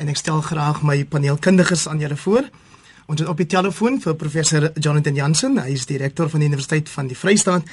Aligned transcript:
En 0.00 0.08
ek 0.08 0.16
stel 0.16 0.40
graag 0.40 0.80
my 0.82 1.02
paneelkundiges 1.04 1.84
aan 1.88 1.98
julle 2.00 2.16
voor. 2.16 2.46
Ons 3.10 3.20
het 3.20 3.28
op 3.28 3.36
die 3.36 3.46
telefoon 3.46 3.98
vir 4.00 4.14
professor 4.16 4.70
Jonathan 4.80 5.18
Jansen, 5.18 5.58
hy 5.60 5.74
is 5.76 5.84
direkteur 5.90 6.30
van 6.32 6.40
die 6.40 6.48
Universiteit 6.48 6.88
van 6.88 7.10
die 7.10 7.18
Vrystaat 7.18 7.68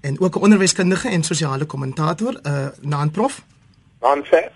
en 0.00 0.20
ook 0.20 0.36
'n 0.36 0.44
onderwyskundige 0.50 1.08
en 1.08 1.22
sosiale 1.22 1.64
kommentator, 1.64 2.40
uh, 2.42 2.66
naanprof. 2.80 3.42
Naanse. 4.00 4.50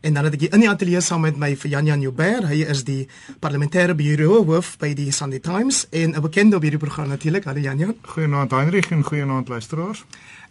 En 0.00 0.14
dan 0.14 0.24
het 0.24 0.34
ek 0.34 0.42
in 0.52 0.60
die 0.60 0.68
ateljee 0.68 1.00
saam 1.00 1.20
met 1.20 1.36
my 1.36 1.56
vir 1.56 1.70
Jan 1.70 1.86
Jan 1.86 2.00
Joubert, 2.00 2.44
hy 2.44 2.64
is 2.68 2.84
die 2.84 3.08
parlementêre 3.40 3.94
bureau 3.94 4.44
hoof 4.44 4.76
by 4.78 4.94
die 4.94 5.12
Sunday 5.12 5.38
Times 5.38 5.86
en 5.90 6.14
'n 6.14 6.20
bekende 6.20 6.56
op 6.56 6.62
hierdie 6.62 6.80
program 6.80 7.08
natuurlik, 7.08 7.44
Hallo 7.44 7.60
Jan 7.60 7.78
Jan. 7.78 7.94
Goeienaand 8.02 8.50
Heinrich 8.50 8.90
en 8.90 9.02
goeienaand 9.02 9.48
luisteraars. 9.48 10.04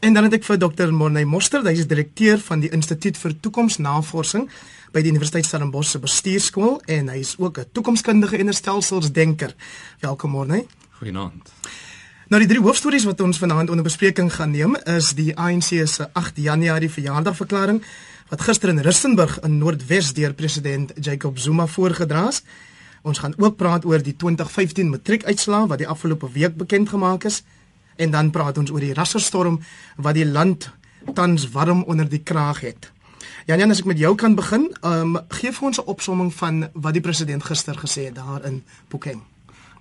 En 0.03 0.13
dan 0.13 0.25
het 0.27 0.33
ek 0.35 0.43
vir 0.43 0.57
Dr. 0.59 0.89
Morney 0.91 1.23
Moster, 1.23 1.61
hy 1.63 1.71
is 1.79 1.85
direkteur 1.87 2.41
van 2.43 2.59
die 2.59 2.67
Instituut 2.75 3.15
vir 3.15 3.37
Toekomsnavorsing 3.39 4.49
by 4.91 4.99
die 4.99 5.13
Universiteit 5.13 5.47
Stellenbosch 5.47 5.93
se 5.93 6.01
bestuurskool 6.03 6.73
en 6.91 7.07
hy 7.07 7.21
is 7.21 7.37
ook 7.39 7.61
'n 7.61 7.69
toekomskundige 7.71 8.35
en 8.37 8.49
'n 8.49 8.53
stelselsdenker. 8.53 9.55
Welkom 10.01 10.31
Morney. 10.31 10.65
Goeienaand. 10.99 11.53
Nou 12.27 12.39
die 12.41 12.49
drie 12.51 12.59
hoofstories 12.59 13.05
wat 13.05 13.21
ons 13.21 13.37
vanaand 13.37 13.69
onder 13.69 13.83
bespreking 13.83 14.33
gaan 14.33 14.51
neem 14.51 14.75
is 14.75 15.13
die 15.13 15.37
ANC 15.37 15.87
se 15.87 16.09
8 16.13 16.35
Januarie 16.35 16.91
verjaardagverklaring 16.91 17.83
wat 18.27 18.41
gister 18.41 18.69
in 18.69 18.79
Rustenburg 18.79 19.39
in 19.39 19.57
Noordwes 19.57 20.13
deur 20.13 20.33
president 20.33 20.91
Jacob 20.99 21.37
Zuma 21.37 21.67
voorgedra 21.67 22.27
is. 22.27 22.43
Ons 23.03 23.19
gaan 23.19 23.33
ook 23.37 23.55
praat 23.55 23.85
oor 23.85 24.03
die 24.03 24.15
2015 24.15 24.89
matriekuitslae 24.89 25.67
wat 25.67 25.77
die 25.77 25.87
afgelope 25.87 26.31
week 26.31 26.57
bekend 26.57 26.89
gemaak 26.89 27.23
is 27.23 27.43
en 27.95 28.11
dan 28.11 28.31
praat 28.31 28.57
ons 28.57 28.71
oor 28.71 28.79
die 28.79 28.93
rasserstorm 28.93 29.59
wat 29.95 30.13
die 30.13 30.25
land 30.25 30.69
tans 31.13 31.49
warm 31.51 31.83
onder 31.83 32.09
die 32.09 32.23
kraag 32.23 32.61
het. 32.61 32.91
Jan 33.45 33.59
Jan, 33.59 33.71
as 33.71 33.79
ek 33.83 33.89
met 33.91 33.99
jou 33.99 34.15
kan 34.15 34.35
begin, 34.35 34.69
ehm 34.81 35.15
um, 35.15 35.21
gee 35.27 35.51
vir 35.51 35.67
ons 35.67 35.79
'n 35.79 35.89
opsomming 35.91 36.33
van 36.33 36.69
wat 36.73 36.93
die 36.93 37.01
president 37.01 37.43
gister 37.43 37.75
gesê 37.75 38.05
het 38.05 38.15
daar 38.15 38.45
in 38.45 38.63
Bokeng. 38.87 39.32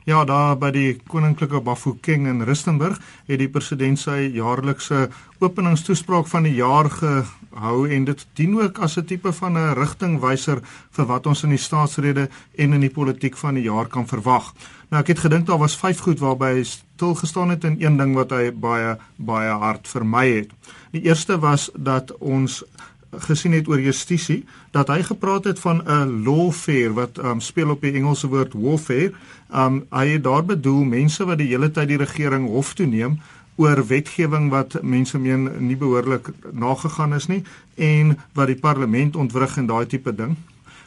Ja, 0.02 0.24
daar 0.26 0.56
by 0.58 0.72
die 0.74 0.96
Koninklike 1.06 1.60
Bafokeng 1.62 2.24
in 2.26 2.42
Rustenburg 2.42 2.96
het 3.28 3.38
die 3.38 3.46
president 3.46 4.00
sy 4.02 4.32
jaarlikse 4.34 5.04
openingstoespraak 5.38 6.26
van 6.26 6.48
die 6.48 6.56
jaar 6.56 6.88
gehou 6.90 7.84
en 7.86 8.08
dit 8.08 8.24
dien 8.34 8.56
ook 8.58 8.80
as 8.82 8.98
'n 8.98 9.06
tipe 9.06 9.32
van 9.32 9.54
'n 9.54 9.74
rigtingwyser 9.78 10.58
vir 10.90 11.06
wat 11.06 11.26
ons 11.26 11.44
in 11.44 11.50
die 11.50 11.58
staatsrede 11.58 12.28
en 12.58 12.72
in 12.72 12.80
die 12.80 12.90
politiek 12.90 13.36
van 13.36 13.54
die 13.54 13.62
jaar 13.62 13.86
kan 13.86 14.06
verwag. 14.06 14.52
Nou 14.90 15.00
ek 15.00 15.08
het 15.08 15.18
gedink 15.18 15.46
daar 15.46 15.58
was 15.58 15.76
vyf 15.76 16.00
goed 16.00 16.18
waarby 16.18 16.52
hy 16.54 16.64
stil 16.64 17.14
gestaan 17.14 17.50
het 17.50 17.64
en 17.64 17.76
een 17.78 17.96
ding 17.96 18.14
wat 18.14 18.30
hy 18.30 18.50
baie 18.50 18.98
baie 19.16 19.50
hard 19.50 19.88
vermy 19.88 20.34
het. 20.34 20.50
Die 20.90 21.02
eerste 21.02 21.38
was 21.38 21.70
dat 21.76 22.12
ons 22.18 22.64
gesien 23.12 23.52
het 23.52 23.68
oor 23.68 23.80
justisie 23.80 24.44
dat 24.70 24.88
hy 24.88 25.02
gepraat 25.02 25.44
het 25.44 25.58
van 25.60 25.82
'n 25.84 26.22
lawfare 26.24 26.92
wat 26.92 27.18
um, 27.18 27.40
speel 27.40 27.70
op 27.70 27.80
die 27.80 27.92
Engelse 27.92 28.28
woord 28.28 28.52
warfare. 28.52 29.12
Um 29.54 29.84
hy 29.90 30.06
het 30.08 30.24
daar 30.24 30.44
bedoel 30.44 30.84
mense 30.84 31.24
wat 31.24 31.38
die 31.38 31.48
hele 31.48 31.70
tyd 31.70 31.88
die 31.88 32.00
regering 32.00 32.48
hof 32.48 32.74
toe 32.74 32.86
neem 32.86 33.20
oor 33.56 33.86
wetgewing 33.86 34.50
wat 34.50 34.82
mense 34.82 35.18
meen 35.18 35.50
nie 35.58 35.76
behoorlik 35.76 36.30
nagegaan 36.52 37.14
is 37.14 37.26
nie 37.26 37.42
en 37.76 38.18
wat 38.32 38.46
die 38.46 38.58
parlement 38.58 39.16
ontwrig 39.16 39.56
en 39.56 39.66
daai 39.66 39.86
tipe 39.86 40.14
ding. 40.14 40.36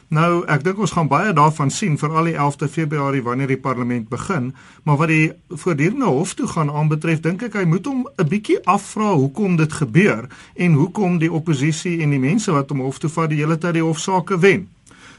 Nou, 0.08 0.44
ek 0.46 0.62
dink 0.62 0.78
ons 0.78 0.92
gaan 0.94 1.08
baie 1.10 1.32
daarvan 1.34 1.70
sien 1.74 1.96
vir 1.98 2.12
al 2.14 2.28
die 2.30 2.36
11de 2.38 2.68
Februarie 2.70 3.24
wanneer 3.26 3.50
die 3.50 3.58
parlement 3.58 4.06
begin, 4.08 4.52
maar 4.86 5.00
wat 5.00 5.10
die 5.10 5.32
voortdurende 5.50 6.06
hof 6.06 6.36
toe 6.38 6.46
gaan 6.46 6.70
aanbetref, 6.70 7.24
dink 7.24 7.42
ek 7.42 7.56
hy 7.58 7.64
moet 7.66 7.86
hom 7.90 8.06
'n 8.06 8.28
bietjie 8.28 8.60
afvra 8.70 9.16
hoekom 9.18 9.56
dit 9.56 9.72
gebeur 9.72 10.28
en 10.54 10.78
hoekom 10.78 11.18
die 11.18 11.32
oppositie 11.32 12.02
en 12.02 12.10
die 12.10 12.22
mense 12.22 12.52
wat 12.52 12.70
hom 12.70 12.86
hof 12.86 12.98
toe 12.98 13.10
vat 13.10 13.30
die 13.30 13.42
hele 13.42 13.58
tyd 13.58 13.74
die 13.74 13.82
hofsaake 13.82 14.38
wen. 14.38 14.68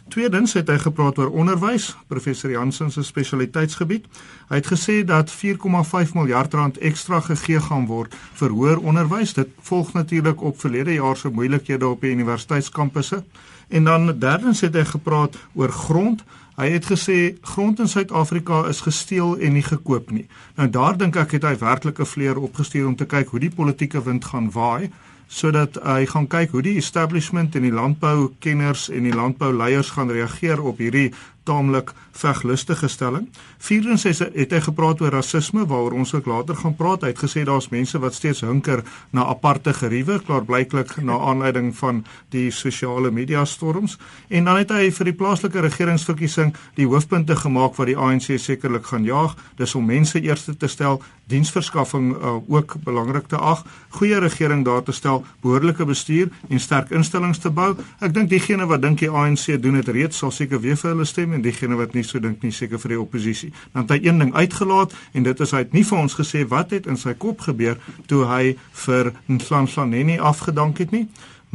Tweedens 0.07 0.53
het 0.53 0.69
hy 0.69 0.77
gepraat 0.79 1.17
oor 1.19 1.33
onderwys, 1.35 1.97
professor 2.07 2.51
Jansen 2.51 2.91
se 2.91 3.03
spesialiteitsgebied. 3.03 4.05
Hy 4.47 4.55
het 4.55 4.67
gesê 4.71 5.03
dat 5.03 5.31
4,5 5.31 6.13
miljard 6.15 6.53
rand 6.53 6.77
ekstra 6.77 7.19
gegee 7.19 7.59
gaan 7.59 7.85
word 7.85 8.15
vir 8.39 8.49
hoër 8.49 8.79
onderwys. 8.79 9.33
Dit 9.33 9.49
volg 9.59 9.93
natuurlik 9.93 10.41
op 10.41 10.59
verlede 10.59 10.93
jaar 10.93 11.17
se 11.17 11.29
moeilikhede 11.29 11.87
op 11.87 12.01
die 12.01 12.11
universiteitskampusse. 12.11 13.23
En 13.67 13.83
dan 13.83 14.19
derdens 14.19 14.61
het 14.61 14.75
hy 14.75 14.85
gepraat 14.85 15.37
oor 15.53 15.71
grond. 15.71 16.23
Hy 16.55 16.69
het 16.73 16.87
gesê 16.89 17.35
grond 17.41 17.79
in 17.79 17.87
Suid-Afrika 17.87 18.65
is 18.67 18.81
gesteel 18.81 19.37
en 19.37 19.53
nie 19.53 19.65
gekoop 19.65 20.09
nie. 20.11 20.27
Nou 20.55 20.69
daar 20.69 20.97
dink 20.97 21.15
ek 21.15 21.37
het 21.37 21.43
hy 21.43 21.57
werklik 21.57 21.99
'n 21.99 22.05
vleuer 22.05 22.37
opgestuur 22.37 22.87
om 22.87 22.95
te 22.95 23.05
kyk 23.05 23.27
hoe 23.27 23.39
die 23.39 23.53
politieke 23.53 24.03
wind 24.03 24.25
gaan 24.25 24.51
waai 24.51 24.89
sodat 25.27 25.75
hy 25.83 26.05
gaan 26.07 26.27
kyk 26.27 26.51
hoe 26.55 26.63
die 26.63 26.77
establishment 26.79 27.55
en 27.55 27.65
die 27.67 27.73
landboukenners 27.75 28.87
en 28.89 29.03
die 29.03 29.15
landbouleiers 29.15 29.89
gaan 29.89 30.11
reageer 30.11 30.61
op 30.63 30.77
hierdie 30.77 31.11
taamlik 31.47 31.93
veglustige 32.17 32.89
stelling. 32.91 33.27
Vierens 33.57 34.03
het, 34.07 34.19
het 34.33 34.53
hy 34.53 34.59
gepraat 34.65 35.01
oor 35.01 35.13
rasisme 35.15 35.65
waaroor 35.69 35.95
ons 36.01 36.13
ook 36.17 36.27
later 36.29 36.57
gaan 36.59 36.75
praat. 36.75 37.05
Hy 37.05 37.13
het 37.13 37.23
gesê 37.23 37.45
daar's 37.47 37.69
mense 37.73 37.99
wat 38.03 38.17
steeds 38.17 38.43
hunker 38.45 38.83
na 39.15 39.25
aparte 39.31 39.73
geriewe, 39.73 40.19
klaarblyklik 40.27 40.97
na 41.07 41.19
aanleiding 41.29 41.73
van 41.77 42.03
die 42.35 42.49
sosiale 42.51 43.11
media 43.11 43.45
storms. 43.45 43.97
En 44.27 44.49
dan 44.49 44.59
het 44.61 44.73
hy 44.73 44.89
vir 44.91 45.11
die 45.11 45.17
plaaslike 45.17 45.63
regeringsverkiesing 45.67 46.55
die 46.79 46.87
hoofpunte 46.89 47.37
gemaak 47.37 47.77
wat 47.77 47.91
die 47.91 47.97
ANC 47.97 48.33
sekerlik 48.41 48.89
gaan 48.91 49.07
jaag. 49.07 49.37
Dis 49.57 49.75
om 49.77 49.85
mense 49.87 50.21
eerste 50.21 50.57
te 50.57 50.67
stel, 50.71 51.01
diensverskaffing 51.27 52.13
uh, 52.15 52.37
ook 52.47 52.77
belangrik 52.83 53.27
te 53.27 53.37
ag, 53.37 53.65
goeie 53.99 54.19
regering 54.19 54.63
daar 54.65 54.83
te 54.83 54.95
stel, 54.95 55.25
behoorlike 55.43 55.85
bestuur 55.85 56.31
en 56.49 56.59
sterk 56.59 56.91
instellings 56.95 57.41
te 57.43 57.51
bou. 57.51 57.73
Ek 57.99 58.13
dink 58.15 58.31
diegene 58.31 58.67
wat 58.69 58.81
dink 58.81 59.01
die 59.03 59.11
ANC 59.11 59.49
doen 59.61 59.79
dit 59.81 59.91
reeds 59.91 60.23
sal 60.23 60.31
seker 60.31 60.61
weer 60.63 60.79
vir 60.79 60.93
hulle 60.93 61.07
stem 61.07 61.35
en 61.37 61.45
diegene 61.45 61.77
wat 61.79 61.93
nie 61.95 62.03
so 62.05 62.19
dink 62.23 62.43
nie 62.45 62.53
seker 62.55 62.81
vir 62.81 62.95
die 62.95 62.99
oppositie. 63.01 63.51
Dan 63.73 63.85
het 63.85 63.95
hy 63.95 63.99
een 64.07 64.21
ding 64.23 64.33
uitgelaat 64.35 64.95
en 65.13 65.27
dit 65.27 65.45
is 65.45 65.53
hy 65.55 65.63
het 65.65 65.77
nie 65.77 65.85
vir 65.87 66.01
ons 66.01 66.17
gesê 66.17 66.43
wat 66.49 66.73
het 66.75 66.89
in 66.89 66.99
sy 66.99 67.13
kop 67.17 67.45
gebeur 67.47 67.77
toe 68.09 68.25
hy 68.29 68.55
vir 68.85 69.13
Nhlanhlaneni 69.29 70.17
afgedank 70.19 70.81
het 70.83 70.95
nie, 70.95 71.05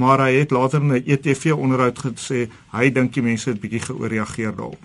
maar 0.01 0.23
hy 0.25 0.39
het 0.41 0.55
later 0.55 0.81
in 0.81 0.95
'n 0.95 1.05
ETV 1.07 1.53
onderhoud 1.53 1.99
gesê 1.99 2.49
hy 2.73 2.91
dink 2.91 3.13
die 3.13 3.23
mense 3.23 3.51
het 3.51 3.61
bietjie 3.61 3.85
geoorreageer 3.91 4.57
daarop. 4.57 4.81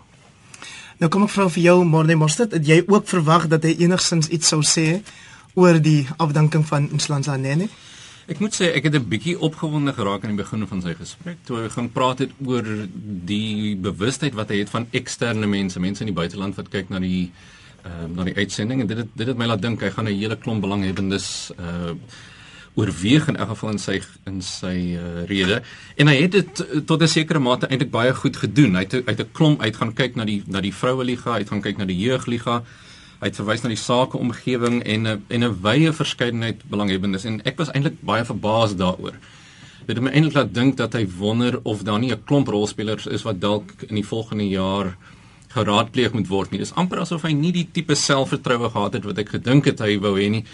Nou 0.97 1.09
kom 1.09 1.23
ek 1.23 1.29
vra 1.29 1.49
vir 1.49 1.63
jou 1.63 1.83
Morne 1.85 2.15
Mostert, 2.15 2.51
het 2.51 2.65
jy 2.65 2.83
ook 2.87 3.07
verwag 3.07 3.47
dat 3.47 3.63
hy 3.63 3.75
enigsins 3.79 4.27
iets 4.27 4.47
sou 4.47 4.61
sê 4.61 5.01
oor 5.53 5.79
die 5.81 6.07
afdanking 6.17 6.65
van 6.65 6.89
Nhlanhlaneni? 6.91 7.69
Ek 8.27 8.41
moet 8.43 8.51
sê 8.51 8.73
ek 8.75 8.83
het 8.83 8.95
'n 8.95 9.07
bietjie 9.07 9.39
opgewonde 9.39 9.93
geraak 9.93 10.23
aan 10.23 10.35
die 10.35 10.43
begin 10.43 10.67
van 10.67 10.81
sy 10.81 10.93
gesprek 10.93 11.37
toe 11.45 11.61
hy 11.61 11.69
gaan 11.69 11.89
praat 11.91 12.19
het 12.19 12.31
oor 12.45 12.65
die 13.25 13.75
bewustheid 13.75 14.33
wat 14.35 14.49
hy 14.49 14.57
het 14.59 14.69
van 14.69 14.87
eksterne 14.91 15.47
mense, 15.47 15.79
mense 15.79 16.03
in 16.03 16.11
die 16.11 16.21
buiteland 16.21 16.55
wat 16.55 16.69
kyk 16.69 16.89
na 16.89 16.99
die 16.99 17.31
ehm 17.83 18.11
uh, 18.11 18.15
na 18.15 18.23
die 18.23 18.35
uitsending 18.35 18.81
en 18.81 18.87
dit 18.87 18.97
het 18.97 19.07
dit 19.15 19.27
het 19.27 19.37
my 19.37 19.45
laat 19.45 19.61
dink 19.61 19.81
hy 19.81 19.89
gaan 19.89 20.07
'n 20.07 20.19
hele 20.19 20.35
klomp 20.35 20.61
belanghebbendes 20.61 21.51
uh 21.59 21.95
oorweeg 22.77 23.27
in 23.27 23.35
elk 23.35 23.49
geval 23.49 23.69
in 23.69 23.79
sy 23.79 24.01
in 24.25 24.41
sy 24.41 24.97
uh, 24.99 25.23
rede 25.25 25.61
en 25.95 26.07
hy 26.07 26.15
het 26.21 26.31
dit 26.31 26.85
tot 26.85 27.01
'n 27.01 27.07
sekere 27.07 27.39
mate 27.39 27.67
eintlik 27.67 27.91
baie 27.91 28.13
goed 28.13 28.37
gedoen. 28.37 28.75
Hy 28.75 28.83
het 28.83 29.07
uit 29.07 29.19
'n 29.19 29.31
klomp 29.31 29.61
uit 29.61 29.75
gaan 29.75 29.93
kyk 29.93 30.15
na 30.15 30.25
die 30.25 30.43
na 30.47 30.61
die 30.61 30.73
vroue 30.73 31.03
liga, 31.03 31.31
uit 31.31 31.49
gaan 31.49 31.61
kyk 31.61 31.77
na 31.77 31.85
die 31.85 31.97
jeugliga. 31.97 32.63
Hy 33.17 33.31
het 33.31 33.39
verwys 33.39 33.63
na 33.63 33.69
die 33.69 33.81
sakeomgewing 33.81 34.83
en 34.83 35.07
'n 35.07 35.23
en 35.29 35.43
'n 35.43 35.61
wye 35.61 35.91
verskeidenheid 35.93 36.69
belanghebbendes 36.69 37.25
en 37.25 37.41
ek 37.45 37.57
was 37.57 37.71
eintlik 37.71 38.01
baie 38.01 38.25
verbaas 38.25 38.75
daaroor. 38.75 39.15
Dit 39.87 39.95
het 39.95 40.03
my 40.03 40.11
eintlik 40.11 40.33
laat 40.33 40.53
dink 40.53 40.77
dat 40.77 40.93
hy 40.93 41.07
wonder 41.17 41.59
of 41.63 41.83
daar 41.83 41.99
nie 41.99 42.11
'n 42.11 42.23
klomp 42.25 42.47
rolspelers 42.47 43.07
is 43.07 43.23
wat 43.23 43.41
dalk 43.41 43.71
in 43.87 43.95
die 43.95 44.05
volgende 44.05 44.47
jaar 44.47 44.97
geraadpleeg 45.47 46.13
moet 46.13 46.27
word 46.27 46.51
nie. 46.51 46.59
Dis 46.59 46.73
amper 46.73 46.99
asof 46.99 47.21
hy 47.21 47.31
nie 47.31 47.51
die 47.51 47.67
tipe 47.71 47.95
selfvertroue 47.95 48.69
gehad 48.69 48.93
het 48.93 49.03
wat 49.03 49.17
ek 49.17 49.29
gedink 49.29 49.65
het 49.65 49.79
hy 49.79 49.97
wou 49.99 50.17
hê 50.19 50.29
nie. 50.29 50.45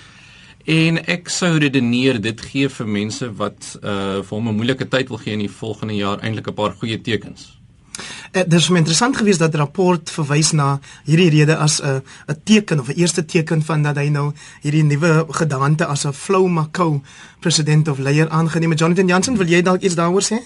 En 0.65 0.97
ek 1.07 1.27
sou 1.29 1.57
redeneer 1.57 2.21
dit 2.21 2.41
gee 2.41 2.69
vir 2.69 2.87
mense 2.87 3.27
wat 3.35 3.77
uh 3.83 4.21
vir 4.21 4.35
hom 4.37 4.47
'n 4.47 4.55
moeilike 4.55 4.87
tyd 4.87 5.09
wil 5.09 5.17
gee 5.17 5.33
in 5.33 5.39
die 5.39 5.49
volgende 5.49 5.95
jaar 5.95 6.21
eintlik 6.21 6.47
'n 6.47 6.53
paar 6.53 6.71
goeie 6.71 7.01
tekens. 7.01 7.62
Uh, 7.93 8.41
dit 8.41 8.53
is 8.53 8.69
interessant 8.69 9.17
geweest 9.17 9.39
dat 9.39 9.51
die 9.51 9.59
rapport 9.61 10.09
verwys 10.09 10.51
na 10.51 10.79
hierdie 11.05 11.29
rede 11.29 11.55
as 11.55 11.81
'n 11.81 11.85
uh, 11.85 12.33
'n 12.33 12.41
teken 12.43 12.79
of 12.79 12.87
'n 12.87 12.97
eerste 12.97 13.25
teken 13.25 13.61
van 13.61 13.83
dat 13.83 13.95
hy 13.95 14.07
nou 14.09 14.31
hierdie 14.61 14.83
nuwe 14.83 15.25
gedagte 15.29 15.85
as 15.85 16.05
'n 16.05 16.13
flou 16.13 16.47
makou 16.47 17.01
president 17.39 17.87
of 17.87 17.97
leier 17.97 18.29
aangeneem 18.29 18.69
het. 18.69 18.79
Jonathan 18.79 19.07
Jansen, 19.07 19.37
wil 19.37 19.47
jy 19.47 19.61
dalk 19.61 19.81
iets 19.81 19.95
daaroor 19.95 20.23
sê? 20.23 20.37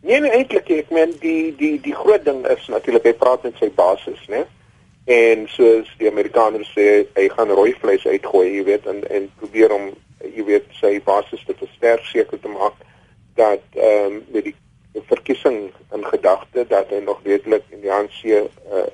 Nee, 0.00 0.20
nee 0.20 0.30
eintlik 0.30 0.70
ek 0.70 0.90
meen 0.90 1.12
die 1.20 1.54
die 1.58 1.80
die 1.80 1.94
groot 1.94 2.24
ding 2.24 2.46
is 2.46 2.68
natuurlik 2.68 3.04
hy 3.04 3.12
praat 3.12 3.42
met 3.42 3.56
sy 3.60 3.70
basis, 3.74 4.20
né? 4.28 4.44
En 5.04 5.48
soos 5.48 5.88
die 5.98 6.08
Amerikaners 6.08 6.70
sê, 6.76 7.06
hy 7.16 7.28
gaan 7.28 7.50
rooi 7.50 7.74
vleis 7.80 8.06
uitgooi, 8.06 8.46
jy 8.56 8.64
weet, 8.64 8.86
en 8.86 9.02
en 9.10 9.28
probeer 9.40 9.72
om 9.72 9.90
jy 10.36 10.44
weet 10.44 10.64
sy 10.80 11.00
basis 11.04 11.44
te 11.46 11.54
versterk 11.58 12.04
seker 12.04 12.40
te 12.40 12.48
maak 12.48 12.74
dat 13.34 13.62
ehm 13.74 14.06
um, 14.12 14.22
met 14.32 14.44
die 14.44 14.54
verkiesing 14.94 15.72
in 15.92 16.04
gedagte 16.04 16.64
dat 16.68 16.90
hy 16.90 17.00
nog 17.04 17.20
redelik 17.24 17.64
in 17.70 17.80
die 17.80 17.92
ANC 17.92 18.24
uh, 18.24 18.44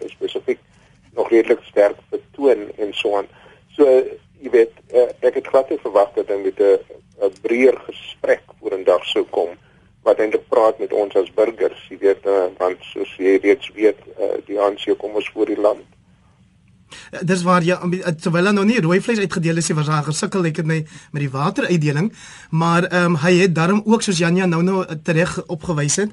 spesifiek 0.07 0.61
nog 1.15 1.31
redelik 1.31 1.63
sterk 1.63 1.99
betoon 2.11 2.71
en 2.77 2.93
so 2.93 3.17
aan. 3.17 3.29
So 3.77 3.87
jy 4.41 4.51
weet 4.51 4.73
uh, 4.93 5.09
ek 5.21 5.35
het 5.41 5.47
glad 5.47 5.71
nie 5.71 5.81
verwag 5.83 6.13
dat 6.19 6.29
hy 6.29 6.41
met 6.43 6.61
'n 6.61 7.33
breër 7.43 7.79
gesprek 7.87 8.43
voor 8.61 8.75
'n 8.79 8.85
dag 8.85 9.05
sou 9.05 9.25
kom 9.31 9.55
wat 10.05 10.19
eintlik 10.19 10.49
praat 10.49 10.79
met 10.79 10.93
ons 10.93 11.17
as 11.17 11.33
burgers, 11.33 11.87
jy 11.89 11.99
weet, 11.99 12.27
uh, 12.29 12.47
want 12.59 12.83
soos 12.93 13.17
jy 13.17 13.39
reeds 13.41 13.71
weet, 13.73 14.01
uh, 14.21 14.37
die 14.47 14.61
ANC 14.61 14.85
kom 14.99 15.15
ons 15.15 15.31
voor 15.33 15.47
die 15.47 15.61
land. 15.61 15.94
Dis 17.23 17.43
waar 17.47 17.63
jy 17.63 17.77
terwyl 18.21 18.53
nou 18.53 18.65
nie 18.65 18.81
rooi 18.81 19.01
vleis 19.01 19.19
uitgedeel 19.19 19.63
is, 19.63 19.73
was 19.79 19.91
daar 19.91 20.07
gesukkel 20.07 20.47
ek 20.51 20.63
het 20.63 20.67
my 20.67 20.81
met 21.13 21.23
die 21.23 21.31
wateruitdeling, 21.31 22.13
maar 22.51 22.89
ehm 22.91 23.15
um, 23.15 23.19
hy 23.25 23.35
het 23.43 23.55
daarom 23.55 23.83
ook 23.85 24.03
soos 24.03 24.19
Janja 24.19 24.47
nou 24.47 24.63
nou 24.63 24.85
tereg 25.03 25.37
opgewys 25.47 25.97
het, 25.97 26.11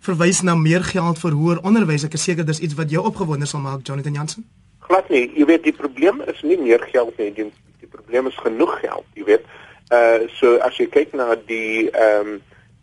verwys 0.00 0.42
na 0.42 0.54
meer 0.54 0.84
geld 0.84 1.18
vir 1.18 1.32
hoër 1.38 1.62
onderwys. 1.62 2.04
Ek 2.04 2.14
is 2.18 2.24
seker 2.26 2.46
dis 2.46 2.60
iets 2.60 2.74
wat 2.78 2.90
jou 2.90 3.04
opgewonde 3.06 3.46
sal 3.46 3.60
maak, 3.60 3.86
Jonathan 3.86 4.14
Jansen. 4.18 4.46
Glad 4.86 5.08
nie. 5.08 5.28
Jy 5.38 5.46
weet 5.46 5.62
die 5.62 5.76
probleem 5.76 6.22
is 6.26 6.40
nie 6.42 6.58
meer 6.58 6.82
geld 6.90 7.18
nie, 7.18 7.30
die, 7.34 7.50
die 7.80 7.90
probleem 7.90 8.26
is 8.26 8.38
genoeg 8.42 8.78
geld, 8.80 9.06
jy 9.14 9.28
weet. 9.28 9.46
Uh 9.92 10.26
so 10.38 10.56
as 10.66 10.78
jy 10.80 10.88
kyk 10.90 11.14
na 11.18 11.34
die 11.46 11.90
ehm 11.90 12.34
um, 12.34 12.40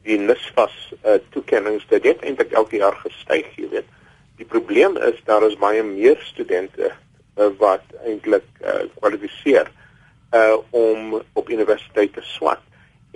die 0.08 0.18
NSFAS 0.18 0.76
uh, 1.04 1.20
toekennings 1.34 1.86
dit 1.92 2.06
het 2.08 2.24
eintlik 2.26 2.54
elke 2.58 2.80
jaar 2.80 2.96
gestyg, 3.04 3.50
jy 3.60 3.68
weet. 3.74 3.90
Die 4.40 4.48
probleem 4.48 4.96
is 5.10 5.20
daar 5.28 5.44
is 5.48 5.58
baie 5.60 5.84
meer 5.84 6.18
studente 6.24 6.94
wat 7.60 7.86
eintlik 8.06 8.48
uh, 8.62 8.86
kwalifiseer 9.00 9.72
uh 10.36 10.58
om 10.76 11.22
op 11.34 11.50
universiteit 11.50 12.14
te 12.14 12.22
swat 12.36 12.62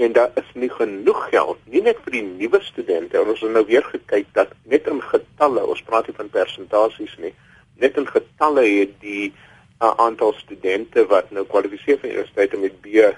en 0.01 0.13
daar 0.13 0.31
is 0.41 0.49
nie 0.53 0.69
genoeg 0.73 1.27
geld 1.29 1.59
nie 1.69 1.83
net 1.85 1.99
vir 2.05 2.17
die 2.17 2.25
nuwe 2.25 2.61
studente 2.65 3.21
ons 3.21 3.43
het 3.45 3.53
nou 3.53 3.65
weer 3.69 3.85
gekyk 3.91 4.31
dat 4.33 4.55
net 4.63 4.87
in 4.89 5.01
getalle 5.11 5.65
ons 5.65 5.83
praat 5.89 6.07
nie 6.09 6.17
van 6.17 6.31
persentasies 6.33 7.17
nie 7.25 7.33
net 7.83 7.97
in 7.97 8.07
getalle 8.07 8.63
het 8.65 8.95
die 9.03 9.27
uh, 9.29 9.91
aantal 9.97 10.33
studente 10.33 11.05
wat 11.11 11.31
nou 11.31 11.45
kwalifiseer 11.45 11.99
vir 12.01 12.15
universiteit 12.15 12.57
met 12.59 12.81
B 12.81 13.13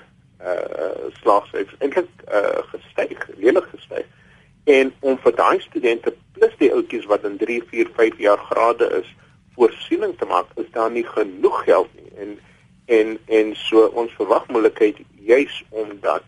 uh 0.45 1.11
slaagsyfers 1.21 1.79
eintlik 1.79 2.09
uh 2.27 2.61
gestyg, 2.71 3.27
lelik 3.37 3.67
gestyg. 3.71 4.05
En 4.65 4.91
om 4.99 5.17
vir 5.23 5.35
daai 5.35 5.59
studente 5.63 6.13
plus 6.33 6.55
die 6.59 6.71
ouetjies 6.73 7.05
wat 7.09 7.23
in 7.23 7.37
3, 7.37 7.61
4, 7.71 7.91
5 7.95 8.19
jaar 8.19 8.41
grade 8.49 8.89
is, 8.99 9.07
voorsiening 9.55 10.17
te 10.17 10.25
maak, 10.25 10.51
is 10.55 10.69
daar 10.71 10.91
nie 10.91 11.05
genoeg 11.07 11.63
geld 11.63 11.89
nie. 11.95 12.11
En 12.17 12.39
en 12.85 13.17
en 13.25 13.55
so 13.57 13.87
ons 13.97 14.11
verwag 14.13 14.47
moontlikheid 14.47 14.99
juis 15.25 15.63
omdat 15.69 16.23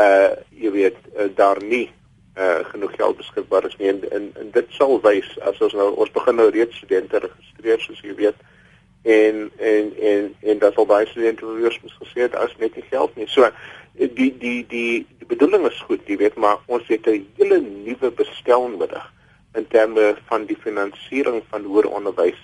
uh 0.00 0.32
jy 0.56 0.70
weet 0.72 0.96
uh, 1.16 1.28
daar 1.36 1.60
nie 1.62 1.90
uh 2.38 2.64
genoeg 2.70 2.94
geld 2.96 3.16
beskikbaar 3.16 3.66
is 3.68 3.76
nie 3.76 3.88
en, 3.88 4.00
en 4.10 4.30
en 4.40 4.48
dit 4.54 4.70
sal 4.78 4.96
wys 5.04 5.28
as 5.44 5.60
ons 5.60 5.76
nou 5.76 5.90
ons 6.00 6.14
begin 6.14 6.40
nou 6.40 6.48
reeds 6.50 6.76
studente 6.76 7.20
registreer 7.20 7.84
soos 7.84 8.00
jy 8.06 8.14
weet 8.16 8.40
en 9.02 9.50
en 9.56 9.92
en 9.96 10.34
en 10.40 10.58
dat 10.58 10.74
sal 10.74 10.86
baie 10.86 11.06
studente 11.06 11.46
weer 11.46 11.80
gesê 11.98 12.20
het 12.20 12.34
as 12.34 12.56
net 12.58 12.74
nie 12.74 12.84
geld 12.88 13.16
nie. 13.16 13.26
So 13.28 13.48
die 13.94 14.36
die 14.38 14.66
die 14.66 15.06
die 15.18 15.26
bedoeling 15.26 15.66
is 15.66 15.80
goed, 15.86 16.00
jy 16.06 16.16
weet, 16.16 16.36
maar 16.36 16.58
ons 16.66 16.86
het 16.88 17.06
'n 17.06 17.26
hele 17.36 17.60
nuwe 17.60 18.10
bestel 18.10 18.68
nodig 18.68 19.12
in 19.54 19.66
terme 19.66 20.16
van 20.26 20.46
die 20.46 20.56
finansiering 20.56 21.42
van 21.48 21.64
hoër 21.64 21.88
onderwys. 21.88 22.38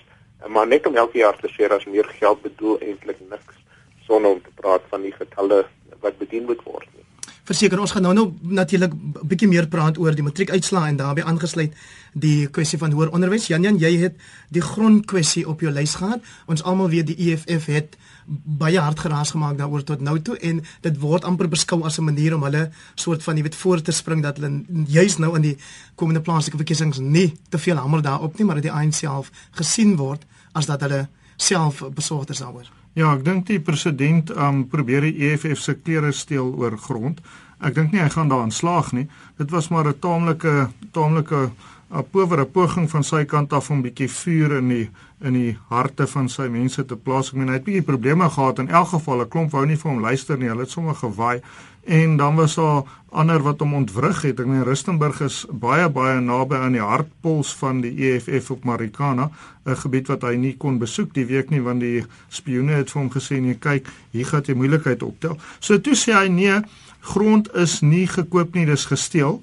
Maar 0.45 0.67
net 0.67 0.85
om 0.87 0.95
elke 0.95 1.17
jaar 1.17 1.37
te 1.39 1.49
sê 1.49 1.69
as 1.73 1.85
meer 1.85 2.05
geld 2.19 2.41
bedoel 2.41 2.79
eintlik 2.79 3.19
niks 3.29 3.57
sonder 4.05 4.31
om 4.31 4.41
te 4.41 4.53
praat 4.55 4.85
van 4.89 5.01
die 5.01 5.11
getalle 5.11 5.65
wat 5.99 6.17
bedien 6.17 6.45
moet 6.45 6.61
word 6.63 6.87
nie 6.93 7.05
verseker 7.47 7.79
ons 7.79 7.93
gaan 7.95 8.03
nou 8.03 8.13
nou 8.13 8.25
natuurlik 8.41 8.93
bietjie 9.23 9.47
meer 9.47 9.69
praat 9.71 9.97
oor 10.01 10.15
die 10.15 10.25
matriekuitslae 10.25 10.91
en 10.91 10.99
daarbey 10.99 11.23
aangesluit 11.23 11.75
die 12.17 12.47
kwessie 12.51 12.79
van 12.81 12.91
hoër 12.91 13.13
onderwys. 13.15 13.47
Jan 13.47 13.63
Jan, 13.63 13.79
jy 13.79 13.93
het 14.01 14.17
die 14.53 14.63
grondkwessie 14.63 15.45
op 15.47 15.61
jou 15.61 15.71
lys 15.71 15.95
gehad. 15.99 16.23
Ons 16.47 16.63
almal 16.63 16.89
weet 16.91 17.11
die 17.11 17.17
EFF 17.29 17.69
het 17.71 17.97
baie 18.27 18.79
hard 18.79 18.99
geraas 18.99 19.31
gemaak 19.31 19.55
daaroor 19.59 19.85
tot 19.87 20.01
nou 20.03 20.17
toe 20.19 20.35
en 20.43 20.59
dit 20.83 20.97
word 20.99 21.25
amper 21.25 21.47
beskou 21.47 21.83
as 21.87 21.99
'n 21.99 22.03
manier 22.03 22.35
om 22.35 22.43
hulle 22.43 22.69
soort 22.95 23.23
van 23.23 23.37
jy 23.37 23.43
weet 23.43 23.55
voor 23.55 23.81
te 23.81 23.91
spring 23.91 24.21
dat 24.23 24.37
hulle 24.37 24.63
juis 24.87 25.17
nou 25.17 25.35
in 25.35 25.41
die 25.41 25.57
komende 25.95 26.21
plaaslike 26.21 26.57
verkiesings 26.57 26.99
nie 26.99 27.33
te 27.49 27.57
veel 27.57 27.77
hamer 27.77 28.01
daarop 28.01 28.37
nie, 28.37 28.45
maar 28.45 28.55
dat 28.55 28.63
die 28.63 28.71
ANC 28.71 28.93
self 28.93 29.31
gesien 29.51 29.95
word 29.95 30.25
as 30.51 30.65
dat 30.65 30.81
hulle 30.81 31.07
self 31.37 31.83
besorgd 31.93 32.29
is 32.29 32.37
daaroor. 32.37 32.67
Ja, 32.97 33.11
ek 33.13 33.27
dink 33.27 33.43
die 33.45 33.59
president 33.61 34.31
um 34.33 34.63
probeer 34.71 35.03
die 35.05 35.27
EFF 35.27 35.59
se 35.61 35.75
klere 35.77 36.09
steel 36.17 36.47
oor 36.57 36.79
grond. 36.81 37.19
Ek 37.61 37.75
dink 37.75 37.91
nie 37.93 38.01
hy 38.01 38.07
gaan 38.09 38.31
daarin 38.31 38.53
slaag 38.53 38.89
nie. 38.97 39.05
Dit 39.37 39.53
was 39.53 39.69
maar 39.69 39.85
'n 39.85 39.99
taamlike 40.01 40.69
taamlike 40.97 41.51
'n 41.89 42.03
powere 42.11 42.45
poging 42.45 42.89
van 42.89 43.03
sy 43.03 43.23
kant 43.25 43.53
af 43.53 43.69
om 43.69 43.77
'n 43.77 43.81
bietjie 43.81 44.09
vuur 44.09 44.57
in 44.57 44.67
die 44.67 44.89
in 45.21 45.33
die 45.33 45.57
harte 45.69 46.07
van 46.07 46.29
sy 46.29 46.47
mense 46.47 46.85
te 46.85 46.95
plaas. 46.95 47.29
Ek 47.29 47.33
meen 47.33 47.47
hy 47.47 47.53
het 47.53 47.63
bietjie 47.63 47.81
probleme 47.81 48.29
gehad 48.29 48.59
in 48.59 48.69
elk 48.69 48.87
geval. 48.87 49.21
'n 49.21 49.29
Klomp 49.29 49.51
wou 49.51 49.65
nie 49.65 49.77
vir 49.77 49.91
hom 49.91 50.01
luister 50.01 50.37
nie. 50.37 50.47
Hulle 50.47 50.61
het 50.61 50.69
sommer 50.69 50.95
gewaai 50.95 51.41
en 51.87 52.17
dan 52.17 52.35
was 52.35 52.55
daar 52.55 52.83
ander 53.09 53.41
wat 53.41 53.59
hom 53.59 53.73
ontwrig 53.73 54.21
het. 54.21 54.39
Ek 54.39 54.45
meen 54.45 54.63
Rustenburg 54.63 55.21
is 55.21 55.45
baie 55.51 55.89
baie 55.89 56.19
naby 56.19 56.55
aan 56.55 56.75
die 56.75 56.83
hartpuls 56.83 57.53
van 57.55 57.81
die 57.81 57.93
EFF 57.95 58.51
op 58.51 58.63
Marikana, 58.63 59.31
'n 59.65 59.75
gebied 59.75 60.07
wat 60.07 60.21
hy 60.21 60.35
nie 60.35 60.57
kon 60.57 60.77
besoek 60.79 61.13
die 61.13 61.25
week 61.25 61.49
nie 61.49 61.61
want 61.61 61.79
die 61.79 62.05
spioene 62.27 62.71
het 62.71 62.91
vir 62.91 63.01
hom 63.01 63.09
gesê 63.09 63.39
nee, 63.41 63.55
kyk, 63.55 63.87
hier 64.11 64.25
gaan 64.25 64.43
jy 64.43 64.53
moeilikheid 64.53 65.03
optel. 65.03 65.37
So 65.59 65.79
toe 65.79 65.95
sê 65.95 66.13
hy 66.13 66.27
nee, 66.27 66.61
grond 66.99 67.55
is 67.55 67.81
nie 67.81 68.07
gekoop 68.07 68.53
nie, 68.55 68.65
dis 68.65 68.85
gesteel 68.85 69.41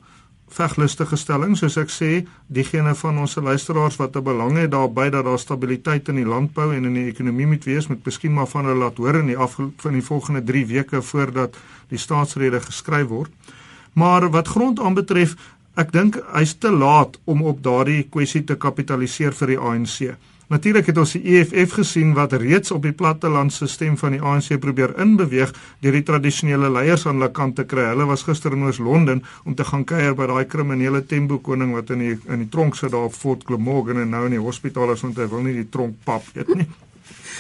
veglustige 0.54 1.16
stelling 1.18 1.56
soos 1.58 1.76
ek 1.80 1.90
sê 1.90 2.10
diegene 2.46 2.94
van 2.98 3.18
ons 3.22 3.34
luisteraars 3.36 3.96
wat 3.98 4.16
'n 4.16 4.22
belang 4.22 4.56
het 4.56 4.70
daarbey 4.70 5.10
dat 5.10 5.24
daar 5.24 5.38
stabiliteit 5.38 6.08
in 6.08 6.16
die 6.16 6.26
landbou 6.34 6.74
en 6.74 6.84
in 6.84 6.94
die 6.94 7.08
ekonomie 7.10 7.46
moet 7.46 7.64
wees 7.64 7.88
met 7.88 8.04
miskien 8.04 8.34
maar 8.34 8.46
van 8.46 8.64
hulle 8.64 8.78
laat 8.78 8.96
hoor 8.96 9.14
in 9.14 9.26
die 9.26 9.36
afgelope 9.36 9.82
van 9.82 9.92
die 9.92 10.02
volgende 10.02 10.42
3 10.42 10.66
weke 10.66 11.02
voordat 11.02 11.56
die 11.88 11.98
staatsrede 11.98 12.60
geskryf 12.60 13.08
word. 13.08 13.30
Maar 13.92 14.30
wat 14.30 14.48
grond 14.48 14.80
aanbetref 14.80 15.36
ek 15.74 15.92
dink 15.92 16.22
hy's 16.32 16.54
te 16.58 16.70
laat 16.70 17.18
om 17.24 17.42
op 17.42 17.62
daardie 17.62 18.06
kwessie 18.10 18.44
te 18.44 18.56
kapitaliseer 18.56 19.32
vir 19.32 19.48
die 19.48 19.58
ANC 19.58 20.14
Natuurlik 20.54 20.86
het 20.86 20.98
ons 21.02 21.12
die 21.16 21.34
EFF 21.34 21.72
gesien 21.80 22.12
wat 22.14 22.36
reeds 22.38 22.70
op 22.70 22.84
die 22.86 22.94
plattelandstelsel 22.94 23.96
van 23.98 24.14
die 24.14 24.20
ANC 24.22 24.52
probeer 24.62 24.92
inbeweeg 25.02 25.50
deur 25.82 25.96
die 25.98 26.04
tradisionele 26.06 26.70
leiers 26.70 27.08
aan 27.08 27.18
hulle 27.18 27.32
kant 27.34 27.56
te 27.58 27.64
kry. 27.66 27.88
Hulle 27.90 28.06
was 28.06 28.22
gister 28.22 28.54
in 28.54 28.62
Oos-London 28.62 29.24
om 29.42 29.58
te 29.58 29.66
gaan 29.66 29.82
kuier 29.82 30.14
by 30.14 30.28
daai 30.30 30.46
kriminele 30.46 31.02
Tembo 31.10 31.40
koning 31.42 31.74
wat 31.74 31.90
in 31.90 32.06
die 32.06 32.14
in 32.30 32.44
die 32.44 32.50
tronk 32.54 32.78
sit 32.78 32.94
daar 32.94 33.08
op 33.10 33.18
Fort 33.18 33.42
Glamorgan 33.48 34.04
en 34.04 34.14
nou 34.14 34.24
in 34.28 34.38
die 34.38 34.44
hospitaal 34.46 34.94
is 34.94 35.02
want 35.02 35.18
hy 35.18 35.26
wil 35.32 35.42
nie 35.42 35.58
die 35.58 35.70
tronk 35.74 35.98
pap 36.06 36.30
eet 36.38 36.54
nie. 36.54 36.70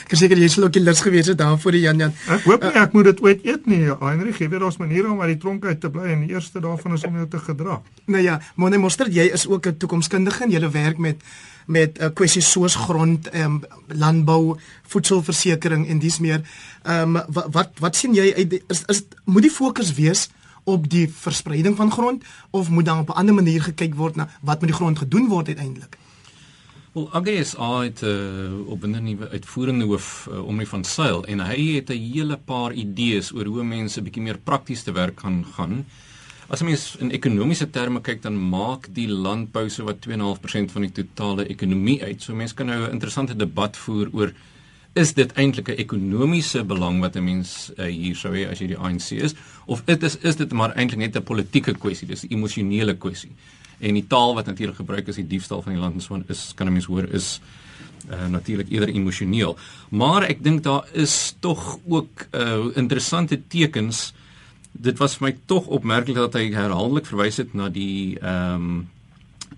Ek 0.04 0.18
seker 0.20 0.36
jy 0.36 0.48
sal 0.52 0.66
ook 0.66 0.76
lus 0.76 1.00
gewees 1.00 1.30
het 1.32 1.38
daar 1.38 1.56
voor 1.58 1.72
die 1.72 1.80
Jan 1.80 1.98
Jan. 1.98 2.12
Ek 2.28 2.44
hoop 2.44 2.62
nie 2.66 2.72
ek 2.76 2.92
moet 2.92 3.06
dit 3.08 3.22
ooit 3.24 3.46
eet 3.46 3.66
nie. 3.66 3.80
Heinrich, 3.88 4.38
jy 4.38 4.50
weet 4.52 4.60
daar's 4.60 4.76
maniere 4.76 5.08
om 5.08 5.22
uit 5.22 5.32
die 5.32 5.40
tronk 5.40 5.64
uit 5.64 5.80
te 5.80 5.90
bly 5.90 6.10
en 6.12 6.26
die 6.26 6.34
eerste 6.34 6.60
daarvan 6.60 6.98
is 6.98 7.06
om 7.08 7.16
jou 7.16 7.26
te 7.28 7.40
gedra. 7.40 7.80
Nou 8.04 8.22
ja, 8.22 8.36
Monne 8.60 8.78
Mostert, 8.78 9.14
jy 9.14 9.30
is 9.32 9.46
ook 9.48 9.66
'n 9.66 9.76
toekomskundige 9.76 10.44
en 10.44 10.50
jy 10.50 10.70
werk 10.70 10.98
met 10.98 11.16
met 11.66 11.98
uh, 11.98 12.10
kwessie 12.12 12.42
soos 12.42 12.74
grond, 12.76 13.28
ehm 13.30 13.44
um, 13.44 13.62
landbou, 13.88 14.58
voedselversekering 14.92 15.88
en 15.88 15.98
dis 15.98 16.18
meer. 16.18 16.42
Ehm 16.82 17.16
um, 17.16 17.22
wat, 17.28 17.46
wat 17.52 17.70
wat 17.80 17.96
sien 17.96 18.14
jy 18.14 18.34
uit 18.36 18.62
is 18.68 18.82
is 18.86 19.02
moet 19.24 19.42
die 19.42 19.50
fokus 19.50 19.94
wees 19.94 20.28
op 20.64 20.88
die 20.90 21.08
verspreiding 21.08 21.76
van 21.76 21.90
grond 21.90 22.24
of 22.50 22.68
moet 22.68 22.84
daar 22.84 22.98
op 22.98 23.08
'n 23.08 23.18
ander 23.20 23.34
manier 23.34 23.62
gekyk 23.62 23.94
word 23.94 24.16
na 24.16 24.28
wat 24.40 24.60
met 24.60 24.70
die 24.70 24.76
grond 24.76 24.98
gedoen 24.98 25.28
word 25.28 25.46
uiteindelik? 25.46 25.96
Wel 26.94 27.08
AGS 27.10 27.56
het 27.58 28.02
uh, 28.02 28.68
op 28.70 28.84
'n 28.84 29.02
nuwe 29.02 29.28
uitvoerende 29.28 29.84
hoof 29.84 30.28
uh, 30.30 30.46
om 30.46 30.56
nie 30.56 30.68
van 30.68 30.84
seil 30.84 31.24
en 31.24 31.40
hy 31.40 31.74
het 31.74 31.88
'n 31.90 31.98
hele 32.12 32.36
paar 32.36 32.72
idees 32.72 33.32
oor 33.32 33.44
hoe 33.44 33.64
mense 33.64 34.02
bietjie 34.02 34.22
meer 34.22 34.38
prakties 34.38 34.82
te 34.82 34.92
werk 34.92 35.16
kan 35.16 35.44
gaan. 35.56 35.86
As 36.46 36.60
jy 36.60 36.66
mens 36.66 36.96
in 36.96 37.10
ekonomiese 37.10 37.70
terme 37.70 38.00
kyk 38.00 38.22
dan 38.22 38.48
maak 38.48 38.86
die 38.94 39.08
landbou 39.08 39.68
so 39.68 39.84
wat 39.84 40.06
2.5% 40.06 40.70
van 40.70 40.82
die 40.82 40.92
totale 40.92 41.46
ekonomie 41.46 42.02
uit. 42.02 42.22
So 42.22 42.34
mense 42.34 42.54
kan 42.54 42.66
nou 42.66 42.86
'n 42.86 42.92
interessante 42.92 43.36
debat 43.36 43.76
voer 43.76 44.08
oor 44.12 44.32
is 44.92 45.14
dit 45.14 45.32
eintlik 45.32 45.68
'n 45.68 45.78
ekonomiese 45.78 46.64
belang 46.64 47.00
wat 47.00 47.16
'n 47.16 47.24
mens 47.24 47.72
uh, 47.76 47.84
hier 47.84 48.16
sou 48.16 48.34
hê 48.34 48.50
as 48.50 48.58
jy 48.58 48.66
die 48.66 48.78
ANC 48.78 49.10
is 49.10 49.34
of 49.66 49.82
dit 49.84 50.02
is 50.02 50.16
is 50.16 50.36
dit 50.36 50.52
maar 50.52 50.70
eintlik 50.76 50.98
net 50.98 51.16
'n 51.16 51.22
politieke 51.22 51.72
kwessie, 51.72 52.08
dis 52.08 52.22
'n 52.22 52.32
emosionele 52.32 52.94
kwessie. 52.94 53.32
En 53.78 53.94
die 53.94 54.06
taal 54.06 54.34
wat 54.34 54.46
natuurlik 54.46 54.76
gebruik 54.76 55.08
is 55.08 55.16
die 55.16 55.26
diefstal 55.26 55.62
van 55.62 55.72
die 55.72 55.80
land 55.80 55.94
en 55.94 56.00
so 56.00 56.22
is 56.28 56.52
kan 56.54 56.66
'n 56.66 56.72
mens 56.72 56.86
hoor 56.86 57.08
is 57.10 57.40
uh, 58.10 58.26
natuurlik 58.28 58.70
eerder 58.70 58.88
emosioneel. 58.88 59.56
Maar 59.90 60.22
ek 60.22 60.42
dink 60.42 60.62
daar 60.62 60.88
is 60.92 61.36
tog 61.40 61.78
ook 61.86 62.26
uh, 62.30 62.66
interessante 62.74 63.40
tekens 63.48 64.12
dit 64.72 64.98
was 64.98 65.16
vir 65.16 65.28
my 65.28 65.36
tog 65.46 65.66
opmerklik 65.66 66.16
dat 66.18 66.34
hy 66.34 66.50
herhaaldelik 66.50 67.06
verwys 67.06 67.36
het 67.36 67.54
na 67.54 67.68
die 67.68 68.18
ehm 68.18 68.54
um, 68.54 68.88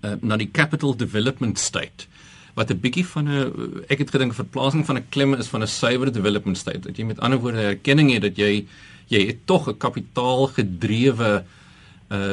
uh, 0.05 0.13
na 0.21 0.37
die 0.37 0.51
capital 0.53 0.93
development 0.95 1.57
state 1.57 2.05
wat 2.53 2.69
'n 2.69 2.79
bietjie 2.79 3.05
van 3.05 3.27
'n 3.29 3.83
ek 3.89 3.97
het 3.97 4.11
gedink 4.11 4.33
verplasing 4.33 4.85
van 4.85 4.97
'n 4.97 5.09
klemme 5.09 5.37
is 5.37 5.47
van 5.47 5.61
'n 5.61 5.67
suiwer 5.67 6.11
development 6.11 6.57
state 6.57 6.79
dat 6.79 6.97
jy 6.97 7.03
met 7.03 7.19
ander 7.19 7.39
woorde 7.39 7.61
erkenning 7.61 8.13
het 8.13 8.21
dat 8.21 8.37
jy 8.37 8.67
jy 9.07 9.25
het 9.27 9.45
tog 9.45 9.67
'n 9.67 9.77
kapitaalgedrewe 9.77 11.41
uh 11.41 11.55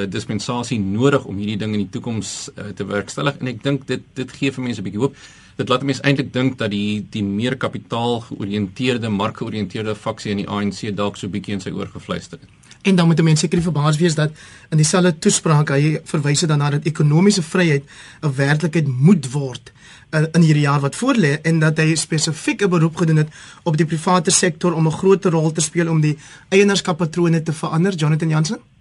dispensasie 0.06 0.78
nodig 0.78 1.24
om 1.24 1.36
hierdie 1.36 1.58
ding 1.58 1.72
in 1.74 1.80
die 1.80 1.90
toekoms 1.90 2.50
uh, 2.54 2.68
te 2.74 2.84
werkstellig 2.86 3.40
en 3.40 3.46
ek 3.46 3.62
dink 3.62 3.86
dit 3.86 4.02
dit 4.14 4.30
gee 4.32 4.52
vir 4.52 4.64
mense 4.64 4.80
'n 4.80 4.84
bietjie 4.84 5.00
hoop 5.00 5.16
dit 5.56 5.68
laat 5.68 5.86
mense 5.86 6.02
eintlik 6.02 6.32
dink 6.34 6.58
dat 6.58 6.72
die 6.74 7.04
die 7.10 7.22
meer 7.22 7.56
kapitaal 7.56 8.20
georiënteerde, 8.28 9.08
markgeoriënteerde 9.08 9.94
faksie 9.94 10.34
in 10.34 10.42
die 10.42 10.48
ANC 10.50 10.82
dalk 10.96 11.18
so 11.18 11.30
bietjie 11.30 11.54
in 11.54 11.62
sy 11.62 11.70
oor 11.74 11.90
gefluister 11.92 12.40
het. 12.40 12.50
En 12.84 12.98
dan 12.98 13.06
moet 13.08 13.22
mense 13.22 13.46
seker 13.46 13.62
verbaas 13.62 13.96
wees 13.96 14.14
dat 14.14 14.34
in 14.70 14.76
dieselfde 14.76 15.14
toespraak 15.18 15.70
hy 15.72 16.00
verwys 16.04 16.42
het 16.44 16.50
dan 16.52 16.60
na 16.60 16.70
dat 16.74 16.84
ekonomiese 16.90 17.42
vryheid 17.42 17.84
'n 18.22 18.34
werklikheid 18.36 18.88
moet 18.88 19.30
word 19.32 19.72
uh, 20.10 20.26
in 20.32 20.42
hierdie 20.42 20.66
jaar 20.66 20.80
wat 20.80 20.96
voorlê 20.96 21.40
en 21.42 21.58
dat 21.58 21.78
hy 21.78 21.94
spesifiek 21.94 22.62
'n 22.62 22.70
beroep 22.70 22.96
gedoen 22.96 23.16
het 23.16 23.28
op 23.62 23.76
die 23.76 23.86
private 23.86 24.30
sektor 24.30 24.72
om 24.72 24.86
'n 24.86 24.98
groter 25.00 25.30
rol 25.30 25.52
te 25.52 25.60
speel 25.60 25.88
om 25.88 26.00
die 26.00 26.18
eienaarskappatrone 26.48 27.42
te 27.42 27.52
verander. 27.52 27.94
Jonathan 27.94 28.28
Jansen? 28.28 28.73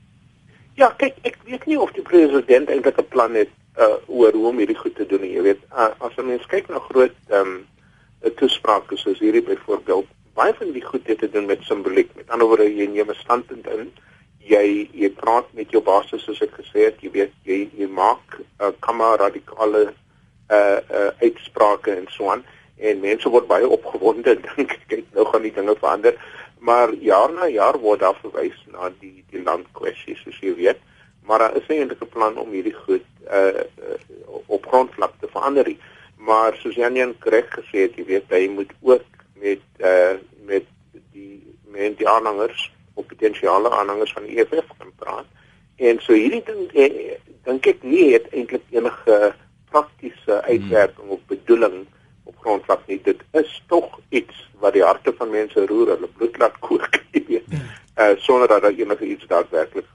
Ja, 0.75 0.89
kyk, 0.97 1.19
ek 1.21 1.37
weet 1.45 1.65
nie 1.69 1.77
of 1.77 1.91
die 1.93 2.05
president 2.05 2.69
eintlik 2.69 2.97
'n 2.97 3.11
plan 3.13 3.35
het 3.37 3.51
uh 3.77 3.97
oor 4.07 4.33
hoe 4.33 4.47
om 4.47 4.57
hierdie 4.57 4.77
goed 4.77 4.95
te 4.95 5.05
doen 5.05 5.21
nie. 5.21 5.33
Jy 5.33 5.41
weet, 5.41 5.61
uh, 5.71 5.91
as 5.99 6.17
'n 6.17 6.25
mens 6.25 6.45
kyk 6.45 6.69
na 6.69 6.79
groot 6.79 7.13
ehm 7.29 7.47
um, 7.47 7.67
toesprake 8.39 8.97
soos 8.97 9.19
hierdie 9.19 9.43
byvoorbeeld, 9.43 10.07
baie 10.33 10.53
van 10.53 10.71
die 10.71 10.85
goed 10.85 11.07
het 11.07 11.19
te 11.19 11.29
doen 11.29 11.45
met 11.45 11.61
simboliek. 11.61 12.09
Met 12.15 12.29
ander 12.29 12.47
woorde, 12.47 12.75
jy 12.75 12.87
neem 12.87 13.09
'n 13.09 13.21
standpunt 13.21 13.67
in. 13.67 13.91
Jy 14.39 14.89
jy 14.93 15.09
praat 15.09 15.53
met 15.53 15.71
jou 15.71 15.83
basis 15.83 16.23
soos 16.23 16.41
ek 16.41 16.57
gesê 16.57 16.89
het, 16.89 17.01
jy 17.01 17.11
weet, 17.11 17.33
jy 17.43 17.69
jy 17.77 17.87
maak 17.87 18.39
'n 18.39 18.45
uh, 18.65 18.71
kamera 18.79 19.15
radikale 19.15 19.93
uh 20.49 20.79
uh 20.91 21.11
uitsprake 21.21 21.91
en 21.91 22.07
so 22.09 22.29
aan 22.29 22.43
en 22.77 22.99
mense 22.99 23.29
word 23.29 23.47
baie 23.47 23.69
opgewonde 23.69 24.35
dink 24.55 24.71
ek 24.71 24.87
kyk 24.87 25.05
nou 25.13 25.25
gaan 25.25 25.45
die 25.45 25.53
dinge 25.53 25.75
verander 25.79 26.17
maar 26.63 26.93
jaar 27.03 27.31
na 27.35 27.47
jaar 27.51 27.77
word 27.79 27.99
daar 27.99 28.15
verwys 28.21 28.59
na 28.71 28.89
die 28.99 29.23
die 29.31 29.43
landkwessie 29.43 30.15
soos 30.15 30.39
jy 30.39 30.53
weet. 30.55 30.79
Maar 31.27 31.39
daar 31.39 31.57
is 31.59 31.67
eintlik 31.67 32.03
'n 32.03 32.13
plan 32.15 32.37
om 32.37 32.51
hierdie 32.51 32.75
goed 32.85 33.07
uh, 33.27 33.63
uh 33.89 33.97
op 34.47 34.65
grondvlak 34.65 35.13
te 35.19 35.27
verander 35.27 35.75
maar 36.17 36.55
soos 36.55 36.75
Janian 36.75 37.15
reg 37.19 37.47
gesê 37.51 37.87
het 37.87 37.97
jy 37.99 38.05
weet 38.05 38.31
hy 38.31 38.47
moet 38.47 38.71
ook 38.81 39.23
met 39.41 39.63
uh 39.79 40.15
met 40.47 40.65
die 41.11 41.43
met 41.75 41.97
die 41.97 42.07
aanhangers 42.09 42.71
op 42.93 43.07
potensiale 43.07 43.71
aanhangers 43.71 44.13
van 44.13 44.27
die 44.27 44.37
EFF 44.39 44.69
kan 44.77 44.91
praat. 44.95 45.25
En 45.75 45.99
so 45.99 46.13
hierdie 46.13 46.43
ding 46.45 46.69
eh, 46.71 47.17
dink 47.43 47.67
ek 47.67 47.83
nie 47.83 48.13
het 48.13 48.29
eintlik 48.31 48.63
enige 48.71 49.33
praktiese 49.73 50.41
uitwerking 50.45 51.09
of 51.09 51.19
bedoeling 51.27 51.83
op 52.43 52.49
grondvlak 52.49 52.87
nie. 52.87 52.99
Dit 53.03 53.23
is 53.31 53.63
tog 53.67 53.99
iets 54.09 54.49
wat 54.59 54.73
die 54.73 54.83
harte 54.83 55.13
van 55.17 55.29
mense 55.29 55.65
roer, 55.65 55.95
hulle 55.95 56.09
bloed 56.17 56.37
laat 56.37 56.59
kook, 56.59 56.89
jy 57.15 57.23
weet. 57.27 57.55
Uh 57.95 58.13
sonder 58.25 58.47
dat 58.47 58.61
daar 58.61 58.73
enige 58.73 59.05
iets 59.05 59.27
daadwerklik 59.27 59.85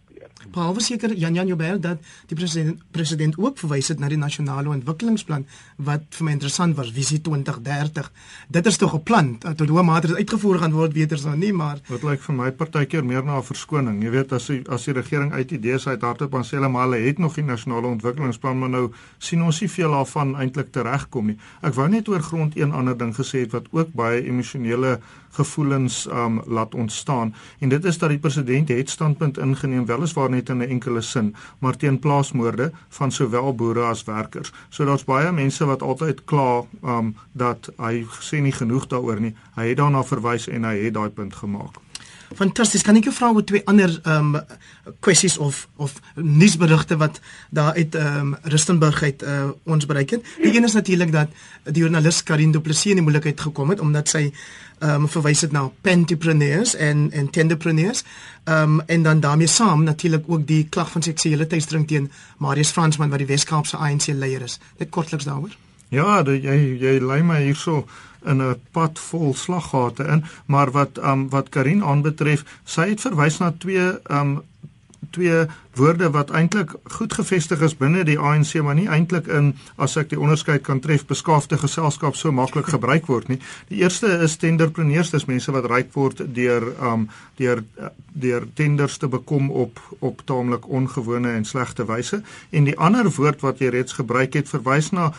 Behalwe 0.47 0.80
seker 0.80 1.11
Jan 1.18 1.35
Jan 1.35 1.49
Joubert 1.50 1.83
dat 1.83 2.02
die 2.30 2.37
president 2.38 2.83
president 2.95 3.38
ook 3.38 3.59
verwys 3.59 3.88
het 3.90 3.99
na 3.99 4.09
die 4.09 4.18
nasionale 4.18 4.71
ontwikkelingsplan 4.71 5.45
wat 5.88 6.04
vir 6.14 6.26
my 6.26 6.35
interessant 6.37 6.76
was, 6.78 6.92
Visie 6.95 7.18
2030. 7.26 8.11
Dit 8.49 8.66
is 8.66 8.78
tog 8.78 8.95
'n 8.95 9.02
plan 9.02 9.38
tot 9.38 9.68
hoe 9.68 9.83
mate 9.83 10.07
dit 10.07 10.16
uitgevoer 10.16 10.59
gaan 10.59 10.73
word, 10.73 10.92
weet 10.92 11.12
ons 11.12 11.25
nog 11.25 11.37
nie, 11.37 11.52
maar 11.52 11.80
wat 11.88 12.02
lyk 12.02 12.21
vir 12.21 12.35
my 12.35 12.50
partykeer 12.52 13.04
meer 13.04 13.25
na 13.25 13.38
'n 13.38 13.42
verskoning. 13.42 14.02
Jy 14.02 14.11
weet 14.11 14.33
as 14.33 14.47
die 14.47 14.62
as 14.68 14.85
die 14.85 14.95
regering 14.95 15.33
uit 15.33 15.50
idees 15.50 15.87
uit 15.87 16.02
hardop 16.02 16.35
aan 16.35 16.45
sê 16.45 16.57
hulle 16.57 16.68
maar 16.68 16.83
hulle 16.83 17.07
het 17.07 17.18
nog 17.18 17.35
die 17.35 17.45
nasionale 17.45 17.87
ontwikkelingsplan, 17.87 18.59
maar 18.59 18.71
nou 18.71 18.92
sien 19.18 19.42
ons 19.42 19.61
nie 19.61 19.71
veel 19.71 19.90
daarvan 19.90 20.37
eintlik 20.37 20.73
teregkom 20.73 21.26
nie. 21.26 21.38
Ek 21.62 21.75
wou 21.75 21.88
net 21.88 22.09
oor 22.09 22.23
grond 22.23 22.57
een 22.57 22.73
ander 22.73 22.97
ding 22.97 23.14
gesê 23.14 23.40
het 23.40 23.52
wat 23.52 23.66
ook 23.71 23.92
baie 23.92 24.23
emosionele 24.23 25.00
gevoelens 25.30 26.06
um 26.06 26.40
laat 26.47 26.75
ontstaan 26.75 27.35
en 27.58 27.68
dit 27.68 27.85
is 27.85 27.99
dat 27.99 28.08
die 28.08 28.18
president 28.18 28.68
het 28.68 28.90
standpunt 28.90 29.38
ingeneem 29.38 29.87
weliswaar 29.87 30.30
net 30.30 30.49
in 30.49 30.58
'n 30.58 30.68
enkele 30.68 31.00
sin 31.00 31.35
maar 31.58 31.76
teen 31.76 31.99
plaasmoorde 31.99 32.73
van 32.88 33.12
sowel 33.12 33.54
boere 33.54 33.82
as 33.82 34.04
werkers. 34.04 34.52
So 34.68 34.85
daar's 34.85 35.04
baie 35.04 35.32
mense 35.32 35.64
wat 35.64 35.82
altyd 35.82 36.25
kla 36.25 36.64
um 36.82 37.16
dat 37.32 37.70
hy 37.76 38.06
sê 38.20 38.40
nie 38.40 38.52
genoeg 38.52 38.87
daaroor 38.87 39.20
nie. 39.20 39.35
Hy 39.54 39.68
het 39.68 39.76
daarna 39.76 40.04
verwys 40.04 40.49
en 40.49 40.64
hy 40.64 40.76
het 40.85 40.94
daai 40.94 41.11
punt 41.11 41.35
gemaak. 41.35 41.88
Fantasties. 42.37 42.82
Kan 42.85 42.97
ek 42.99 43.08
jou 43.08 43.14
vra 43.14 43.30
oor 43.32 43.44
twee 43.44 43.62
ander 43.70 43.92
ehm 44.02 44.35
um, 44.37 44.40
kwessies 45.04 45.38
of 45.38 45.66
of 45.76 45.94
nuusberigte 46.14 46.97
wat 47.00 47.20
daar 47.50 47.75
uit 47.75 47.94
ehm 47.94 48.35
um, 48.35 48.37
Rustenburg 48.42 49.02
uit 49.02 49.23
uh, 49.23 49.50
ons 49.64 49.87
bereik 49.87 50.11
het? 50.11 50.25
Die 50.42 50.56
een 50.56 50.64
is 50.64 50.76
natuurlik 50.76 51.12
dat 51.12 51.28
die 51.64 51.82
joernalis 51.82 52.23
Karin 52.23 52.52
Du 52.52 52.61
Plessis 52.61 52.92
in 52.92 53.00
die 53.00 53.06
moeilikheid 53.06 53.40
gekom 53.40 53.70
het 53.70 53.80
omdat 53.80 54.08
sy 54.08 54.32
ehm 54.78 54.90
um, 55.02 55.08
verwys 55.08 55.40
het 55.40 55.52
na 55.52 55.70
pentipreneurs 55.80 56.75
en 56.75 57.11
en 57.12 57.30
tenderpreneurs. 57.30 58.04
Ehm 58.44 58.62
um, 58.62 58.80
en 58.87 59.02
dan 59.02 59.20
daarmee 59.20 59.47
saam 59.47 59.82
natuurlik 59.82 60.25
ook 60.26 60.47
die 60.47 60.66
klag 60.68 60.90
van 60.90 61.02
seksuele 61.02 61.47
teistering 61.47 61.87
teen 61.87 62.11
Marius 62.38 62.70
Fransman 62.70 63.08
wat 63.08 63.18
die 63.18 63.26
Wes-Kaapse 63.26 63.76
ANC 63.76 64.06
leier 64.06 64.42
is. 64.42 64.58
Net 64.76 64.88
kortliks 64.90 65.25
daaroor. 65.25 65.56
Ja, 65.88 66.23
die, 66.23 66.40
jy 66.45 66.76
jy 66.83 66.99
lei 67.00 67.23
my 67.23 67.40
hierso 67.42 67.87
in 68.26 68.42
'n 68.42 68.61
pad 68.73 68.99
vol 68.99 69.35
slaggate 69.35 70.04
in, 70.04 70.25
maar 70.47 70.71
wat 70.71 70.99
um 70.99 71.28
wat 71.30 71.49
Karin 71.49 71.83
aanbetref, 71.83 72.45
sy 72.64 72.88
het 72.90 73.00
verwys 73.00 73.38
na 73.38 73.52
twee 73.59 73.92
um 74.11 74.42
twee 75.11 75.47
woorde 75.79 76.11
wat 76.11 76.31
eintlik 76.31 76.75
goed 76.99 77.12
gevestig 77.15 77.61
is 77.62 77.77
binne 77.79 78.03
die 78.05 78.19
ANC 78.19 78.57
maar 78.62 78.75
nie 78.79 78.88
eintlik 78.91 79.29
in 79.31 79.53
as 79.77 79.97
ek 80.00 80.11
die 80.12 80.21
onderskeid 80.21 80.65
kan 80.67 80.81
tref 80.85 81.07
beskaafde 81.07 81.59
geselskap 81.61 82.17
so 82.19 82.33
maklik 82.35 82.71
gebruik 82.77 83.07
word 83.07 83.29
nie. 83.29 83.38
Die 83.71 83.83
eerste 83.85 84.11
is 84.25 84.37
tenderpreneurs, 84.43 85.12
dis 85.15 85.29
mense 85.31 85.53
wat 85.55 85.69
ryk 85.71 85.95
word 85.95 86.25
deur 86.35 86.73
um 86.83 87.09
deur 87.38 87.62
deur 88.19 88.47
tenders 88.59 88.99
te 88.99 89.09
bekom 89.09 89.50
op 89.50 89.79
op 89.99 90.23
taamlik 90.27 90.67
ongewone 90.69 91.31
en 91.38 91.45
slegte 91.47 91.87
wyse 91.87 92.23
en 92.50 92.67
die 92.67 92.77
ander 92.79 93.07
woord 93.15 93.45
wat 93.47 93.62
jy 93.62 93.71
reeds 93.75 93.95
gebruik 93.99 94.35
het 94.35 94.50
verwys 94.50 94.91
na 94.93 95.12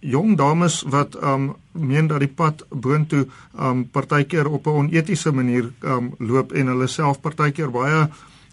jong 0.00 0.36
dames 0.40 0.80
wat 0.92 1.18
um 1.20 1.50
meen 1.72 2.08
dat 2.08 2.24
die 2.24 2.32
pad 2.32 2.64
boontoe 2.70 3.26
um 3.60 3.84
partykeer 3.92 4.48
op 4.48 4.66
'n 4.66 4.78
onetiese 4.84 5.32
manier 5.32 5.68
um 5.82 6.14
loop 6.18 6.52
en 6.52 6.72
hulle 6.72 6.88
self 6.88 7.20
partykeer 7.20 7.70
baie 7.70 8.08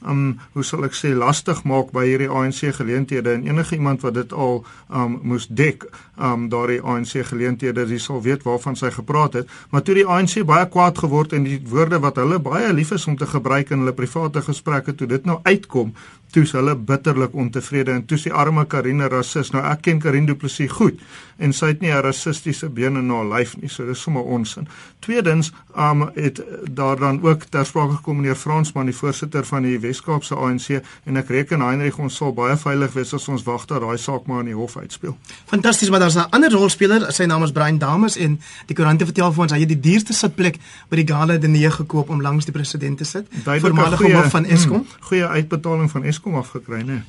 um 0.10 0.40
hoe 0.54 0.64
sal 0.64 0.86
ek 0.88 0.96
sê 0.98 1.14
lastig 1.18 1.64
maak 1.70 1.92
by 1.96 2.06
hierdie 2.08 2.30
ANC 2.30 2.74
geleenthede 2.78 3.34
en 3.38 3.46
enige 3.48 3.76
iemand 3.76 4.02
wat 4.06 4.18
dit 4.18 4.34
al 4.34 4.64
um 4.90 5.20
moes 5.24 5.48
dek 5.48 5.86
um 6.18 6.48
daardie 6.50 6.82
ANC 6.82 7.24
geleenthede 7.30 7.86
dis 7.90 8.06
sal 8.10 8.22
weet 8.22 8.44
waarvan 8.44 8.76
sy 8.80 8.92
gepraat 8.94 9.40
het. 9.40 9.50
Maar 9.70 9.82
toe 9.82 9.96
die 9.96 10.08
ANC 10.08 10.44
baie 10.46 10.68
kwaad 10.70 10.98
geword 10.98 11.34
en 11.34 11.48
die 11.48 11.60
woorde 11.70 12.00
wat 12.04 12.20
hulle 12.22 12.40
baie 12.40 12.74
lief 12.74 12.92
is 12.92 13.08
om 13.08 13.18
te 13.18 13.28
gebruik 13.30 13.72
in 13.72 13.84
hulle 13.84 13.96
private 13.98 14.42
gesprekke 14.42 14.96
toe 14.96 15.08
dit 15.08 15.26
nou 15.26 15.40
uitkom 15.44 15.94
toe 16.34 16.46
hulle 16.52 16.76
bitterlik 16.76 17.36
ontevrede 17.38 17.92
en 17.94 18.06
toe 18.10 18.18
die 18.18 18.34
arme 18.34 18.66
Karine 18.66 19.08
rasis. 19.12 19.52
Nou 19.54 19.62
ek 19.70 19.86
ken 19.86 20.00
Karine 20.02 20.32
Du 20.32 20.36
Plessis 20.36 20.72
goed 20.74 21.00
en 21.38 21.54
sy 21.54 21.72
het 21.74 21.82
nie 21.82 21.92
'n 21.92 22.02
rassistiese 22.02 22.70
bene 22.70 23.02
na 23.02 23.14
haar 23.14 23.26
lyf 23.26 23.58
nie. 23.58 23.70
So 23.70 23.86
dis 23.86 24.02
sommer 24.02 24.24
onsin. 24.24 24.68
Tweedens, 25.00 25.52
um 25.76 26.10
het 26.14 26.42
daar 26.72 27.00
dan 27.00 27.22
ook 27.22 27.44
ter 27.44 27.66
sprake 27.66 27.96
gekom 27.96 28.16
meneer 28.16 28.36
Fransman, 28.36 28.86
die 28.86 28.96
voorsitter 28.96 29.46
van 29.46 29.62
die 29.62 29.80
Wes-Kaapse 29.80 30.36
ANC 30.36 30.82
en 31.04 31.18
ek 31.18 31.30
reken 31.30 31.62
Heinrich 31.62 31.98
ons 31.98 32.16
sal 32.16 32.34
baie 32.34 32.58
veilig 32.58 32.94
wees 32.94 33.14
as 33.14 33.28
ons 33.28 33.44
wag 33.44 33.66
dat 33.66 33.82
daai 33.82 33.98
saak 33.98 34.26
maar 34.26 34.40
in 34.40 34.46
die 34.46 34.56
hof 34.56 34.78
uitspeel. 34.78 35.18
Fantasties, 35.46 35.90
maar 35.90 36.00
daar's 36.00 36.16
'n 36.16 36.30
ander 36.30 36.52
rolspeler, 36.52 37.12
sy 37.12 37.26
naam 37.26 37.44
is 37.44 37.52
Brian 37.52 37.78
Dames 37.78 38.18
en 38.18 38.40
die 38.66 38.76
koerante 38.76 39.06
vertel 39.06 39.34
vir 39.34 39.42
ons 39.42 39.52
hy 39.52 39.60
het 39.60 39.68
die 39.68 39.80
duurste 39.80 40.14
sitplek 40.14 40.58
by 40.90 40.96
die 40.96 41.08
gala 41.08 41.38
dinee 41.38 41.72
gekoop 41.72 42.10
om 42.10 42.22
langs 42.22 42.46
die 42.46 42.54
president 42.54 42.98
te 42.98 43.04
sit. 43.04 43.28
Voormalige 43.44 44.14
hoof 44.14 44.30
van 44.30 44.46
Eskom. 44.46 44.78
Hmm, 44.78 44.88
goeie 45.00 45.28
uitbetaling 45.28 45.92
van 45.92 46.04
Eskom 46.04 46.23
Eskom 46.24 46.38
afgekry, 46.40 46.86
né? 46.88 47.02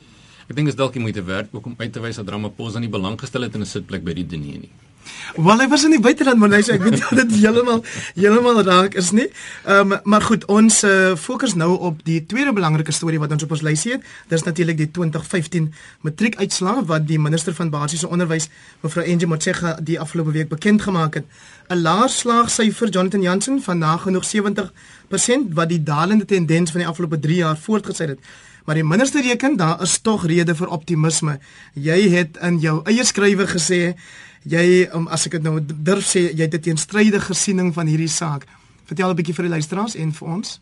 Ek 0.50 0.56
dink 0.58 0.72
is 0.72 0.74
dalk 0.74 0.96
jy 0.98 1.00
moet 1.04 1.20
werk 1.22 1.52
ook 1.54 1.68
om 1.70 1.76
uit 1.78 1.92
te 1.94 2.00
wys 2.02 2.16
dat 2.18 2.32
Ramaphosa 2.34 2.80
nie 2.82 2.90
belang 2.90 3.14
gestel 3.20 3.46
het 3.46 3.54
in 3.54 3.62
'n 3.62 3.70
sitplek 3.72 4.02
by 4.02 4.12
die 4.12 4.26
diner 4.26 4.58
nie. 4.58 4.70
Wel 5.36 5.60
hy 5.60 5.68
was 5.68 5.84
in 5.84 5.92
die 5.94 6.00
buiteland 6.00 6.38
maar 6.38 6.50
hy 6.50 6.62
sê 6.62 6.74
ek 6.74 6.82
weet 6.82 7.02
dit 7.20 7.32
heeltemal 7.38 7.84
heeltemal 8.16 8.62
raak 8.66 8.94
is 8.94 9.12
nie. 9.12 9.28
Ehm 9.64 9.92
um, 9.92 10.00
maar 10.04 10.22
goed, 10.22 10.44
ons 10.46 10.82
uh, 10.84 11.14
fokus 11.16 11.54
nou 11.54 11.78
op 11.78 12.04
die 12.04 12.26
tweede 12.26 12.52
belangrike 12.52 12.92
storie 12.92 13.20
wat 13.22 13.30
ons 13.30 13.42
op 13.42 13.50
ons 13.50 13.62
lysie 13.62 13.92
het. 13.92 14.02
Dis 14.28 14.42
natuurlik 14.42 14.76
die 14.76 14.90
2015 14.90 15.72
matriekuitslae 16.00 16.84
wat 16.84 17.06
die 17.06 17.18
minister 17.18 17.54
van 17.54 17.70
basiese 17.70 18.08
onderwys 18.08 18.48
mevrou 18.82 19.04
Angie 19.04 19.26
Motshega 19.26 19.78
die 19.80 20.00
afgelope 20.00 20.32
week 20.32 20.48
bekend 20.48 20.82
gemaak 20.82 21.14
het. 21.14 21.26
'n 21.70 21.82
Laer 21.82 22.08
slaagsyfer 22.08 22.88
Jonathan 22.88 23.22
Jansen 23.22 23.62
van 23.62 23.78
nagenoeg 23.78 24.24
70% 24.24 25.54
wat 25.54 25.68
die 25.68 25.82
dalende 25.82 26.24
tendens 26.24 26.70
van 26.70 26.80
die 26.80 26.88
afgelope 26.88 27.18
3 27.18 27.36
jaar 27.36 27.56
voortgesit 27.56 28.08
het. 28.08 28.18
Maar 28.64 28.74
die 28.74 28.84
minister 28.84 29.22
reken 29.22 29.56
daar 29.56 29.82
is 29.82 29.98
tog 30.00 30.26
rede 30.26 30.54
vir 30.56 30.70
optimisme. 30.72 31.38
Jy 31.76 31.98
het 32.14 32.38
in 32.40 32.56
jou 32.62 32.78
eie 32.88 33.04
skrywe 33.04 33.44
gesê 33.50 33.80
jy 34.48 34.64
um, 34.96 35.04
as 35.12 35.26
ek 35.28 35.36
dit 35.36 35.44
nou 35.44 35.58
durf 35.60 36.06
sê 36.08 36.30
jy 36.30 36.46
het 36.46 36.54
'n 36.54 36.64
teenstrydige 36.68 37.34
siening 37.34 37.74
van 37.74 37.86
hierdie 37.86 38.08
saak. 38.08 38.46
Vertel 38.88 39.10
'n 39.10 39.16
bietjie 39.16 39.34
vir 39.34 39.44
die 39.44 39.54
luisteraars 39.56 39.96
en 39.96 40.12
vir 40.12 40.28
ons. 40.28 40.60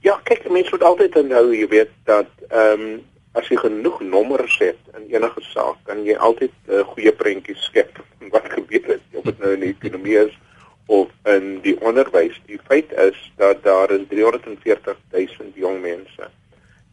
Ja, 0.00 0.20
kyk, 0.24 0.50
mense 0.50 0.70
moet 0.72 0.82
altyd 0.82 1.16
onthou, 1.16 1.52
jy 1.52 1.68
weet 1.68 1.92
dat 2.04 2.30
ehm 2.48 2.80
um, 2.80 3.00
as 3.32 3.48
jy 3.48 3.56
genoeg 3.56 4.00
nommers 4.00 4.58
het 4.58 4.80
in 4.96 5.14
enige 5.14 5.40
saak, 5.40 5.76
kan 5.84 6.04
jy 6.04 6.16
altyd 6.16 6.52
'n 6.68 6.72
uh, 6.72 6.84
goeie 6.84 7.12
prentjie 7.12 7.56
skep 7.56 8.00
van 8.18 8.28
wat 8.34 8.48
gebeur 8.48 8.96
het, 8.96 9.04
of 9.12 9.24
dit 9.24 9.38
nou 9.38 9.52
in 9.52 9.60
die 9.60 9.76
ekonomie 9.76 10.18
is 10.24 10.38
of 10.86 11.08
in 11.24 11.60
die 11.62 11.76
onderwys. 11.80 12.40
Die 12.46 12.60
feit 12.64 12.92
is 12.92 13.32
dat 13.36 13.62
daar 13.62 13.90
is 13.90 14.08
340 14.08 14.96
000 15.10 15.52
jong 15.54 15.80
mense 15.80 16.30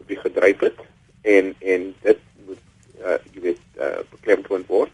wie 0.09 0.17
gedryf 0.17 0.59
het 0.59 0.79
en 1.21 1.55
en 1.59 1.95
dit 2.01 2.21
moet 2.45 2.63
uh, 3.05 3.17
jy 3.33 3.41
weet 3.41 3.61
uh, 3.77 3.99
beklemtoon 4.13 4.65
word. 4.67 4.93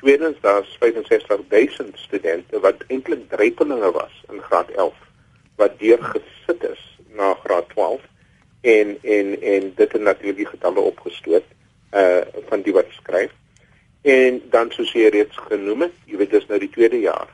Tweedens 0.00 0.40
daar's 0.40 0.76
65000 0.80 1.98
studente 1.98 2.60
wat 2.60 2.84
drypelinge 3.66 3.92
was 3.92 4.10
in 4.28 4.40
graad 4.40 4.70
11 4.70 4.94
wat 5.56 5.78
deurgesit 5.78 6.62
is 6.70 6.98
na 7.14 7.34
graad 7.34 7.68
12 7.68 8.00
en 8.60 8.98
en 9.02 9.40
en 9.40 9.72
dit 9.74 9.92
het 9.92 10.02
natuurlik 10.02 10.36
die 10.36 10.46
getalle 10.46 10.80
opgestoot 10.80 11.44
uh 11.92 12.20
van 12.48 12.62
die 12.62 12.72
wat 12.72 12.86
skryf. 12.90 13.32
En 14.02 14.42
dan 14.50 14.70
soos 14.70 14.92
jy 14.92 15.08
reeds 15.08 15.36
genoem 15.36 15.86
het, 15.86 15.94
jy 16.04 16.16
weet 16.16 16.30
dis 16.30 16.46
nou 16.46 16.58
die 16.58 16.70
tweede 16.70 17.00
jaar 17.00 17.28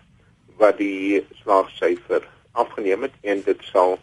wat 0.57 0.79
die 0.79 1.25
slaagsyfer 1.43 2.29
afgeneem 2.53 3.03
het 3.03 3.15
en 3.21 3.43
dit 3.45 3.69
sal 3.73 3.99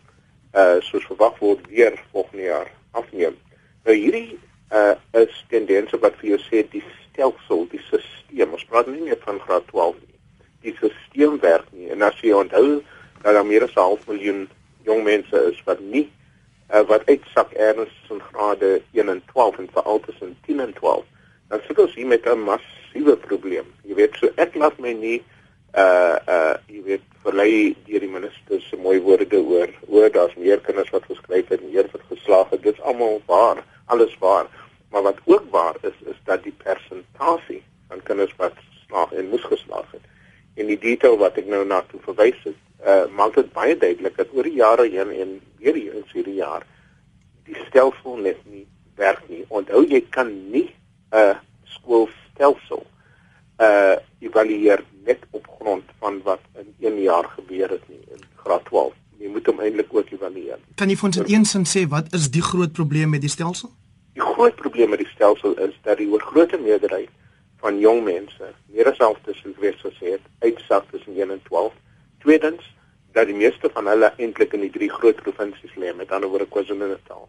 uh 0.53 0.77
soos 0.79 1.05
verwag 1.05 1.39
word 1.39 1.65
weer 1.67 1.97
volgende 2.11 2.43
jaar 2.43 2.71
afneem. 2.91 3.37
Nou 3.83 3.95
hierdie 3.95 4.37
uh 4.71 4.93
is 5.23 5.45
tendense 5.49 5.97
wat 5.97 6.17
vir 6.21 6.35
jou 6.35 6.41
sê 6.49 6.65
die 6.69 6.83
stelsel, 7.09 7.65
die 7.71 7.81
stelsel, 7.87 8.53
ons 8.53 8.65
praat 8.69 8.87
nie 8.87 9.07
net 9.07 9.23
van 9.25 9.39
graad 9.39 9.65
12 9.73 9.95
nie. 10.05 10.17
Die 10.61 10.75
stelsel 10.77 11.39
werk 11.39 11.67
nie. 11.71 11.89
En 11.89 11.98
as 12.09 12.21
jy 12.25 12.33
onthou 12.35 12.81
dat 13.21 13.33
daar 13.35 13.45
meer 13.45 13.63
as 13.63 13.75
'n 13.75 13.85
half 13.87 14.07
miljoen 14.07 14.47
jong 14.87 15.03
mense 15.03 15.37
is 15.51 15.59
wat 15.65 15.79
nie 15.79 16.07
uh, 16.73 16.83
wat 16.91 17.05
uitsak 17.05 17.51
erns 17.53 17.95
in 18.09 18.21
grade 18.31 18.81
1 18.91 19.09
en 19.09 19.21
12 19.31 19.57
en 19.57 19.69
veral 19.73 19.99
tussen 19.99 20.37
10 20.45 20.59
en 20.59 20.73
12, 20.73 21.03
dan 21.47 21.59
sit 21.67 21.79
ons 21.79 21.95
hier 21.95 22.07
met 22.07 22.25
'n 22.25 22.43
massiewe 22.45 23.17
probleem. 23.17 23.65
Jy 23.83 23.95
weet, 23.95 24.15
so 24.15 24.29
ek 24.35 24.55
laat 24.55 24.79
my 24.79 24.93
nie 24.93 25.23
uh 25.77 26.17
uh 26.27 26.55
jy 26.67 26.81
weet 26.83 27.05
verlei 27.23 27.75
deur 27.85 27.99
die 27.99 28.09
minister 28.09 28.61
se 28.61 28.77
mooi 28.77 28.99
woorde 29.01 29.37
oor 29.37 29.69
oor 29.87 30.09
daar's 30.09 30.35
meer 30.35 30.59
kinders 30.59 30.89
wat 30.89 31.05
geskryf 31.05 31.47
het 31.47 31.61
en 31.61 31.69
meer 31.71 31.89
wat 31.91 32.01
geslaag 32.09 32.49
het. 32.49 32.63
Dit 32.63 32.73
is 32.73 32.81
almal 32.81 33.21
waar, 33.25 33.63
alles 33.85 34.17
waar. 34.19 34.47
Maar 34.89 35.01
wat 35.01 35.19
ook 35.25 35.45
waar 35.51 35.75
is 35.81 35.97
is 36.05 36.17
dat 36.25 36.43
die 36.43 36.55
persentasie 36.63 37.63
van 37.87 38.03
kinders 38.03 38.33
wat 38.37 38.53
slaag 38.87 39.11
en 39.11 39.29
moes 39.29 39.45
geslaag 39.45 39.91
het 39.91 40.05
en 40.59 40.67
die 40.67 40.79
detail 40.79 41.17
wat 41.21 41.37
ek 41.39 41.47
nou 41.47 41.61
na 41.67 41.79
verwys 42.19 42.43
het, 42.43 42.59
uh 42.85 43.05
maak 43.15 43.35
dit 43.35 43.51
baie 43.53 43.75
duidelik 43.77 44.17
dat 44.17 44.31
oor 44.33 44.43
die 44.47 44.59
jare 44.59 44.87
heen 44.87 45.11
en 45.11 45.31
weer 45.59 45.75
hier 45.75 45.95
in 45.95 46.05
hierdie 46.13 46.39
jaar 46.39 46.65
die 47.47 47.57
stelsel 47.67 48.19
net 48.23 48.39
nie 48.45 48.65
werk 48.95 49.23
nie. 49.29 49.43
Onthou 49.47 49.83
jy 49.87 50.01
kan 50.09 50.29
nie 50.51 50.69
'n 51.11 51.17
uh, 51.17 51.35
skoolstelsel 51.63 52.85
uh 53.59 53.95
evalueer 54.19 54.83
net 55.05 55.19
op 55.31 55.47
grond 55.59 55.83
van 55.99 56.21
wat 56.23 56.41
in 56.55 56.73
1 56.79 57.01
jaar 57.01 57.27
gebeur 57.35 57.69
het 57.69 57.89
nie 57.89 58.03
in 58.11 58.23
graad 58.35 58.65
12. 58.65 58.93
Jy 59.19 59.27
moet 59.27 59.45
hom 59.45 59.59
eintlik 59.59 59.93
ook 59.93 60.11
evalueer. 60.11 60.59
Kan 60.75 60.89
jy 60.89 60.95
vir 60.95 61.07
ons 61.07 61.17
in 61.17 61.25
een 61.27 61.45
sin 61.45 61.65
sê 61.65 61.87
wat 61.87 62.13
is 62.13 62.29
die 62.31 62.41
groot 62.41 62.71
probleem 62.71 63.09
met 63.09 63.21
die 63.21 63.29
stelsel? 63.29 63.69
Die 64.13 64.21
groot 64.21 64.55
probleem 64.55 64.89
met 64.89 64.99
die 64.99 65.11
stelsel 65.15 65.57
is 65.57 65.75
dat 65.83 65.97
die 65.97 66.07
oorgrootste 66.07 66.57
meerderheid 66.57 67.09
van 67.59 67.79
jong 67.79 68.03
mense, 68.03 68.53
meer 68.71 68.87
as 68.87 68.97
half 68.97 69.19
tussen 69.23 69.53
gewees 69.55 69.79
gesê 69.83 70.15
het, 70.15 70.23
uitsak 70.39 70.91
tussen 70.91 71.15
1 71.15 71.31
en 71.31 71.41
12. 71.43 71.73
Tweedens 72.29 72.75
dat 73.11 73.25
die 73.25 73.35
meeste 73.35 73.69
van 73.73 73.87
hulle 73.89 74.11
eintlik 74.21 74.51
in 74.53 74.61
die 74.61 74.69
drie 74.69 74.89
groot 74.93 75.17
provinsies 75.25 75.71
lê, 75.81 75.89
met 75.97 76.11
ander 76.13 76.29
woorde 76.29 76.45
KwaZulu-Natal, 76.53 77.23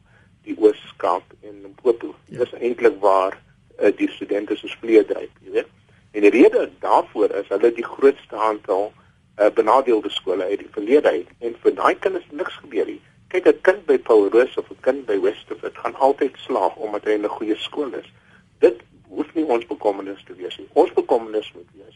die 0.44 0.52
Oos-Kaap 0.60 1.30
en 1.40 1.54
Limpopo. 1.62 2.10
Ja. 2.28 2.42
Dis 2.42 2.52
eintlik 2.58 2.98
waar 3.00 3.38
uh, 3.38 3.88
die 3.96 4.10
studente 4.12 4.58
se 4.60 4.68
vleuel 4.82 5.06
dryf, 5.08 5.30
jy 5.40 5.54
weet. 5.54 5.70
En 6.12 6.26
die 6.26 6.32
rede 6.34 6.66
daarvoor 6.84 7.32
is 7.40 7.48
hulle 7.48 7.70
die 7.78 7.86
grootste 7.86 8.42
aantal 8.50 8.90
uh, 8.90 9.48
benadeelde 9.56 10.12
skole 10.12 10.50
uit 10.50 10.66
die 10.66 10.68
verlede 10.76 11.14
uit 11.16 11.32
en 11.48 11.56
vir 11.62 11.76
daai 11.80 11.96
kinders 12.04 12.28
niks 12.42 12.60
gebeur 12.60 12.92
nie. 12.92 13.00
Kyk, 13.32 13.48
'n 13.48 13.64
kind 13.70 13.86
by 13.88 13.96
Paul 14.10 14.28
Roos 14.28 14.60
of 14.60 14.68
'n 14.68 14.84
kind 14.84 15.06
by 15.08 15.16
Westfield 15.24 15.80
gaan 15.80 15.96
altyd 15.96 16.36
slaag 16.44 16.76
omdat 16.76 17.08
hy 17.08 17.16
in 17.16 17.24
'n 17.24 17.36
goeie 17.40 17.56
skool 17.56 17.96
is. 18.02 18.12
Dit 18.60 18.84
hoef 19.08 19.32
nie 19.32 19.48
ons 19.48 19.64
bekommernis 19.64 20.20
te 20.28 20.36
wees 20.36 20.60
nie. 20.60 20.68
Ons 20.76 20.92
bekommernis 20.92 21.52
moet 21.56 21.72
wees 21.72 21.89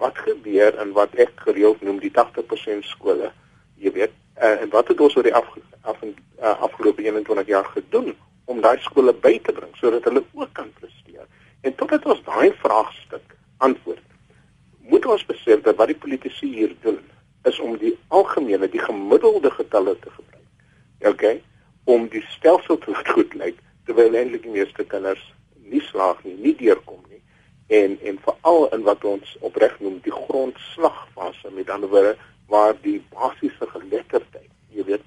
wat 0.00 0.18
gebeur 0.24 0.76
en 0.82 0.92
wat 0.96 1.14
ek 1.20 1.32
gereeld 1.44 1.82
noem 1.84 2.00
die 2.00 2.12
80% 2.16 2.88
skole. 2.88 3.30
Jy 3.80 3.92
weet, 3.96 4.16
uh, 4.40 4.56
en 4.62 4.72
wat 4.72 4.88
het 4.88 5.00
ons 5.00 5.16
oor 5.16 5.26
die 5.28 5.34
af, 5.36 5.48
af 5.82 6.00
uh, 6.04 6.54
afgelope 6.66 7.04
21 7.04 7.46
jaar 7.52 7.68
gedoen 7.74 8.14
om 8.50 8.60
daai 8.64 8.78
skole 8.82 9.12
by 9.12 9.36
te 9.44 9.52
bring 9.56 9.72
sodat 9.78 10.08
hulle 10.08 10.24
ook 10.32 10.52
kan 10.58 10.72
presteer. 10.80 11.26
En 11.60 11.76
totdat 11.76 12.06
ons 12.08 12.22
daai 12.26 12.52
vraagstuk 12.62 13.36
antwoord, 13.60 14.04
moet 14.90 15.06
ons 15.06 15.26
besef 15.28 15.60
dat 15.66 15.76
wat 15.78 15.92
die 15.92 16.00
politici 16.02 16.48
hier 16.54 16.72
doen 16.82 16.98
is 17.48 17.60
om 17.60 17.76
die 17.78 17.92
algemene, 18.08 18.68
die 18.68 18.82
gemiddelde 18.82 19.52
getalle 19.54 19.94
te 20.00 20.10
gebruik. 20.10 20.48
Okay? 21.12 21.36
Om 21.84 22.08
die 22.12 22.24
stelsel 22.34 22.78
te 22.78 22.94
goed 23.12 23.36
lyk 23.38 23.60
terwyl 23.86 24.16
eintlik 24.18 24.42
die 24.48 24.56
meeste 24.58 24.84
kinders 24.84 25.22
nie 25.70 25.82
slaag 25.90 26.18
nie, 26.26 26.34
nie 26.42 26.56
deurkom. 26.58 26.89
En 27.70 27.98
en 28.02 28.18
veral 28.24 28.68
in 28.74 28.82
wat 28.82 29.04
ons 29.04 29.36
opreg 29.46 29.76
noem 29.80 30.00
die 30.02 30.14
grondslagfase, 30.14 31.52
met 31.54 31.70
ander 31.70 31.88
woorde 31.88 32.16
waar 32.50 32.74
die 32.82 32.98
basiese 33.14 33.68
geletterdheid, 33.74 34.50
jy 34.74 34.84
weet, 34.88 35.04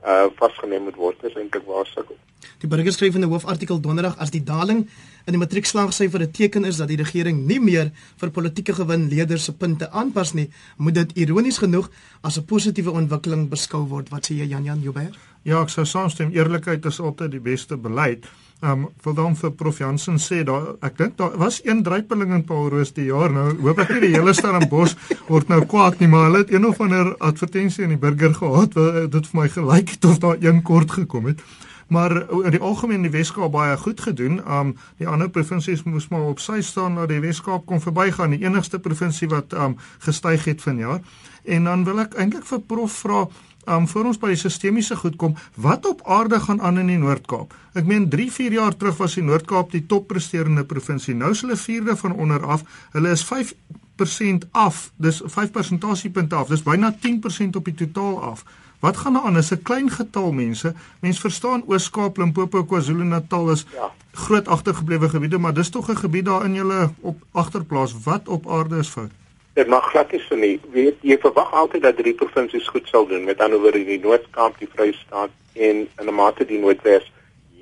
uh 0.00 0.30
vasgeneem 0.38 0.88
moet 0.88 0.96
word, 0.96 1.24
is 1.28 1.36
eintlik 1.36 1.66
waar 1.68 1.84
sukkel. 1.90 2.16
Die 2.62 2.68
burger 2.72 2.92
skryf 2.92 3.18
in 3.18 3.24
'n 3.24 3.28
hoofartikel 3.28 3.80
donderdag 3.80 4.16
as 4.18 4.30
die 4.30 4.42
daling 4.44 4.88
in 5.26 5.32
die 5.34 5.42
matriekslaagsyfer 5.42 6.22
'n 6.22 6.30
teken 6.30 6.64
is 6.64 6.76
dat 6.76 6.88
die 6.88 6.96
regering 6.96 7.46
nie 7.46 7.60
meer 7.60 7.92
vir 8.16 8.30
politieke 8.30 8.72
gewin 8.72 9.08
leerders 9.08 9.44
se 9.44 9.52
punte 9.52 9.90
aanpas 9.90 10.32
nie, 10.32 10.48
moet 10.76 10.94
dit 10.94 11.12
ironies 11.16 11.58
genoeg 11.58 11.90
as 12.22 12.38
'n 12.38 12.44
positiewe 12.44 12.90
ontwikkeling 12.90 13.48
beskou 13.48 13.84
word. 13.88 14.08
Wat 14.08 14.24
sê 14.26 14.34
jy 14.34 14.46
Jan 14.46 14.64
Jan 14.64 14.80
Joubert? 14.80 15.14
Ja, 15.42 15.62
ek 15.62 15.68
sou 15.68 15.84
saamstem. 15.84 16.32
Eerlikheid 16.32 16.84
is 16.84 17.00
altyd 17.00 17.30
die 17.30 17.40
beste 17.40 17.76
beleid. 17.76 18.26
Ehm 18.66 18.72
um, 18.72 18.88
wil 19.02 19.14
dan 19.14 19.36
vir 19.38 19.52
Prof 19.54 19.78
Jansen 19.78 20.16
sê 20.18 20.40
daar 20.44 20.72
ek 20.82 20.96
dink 20.98 21.12
daar 21.20 21.36
was 21.38 21.60
een 21.62 21.82
drypeling 21.86 22.32
in 22.34 22.44
Paul 22.44 22.68
Roos 22.72 22.90
die 22.96 23.04
jaar 23.06 23.30
nou 23.30 23.44
hoop 23.60 23.78
ek 23.84 23.92
nie 23.94 24.00
die 24.08 24.14
hele 24.16 24.34
Stellenbosch 24.34 24.96
word 25.30 25.52
nou 25.52 25.60
kwaad 25.70 26.00
nie 26.02 26.08
maar 26.10 26.26
hulle 26.26 26.40
het 26.42 26.50
een 26.50 26.66
of 26.66 26.80
ander 26.82 27.12
advertensie 27.28 27.84
in 27.86 27.94
die 27.94 28.00
burger 28.02 28.34
gehad 28.34 28.74
wat 28.74 28.98
dit 29.12 29.30
vir 29.30 29.40
my 29.40 29.46
gelyk 29.54 29.94
het 29.94 30.10
of 30.10 30.18
daar 30.24 30.42
een 30.42 30.64
kort 30.66 30.96
gekom 30.98 31.30
het 31.30 31.46
maar 31.86 32.16
in 32.44 32.50
die 32.50 32.60
algemeen 32.60 33.06
die 33.06 33.10
Weskaap 33.10 33.52
baie 33.54 33.76
goed 33.78 34.00
gedoen. 34.00 34.40
Um 34.42 34.72
die 34.98 35.06
ander 35.06 35.30
provinsies 35.30 35.84
moes 35.86 36.08
maar 36.10 36.26
op 36.32 36.40
sy 36.42 36.60
staan 36.60 36.98
dat 36.98 37.12
die 37.12 37.20
Weskaap 37.22 37.66
kon 37.66 37.80
verbygaan, 37.80 38.34
die 38.34 38.42
enigste 38.42 38.80
provinsie 38.82 39.28
wat 39.30 39.54
um 39.54 39.76
gestyg 40.02 40.44
het 40.50 40.62
vanjaar. 40.62 41.00
En 41.44 41.64
dan 41.70 41.84
wil 41.86 42.02
ek 42.02 42.16
eintlik 42.18 42.46
vir 42.48 42.64
prof 42.66 43.02
vra 43.04 43.26
um 43.66 43.88
voor 43.88 44.10
ons 44.10 44.18
by 44.18 44.28
die 44.32 44.40
sistemiese 44.40 44.96
goed 44.96 45.16
kom, 45.16 45.36
wat 45.54 45.86
op 45.86 46.02
aarde 46.06 46.40
gaan 46.40 46.60
aan 46.60 46.78
in 46.78 46.86
die 46.86 46.98
Noord-Kaap? 46.98 47.54
Ek 47.74 47.86
meen 47.86 48.08
3, 48.08 48.28
4 48.32 48.52
jaar 48.52 48.76
terug 48.76 48.96
was 48.96 49.16
die 49.18 49.24
Noord-Kaap 49.26 49.72
die 49.74 49.86
toppresterende 49.86 50.64
provinsie. 50.64 51.14
Nou 51.14 51.30
is 51.34 51.42
hulle 51.44 51.56
vierde 51.56 51.96
van 51.96 52.12
onder 52.12 52.46
af. 52.46 52.62
Hulle 52.92 53.10
is 53.10 53.24
5% 53.26 54.46
af. 54.52 54.90
Dis 54.96 55.22
5 55.24 55.50
persentasiepunte 55.50 56.34
af. 56.34 56.48
Dis 56.48 56.62
byna 56.62 56.94
10% 56.94 57.58
op 57.58 57.64
die 57.64 57.74
totaal 57.74 58.22
af. 58.22 58.44
Wat 58.80 58.96
gaan 58.96 59.18
aan? 59.18 59.36
Is 59.36 59.50
'n 59.50 59.62
klein 59.62 59.90
getal 59.90 60.32
mense. 60.32 60.74
Mens 61.00 61.20
verstaan 61.20 61.64
Oos-Kaap, 61.66 62.16
Limpopo, 62.16 62.64
KwaZulu-Natal 62.64 63.50
is 63.50 63.66
ja. 63.72 63.90
groot 64.12 64.48
agtergeblewe 64.48 65.08
gebiede, 65.08 65.38
maar 65.38 65.54
dis 65.54 65.68
tog 65.68 65.90
'n 65.90 65.96
gebied 65.96 66.24
daar 66.24 66.44
in 66.44 66.54
julle 66.54 66.90
op 67.00 67.22
agterplaas. 67.32 67.94
Wat 68.02 68.28
op 68.28 68.50
aarde 68.50 68.78
is 68.78 68.88
fout? 68.88 69.10
Dit 69.56 69.70
mag 69.72 69.86
glad 69.88 70.10
nie 70.12 70.18
so 70.20 70.36
nie. 70.36 70.58
Weet 70.68 71.04
jy 71.08 71.16
verwag 71.16 71.52
altyd 71.56 71.86
dat 71.86 71.96
drie 71.96 72.12
provinsies 72.20 72.66
goed 72.68 72.90
sal 72.92 73.06
doen. 73.08 73.22
Met 73.24 73.40
ander 73.40 73.60
woorde 73.62 73.80
die 73.88 74.00
Noord-Kaap, 74.02 74.58
die 74.60 74.68
Vrystaat 74.68 75.30
en 75.54 75.78
in 75.86 76.08
'n 76.10 76.14
mate 76.14 76.44
die 76.44 76.58
Noordwes. 76.60 77.06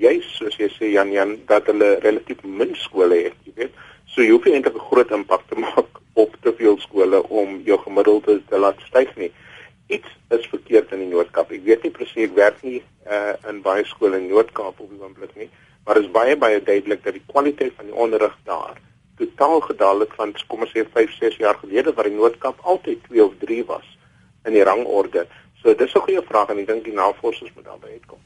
Juist 0.03 0.33
soos 0.35 0.57
jy 0.59 0.67
sê 0.75 0.89
Jan 0.91 1.13
Jan 1.13 1.37
dat 1.47 1.69
hulle 1.71 1.93
relatief 2.03 2.43
min 2.43 2.75
skole 2.75 3.15
het, 3.15 3.37
jy 3.47 3.53
weet. 3.55 3.77
So 4.11 4.23
jy 4.23 4.33
hoef 4.33 4.45
nie 4.45 4.55
eintlik 4.55 4.75
'n 4.75 4.89
groot 4.91 5.11
impak 5.11 5.47
te 5.49 5.55
maak 5.67 6.01
op 6.15 6.35
te 6.43 6.53
veel 6.53 6.79
skole 6.79 7.23
om 7.29 7.63
jou 7.65 7.79
gemiddelde 7.79 8.43
te 8.49 8.59
laat 8.59 8.81
styg 8.89 9.15
nie. 9.17 9.31
Iets 9.87 10.11
is 10.31 10.47
verkeerd 10.47 10.91
in 10.93 10.99
die 10.99 11.13
Noord-Kaap. 11.15 11.53
Ek 11.53 11.63
weet 11.63 11.83
nie 11.83 11.95
presies 11.95 12.27
ek 12.27 12.35
werk 12.35 12.59
nie 12.63 12.83
uh, 13.07 13.39
in 13.49 13.63
baie 13.63 13.85
skole 13.85 14.19
in 14.19 14.27
Noord-Kaap 14.35 14.81
op 14.81 14.91
die 14.91 14.99
oomblik 14.99 15.37
nie, 15.37 15.51
maar 15.87 16.03
is 16.03 16.11
baie 16.11 16.35
baie 16.37 16.59
duidelik 16.59 17.05
dat 17.05 17.15
die 17.15 17.29
kwaliteit 17.31 17.73
van 17.77 17.87
die 17.87 17.95
onderrig 17.95 18.35
daar 18.45 18.83
totaal 19.17 19.61
gedaal 19.61 20.01
het 20.01 20.13
van 20.19 20.35
kom 20.47 20.61
ons 20.61 20.73
sê 20.75 20.85
5, 20.93 21.17
6 21.19 21.37
jaar 21.37 21.59
gelede 21.63 21.93
waar 21.95 22.09
die 22.11 22.19
noodkap 22.19 22.61
altyd 22.63 23.03
2 23.09 23.25
of 23.25 23.35
3 23.39 23.65
was 23.65 23.87
in 24.45 24.53
die 24.53 24.65
rangorde. 24.65 25.27
So 25.63 25.75
dis 25.75 25.95
'n 25.95 26.01
goeie 26.01 26.23
vraag 26.23 26.49
en 26.49 26.59
ek 26.59 26.67
dink 26.67 26.85
die 26.85 26.95
navorsers 26.95 27.53
moet 27.55 27.65
daarby 27.65 27.89
uitkom. 27.97 28.19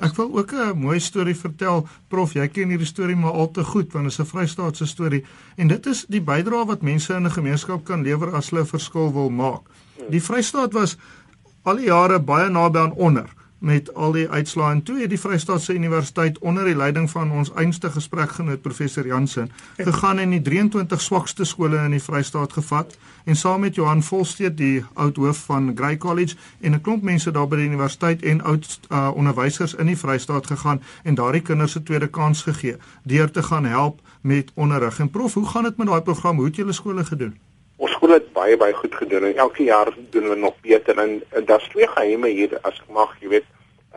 Ek 0.00 0.14
wil 0.16 0.38
ook 0.38 0.52
'n 0.52 0.78
mooi 0.78 1.00
storie 1.00 1.36
vertel. 1.36 1.88
Prof, 2.08 2.32
jy 2.32 2.48
ken 2.48 2.68
hierdie 2.68 2.86
storie 2.86 3.16
maar 3.16 3.32
al 3.32 3.50
te 3.50 3.64
goed 3.64 3.92
want 3.92 4.04
dit 4.04 4.12
is 4.12 4.20
'n 4.20 4.30
Vrystaatse 4.32 4.86
storie 4.86 5.24
en 5.56 5.68
dit 5.68 5.86
is 5.86 6.04
die 6.08 6.20
bydrae 6.20 6.66
wat 6.66 6.82
mense 6.82 7.14
in 7.14 7.24
'n 7.24 7.30
gemeenskap 7.30 7.84
kan 7.84 8.02
lewer 8.02 8.34
as 8.34 8.50
hulle 8.50 8.62
'n 8.62 8.66
verskil 8.66 9.12
wil 9.12 9.30
maak. 9.30 9.62
Die 10.08 10.22
Vrystaat 10.22 10.72
was 10.72 10.96
al 11.62 11.76
die 11.76 11.86
jare 11.86 12.20
baie 12.20 12.48
naby 12.48 12.78
aan 12.78 12.92
onder 12.92 13.35
met 13.58 13.94
al 13.94 14.12
die 14.12 14.28
uitslae 14.28 14.72
en 14.72 14.82
toe 14.82 14.98
het 15.00 15.10
die 15.10 15.20
Vrystaatse 15.20 15.74
Universiteit 15.74 16.38
onder 16.38 16.64
die 16.64 16.76
leiding 16.76 17.10
van 17.10 17.32
ons 17.32 17.52
einste 17.54 17.90
gesprekgenoot 17.90 18.62
professor 18.62 19.06
Jansen 19.06 19.50
gegaan 19.76 20.18
en 20.18 20.30
die 20.30 20.42
23 20.42 21.00
swakste 21.00 21.44
skole 21.44 21.78
in 21.84 21.96
die 21.96 22.02
Vrystaat 22.02 22.52
gevat 22.52 22.98
en 23.24 23.36
saam 23.36 23.60
met 23.60 23.74
Johan 23.74 24.02
Volsteed 24.02 24.56
die 24.56 24.84
oud 24.94 25.16
hoof 25.16 25.44
van 25.48 25.72
Grey 25.74 25.96
College 25.96 26.36
en 26.60 26.74
'n 26.74 26.80
klomp 26.80 27.02
mense 27.02 27.30
daar 27.30 27.48
by 27.48 27.56
die 27.56 27.66
universiteit 27.66 28.22
en 28.22 28.42
oud 28.42 28.80
uh, 28.88 29.10
onderwysers 29.14 29.74
in 29.74 29.86
die 29.86 29.98
Vrystaat 29.98 30.46
gegaan 30.46 30.82
en 31.02 31.14
daardie 31.14 31.42
kinders 31.42 31.72
se 31.72 31.82
tweede 31.82 32.08
kans 32.08 32.42
gegee 32.42 32.76
deur 33.02 33.30
te 33.30 33.42
gaan 33.42 33.64
help 33.64 34.00
met 34.20 34.50
onderrig. 34.54 34.98
En 34.98 35.10
prof, 35.10 35.34
hoe 35.34 35.46
gaan 35.46 35.62
dit 35.62 35.76
met 35.76 35.86
daai 35.86 36.00
program? 36.00 36.36
Hoe 36.36 36.46
het 36.46 36.56
julle 36.56 36.72
skole 36.72 37.04
gedoen? 37.04 37.34
Skool 38.06 38.20
het 38.20 38.32
baie 38.32 38.56
baie 38.56 38.74
goed 38.74 38.94
gedoen 38.94 39.24
en 39.26 39.36
elke 39.42 39.64
jaar 39.66 39.88
doen 40.10 40.28
we 40.28 40.34
nog 40.38 40.54
beter 40.62 40.98
en, 40.98 41.22
en 41.28 41.44
daar's 41.44 41.64
twee 41.68 41.88
geheime 41.88 42.28
hier 42.28 42.52
as 42.62 42.76
ek 42.78 42.92
mag, 42.94 43.16
jy 43.18 43.32
weet, 43.32 43.48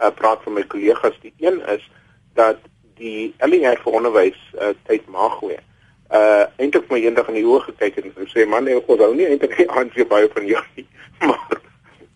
uh, 0.02 0.10
praat 0.18 0.42
van 0.42 0.56
my 0.58 0.64
kollegas. 0.72 1.20
Die 1.22 1.34
een 1.38 1.60
is 1.70 1.86
dat 2.34 2.58
die 2.98 3.36
LER 3.46 3.78
vir 3.84 4.00
onderwys 4.00 4.40
uh, 4.58 4.72
tyd 4.90 5.06
mag 5.14 5.38
wees. 5.46 5.62
Uh 6.10 6.48
eintlik 6.58 6.90
my 6.90 7.04
eendag 7.04 7.30
in 7.30 7.38
die 7.38 7.46
oë 7.46 7.68
gekyk 7.68 8.02
en 8.02 8.34
sê 8.34 8.50
man, 8.50 8.66
nee, 8.66 8.82
ek 8.82 8.90
onthou 8.90 9.14
nie 9.14 9.30
eintlik 9.30 9.54
die 9.62 9.70
aansien 9.70 10.10
baie 10.10 10.34
van 10.34 10.52
jou 10.56 10.66
nie. 10.74 10.90
Maar 11.30 11.62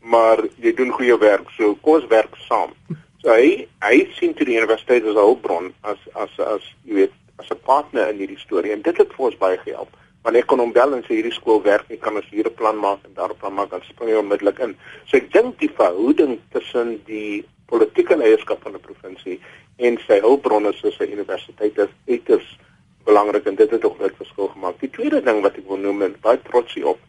maar 0.01 0.45
jy 0.65 0.73
doen 0.73 0.97
goeie 0.97 1.21
werk. 1.21 1.53
So 1.60 1.75
kom 1.86 1.99
ons 1.99 2.10
werk 2.10 2.34
saam. 2.49 2.73
So 3.21 3.38
hy 3.38 3.67
hy 3.86 4.08
sien 4.17 4.34
toe 4.34 4.49
die 4.49 4.58
universiteit 4.58 5.06
as 5.06 5.13
'n 5.13 5.27
hulpbron 5.29 5.75
as 5.86 6.01
as 6.17 6.41
as 6.41 6.71
jy 6.89 7.03
weet, 7.03 7.19
as 7.38 7.53
'n 7.53 7.65
partner 7.69 8.10
in 8.10 8.25
hierdie 8.25 8.41
storie 8.41 8.73
en 8.73 8.82
dit 8.82 8.97
het 8.97 9.13
vir 9.13 9.29
ons 9.29 9.43
baie 9.45 9.62
gehelp 9.62 9.93
want 10.23 10.36
ek 10.39 10.47
kon 10.47 10.59
hom 10.59 10.71
bel 10.71 10.93
en 10.95 11.03
sê 11.03 11.17
hierdie 11.17 11.36
skool 11.36 11.62
werk 11.63 11.89
nie 11.89 11.99
kan 11.99 12.15
ons 12.15 12.29
hier 12.31 12.47
'n 12.47 12.55
plan 12.55 12.77
maak 12.77 12.99
en 13.05 13.13
daar 13.13 13.31
'n 13.31 13.39
plan 13.39 13.53
maak 13.53 13.69
dan 13.69 13.81
spring 13.83 14.09
hy 14.09 14.15
onmiddellik 14.15 14.59
in. 14.59 14.75
So 15.05 15.17
ek 15.17 15.31
dink 15.31 15.59
die 15.59 15.69
verhouding 15.69 16.39
tussen 16.51 17.03
die 17.05 17.43
politieke 17.67 18.15
leierskap 18.15 18.63
van 18.63 18.75
'n 18.75 18.88
provinsie 18.88 19.39
en 19.77 19.97
sy 20.07 20.19
hulpbronne 20.21 20.73
soos 20.73 20.95
sy 20.97 21.05
universiteit 21.12 21.77
is 21.77 21.93
uiters 22.07 22.57
belangrik 23.05 23.45
en 23.45 23.55
dit 23.55 23.71
het 23.71 23.86
ook 23.86 23.99
'n 23.99 24.15
verskil 24.17 24.47
gemaak. 24.47 24.79
Die 24.79 24.89
tweede 24.89 25.21
ding 25.21 25.41
wat 25.41 25.57
ek 25.57 25.67
wil 25.67 25.77
noem 25.77 26.01
en 26.01 26.15
baie 26.21 26.39
trots 26.41 26.75
op 26.83 26.99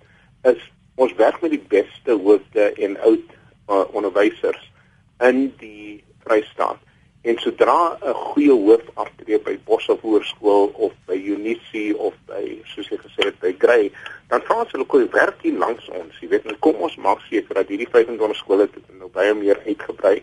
is 0.42 0.70
ons 0.96 1.14
werk 1.14 1.42
met 1.42 1.50
die 1.50 1.64
beste 1.68 2.12
hoofde 2.12 2.72
en 2.72 3.00
oud 3.00 3.27
uh, 3.68 3.85
onderwysers 3.92 4.72
in 5.20 5.55
die 5.59 6.05
Vrystaat. 6.24 6.79
En 7.25 7.39
sodra 7.41 7.97
'n 8.01 8.13
goeie 8.13 8.53
hoof 8.53 8.85
aftree 8.95 9.39
by 9.41 9.55
Boshoff 9.65 10.03
Hoërskool 10.05 10.67
of 10.87 10.93
by 11.09 11.17
Unisie 11.17 11.97
of 11.97 12.15
by 12.29 12.43
soos 12.73 12.89
jy 12.93 12.99
gesê 13.01 13.29
het 13.29 13.39
by 13.41 13.53
Grey, 13.59 13.87
dan 14.29 14.43
vra 14.45 14.59
ons 14.61 14.73
hulle 14.73 14.85
kom 14.85 15.07
werk 15.15 15.39
hier 15.43 15.57
langs 15.59 15.89
ons. 15.89 16.19
Jy 16.21 16.29
weet, 16.29 16.59
kom 16.61 16.75
ons 16.85 16.97
maak 16.97 17.23
seker 17.31 17.55
dat 17.55 17.71
hierdie 17.73 17.89
25 17.89 18.37
skole 18.37 18.69
nou 18.99 19.09
baie 19.15 19.33
meer 19.35 19.61
uitgebrei 19.65 20.21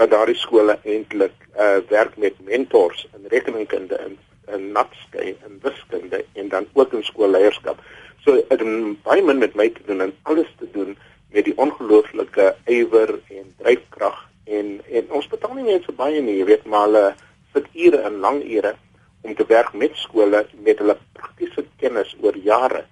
dat 0.00 0.10
daardie 0.10 0.38
skole 0.40 0.74
eintlik 0.82 1.36
uh 1.54 1.78
werk 1.92 2.16
met 2.16 2.34
mentors 2.48 3.06
in 3.14 3.30
rekeningkunde 3.34 3.94
en 4.06 4.18
in 4.54 4.72
natskei 4.72 5.36
en 5.46 5.60
wiskunde 5.62 6.24
en 6.32 6.48
dan 6.48 6.66
ook 6.72 6.92
in 6.98 7.04
skoolleierskap. 7.04 7.78
So 8.24 8.34
dit 8.34 8.50
het 8.50 9.02
baie 9.06 9.22
min 9.22 9.38
met 9.38 9.54
my 9.54 9.68
te 9.70 9.86
doen 9.86 10.00
en 10.00 10.16
alles 10.22 10.50
te 10.58 10.66
doen 10.72 10.98
met 11.30 11.44
die 11.44 11.54
ongelooflike 11.56 12.56
ywer 12.66 13.14
en 13.28 13.54
dryfkrag 13.62 14.29
en 14.44 14.80
en 14.90 15.10
ons 15.10 15.28
betaal 15.28 15.54
nie 15.54 15.66
net 15.72 15.84
so 15.84 15.92
baie 15.92 16.20
nie, 16.20 16.38
jy 16.38 16.44
weet, 16.44 16.66
maar 16.66 16.88
hulle 16.88 17.04
sit 17.52 17.66
ure 17.74 18.00
en 18.06 18.20
lang 18.20 18.42
ure 18.44 18.74
om 19.20 19.34
te 19.34 19.44
werk 19.46 19.72
met 19.72 19.96
skole 19.96 20.46
met 20.64 20.78
hulle 20.78 20.96
praktiese 21.12 21.66
kennis 21.82 22.14
oor 22.22 22.36
jare 22.36 22.84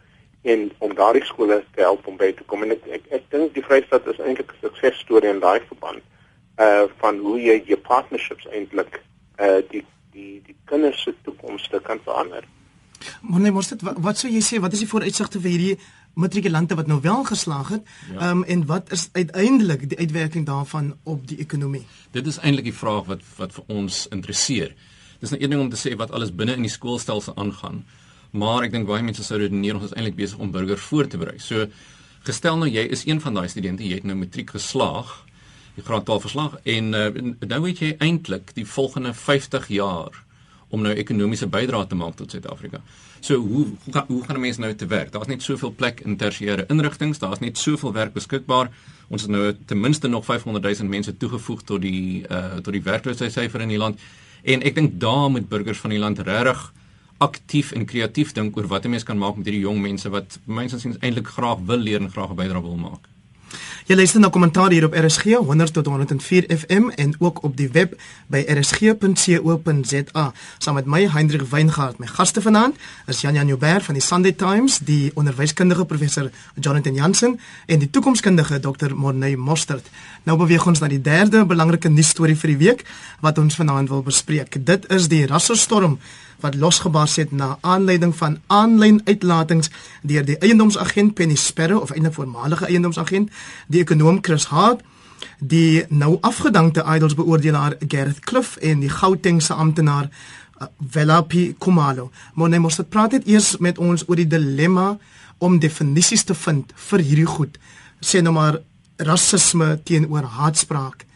en 0.43 0.71
om 0.79 0.95
daardie 0.95 1.25
skole 1.25 1.63
te 1.75 1.83
help 1.83 2.07
om 2.07 2.17
by 2.17 2.31
te 2.37 2.45
kom 2.47 2.63
en 2.63 2.75
ek 2.77 2.87
ek, 2.99 3.09
ek 3.19 3.31
dink 3.33 3.55
die 3.55 3.65
Vrystaat 3.65 4.07
is 4.07 4.21
eintlik 4.21 4.53
'n 4.53 4.61
suksesstorie 4.67 5.31
in 5.31 5.41
daai 5.41 5.61
verband 5.71 6.03
uh 6.59 6.87
van 7.01 7.19
hoe 7.19 7.39
jy 7.41 7.63
jou 7.67 7.81
partnerships 7.89 8.47
eintlik 8.53 9.01
uh 9.39 9.61
die 9.71 9.85
die 10.13 10.43
die 10.47 10.57
kinders 10.65 11.03
se 11.03 11.15
toekomste 11.23 11.81
kan 11.81 12.01
verander. 12.05 12.45
Nee, 13.23 13.51
mos 13.51 13.69
dit 13.69 13.83
wat, 13.83 13.99
wat 13.99 14.19
sou 14.19 14.31
jy 14.31 14.43
sê 14.43 14.61
wat 14.61 14.73
is 14.73 14.83
die 14.85 14.91
vooruitsigte 14.91 15.41
vir 15.41 15.51
hierdie 15.51 15.79
matrikulante 16.19 16.75
wat 16.79 16.87
nou 16.91 16.99
wel 17.05 17.25
geslaag 17.25 17.69
het? 17.69 17.89
Ja. 18.13 18.31
um, 18.31 18.43
en 18.45 18.67
wat 18.67 18.93
is 18.93 19.09
uiteindelik 19.13 19.89
die 19.89 19.99
uitwerking 19.99 20.47
daarvan 20.47 20.97
op 21.03 21.29
die 21.29 21.39
ekonomie? 21.39 21.85
Dit 22.11 22.27
is 22.27 22.39
eintlik 22.39 22.71
die 22.71 22.75
vraag 22.75 23.07
wat 23.07 23.23
wat 23.37 23.55
vir 23.55 23.65
ons 23.67 24.07
interesseer. 24.15 24.75
Dis 25.23 25.31
nou 25.35 25.43
een 25.43 25.55
ding 25.55 25.63
om 25.63 25.71
te 25.71 25.79
sê 25.79 25.95
wat 25.99 26.11
alles 26.15 26.35
binne 26.35 26.59
in 26.59 26.67
die 26.67 26.75
skoolstelsel 26.75 27.37
aangaan. 27.37 27.85
Maar 28.31 28.69
ek 28.69 28.75
dink 28.75 28.89
baie 28.89 29.03
mense 29.03 29.25
sou 29.25 29.39
redeneer 29.41 29.79
ons 29.79 29.89
is 29.89 29.95
eintlik 29.97 30.19
besig 30.19 30.39
om 30.43 30.51
burgers 30.55 30.85
voor 30.91 31.09
te 31.09 31.21
berei. 31.21 31.39
So 31.43 31.67
gestel 32.27 32.59
nou 32.61 32.69
jy 32.69 32.85
is 32.91 33.07
een 33.07 33.23
van 33.25 33.39
daai 33.39 33.49
studente, 33.49 33.87
jy 33.87 34.03
het 34.03 34.07
nou 34.09 34.19
matriek 34.19 34.51
geslaag, 34.57 35.15
die 35.79 35.85
graad 35.87 36.05
12 36.05 36.25
verslag 36.27 36.57
en 36.67 36.95
uh, 36.95 37.11
nou 37.47 37.61
weet 37.63 37.83
jy 37.83 37.93
eintlik 38.03 38.51
die 38.57 38.67
volgende 38.67 39.15
50 39.15 39.69
jaar 39.71 40.25
om 40.69 40.83
nou 40.83 40.95
ekonomiese 40.95 41.47
bydrae 41.47 41.87
te 41.87 41.95
maak 41.95 42.17
tot 42.17 42.31
Suid-Afrika. 42.31 42.81
So 43.21 43.37
hoe 43.37 43.67
hoe 43.85 43.93
gaan 43.93 44.05
hoe 44.07 44.23
gaan 44.25 44.37
'n 44.37 44.41
mens 44.41 44.57
nou 44.57 44.75
te 44.75 44.87
werk? 44.87 45.13
Daar's 45.13 45.27
net 45.27 45.43
soveel 45.43 45.73
plek 45.73 46.01
in 46.01 46.17
tersiêre 46.17 46.67
inrigtinge, 46.69 47.19
daar's 47.19 47.39
net 47.39 47.59
soveel 47.59 47.93
werk 47.93 48.13
beskikbaar. 48.13 48.71
Ons 49.09 49.23
het 49.23 49.31
nou 49.31 49.57
ten 49.67 49.81
minste 49.81 50.09
nog 50.09 50.25
500 50.25 50.79
000 50.79 50.89
mense 50.89 51.17
toegevoeg 51.17 51.63
tot 51.63 51.81
die 51.81 52.25
uh 52.31 52.57
tot 52.63 52.73
die 52.73 52.83
werkloosheidssyfer 52.83 53.61
in 53.61 53.69
die 53.69 53.79
land. 53.79 54.01
En 54.43 54.63
ek 54.63 54.75
dink 54.75 55.01
daar 55.01 55.31
moet 55.31 55.49
burgers 55.49 55.79
van 55.79 55.91
die 55.91 55.99
land 55.99 56.19
regtig 56.19 56.73
aktief 57.19 57.73
en 57.73 57.85
kreatief 57.85 58.33
dink 58.33 58.57
oor 58.57 58.67
wat 58.67 58.85
'n 58.85 58.91
mens 58.91 59.03
kan 59.03 59.19
maak 59.19 59.37
met 59.37 59.47
hierdie 59.47 59.63
jong 59.63 59.81
mense 59.81 60.09
wat 60.09 60.39
insiens 60.47 60.99
eintlik 60.99 61.27
graag 61.27 61.59
wil 61.67 61.79
leer 61.79 62.01
en 62.01 62.11
graag 62.11 62.31
'n 62.31 62.35
bydrae 62.35 62.63
wil 62.63 62.77
maak. 62.77 63.09
Jy 63.89 63.97
luister 63.97 64.21
na 64.21 64.29
kommentaar 64.29 64.69
hier 64.69 64.85
op 64.85 64.93
RSG 64.93 65.39
100 65.41 65.73
tot 65.73 65.87
104 65.87 66.45
FM 66.59 66.91
en 67.01 67.15
ook 67.19 67.39
op 67.43 67.55
die 67.57 67.71
web 67.73 67.95
by 68.29 68.43
rsg.co.za. 68.45 70.25
Saam 70.59 70.75
met 70.77 70.85
my 70.85 71.07
Hendrik 71.09 71.47
Weingart, 71.49 71.97
my 71.97 72.07
gaste 72.07 72.43
vanaand 72.45 72.77
is 73.09 73.23
Jan 73.25 73.35
Jan 73.35 73.49
Joubert 73.49 73.89
van 73.89 73.97
die 73.97 74.05
Sunday 74.05 74.33
Times, 74.33 74.77
die 74.85 75.11
onderwyskundige 75.15 75.89
professor 75.89 76.29
Jonathan 76.61 76.95
Jansen 76.95 77.41
en 77.67 77.79
die 77.79 77.91
toekomskundige 77.91 78.61
Dr. 78.61 78.93
Morney 78.95 79.37
Mostert. 79.37 79.89
Nou 80.29 80.37
beweeg 80.37 80.67
ons 80.67 80.85
na 80.85 80.93
die 80.93 81.01
derde 81.01 81.47
belangrike 81.49 81.89
nuusstorie 81.89 82.37
vir 82.37 82.53
die 82.53 82.61
week 82.67 82.85
wat 83.25 83.41
ons 83.41 83.57
vanaand 83.57 83.89
wil 83.89 84.05
bespreek. 84.05 84.61
Dit 84.67 84.85
is 84.93 85.09
die 85.09 85.25
rassestorm 85.27 85.97
wat 86.41 86.55
losgebars 86.55 87.17
het 87.17 87.33
na 87.33 87.59
aanleiding 87.61 88.17
van 88.17 88.39
aanlyn 88.47 89.01
uitlatings 89.05 89.71
deur 90.03 90.25
die 90.25 90.39
eiendomsagent 90.39 91.15
Penny 91.15 91.35
Sparrow 91.35 91.83
of 91.83 91.91
'n 91.91 92.13
voormalige 92.13 92.67
eiendomsagent, 92.67 93.31
die 93.67 93.81
ekonom 93.81 94.19
Chris 94.21 94.45
Hart, 94.45 94.81
die 95.39 95.85
nou 95.89 96.19
afgedankte 96.21 96.85
idols 96.95 97.15
beoordelaar 97.15 97.77
Gareth 97.89 98.21
Cliff 98.21 98.57
en 98.57 98.81
die 98.81 98.91
Gautengse 98.91 99.55
amptenaar 99.55 100.09
uh, 100.61 100.67
Velapi 100.91 101.55
Kumalo. 101.59 102.11
Maar 102.35 102.49
net 102.49 102.61
moet 102.61 102.77
dit 102.77 102.89
praat 102.89 103.13
net 103.13 103.27
eers 103.27 103.57
met 103.57 103.79
ons 103.79 104.05
oor 104.09 104.17
die 104.17 104.27
dilemma 104.27 104.99
om 105.39 105.59
definisies 105.59 106.25
te 106.25 106.35
vind 106.35 106.73
vir 106.75 106.99
hierdie 106.99 107.27
goed. 107.27 107.59
Sê 108.01 108.23
nou 108.23 108.35
maar 108.35 108.59
rasisme 108.97 109.79
teenoor 109.85 110.23
haatspraak 110.23 111.07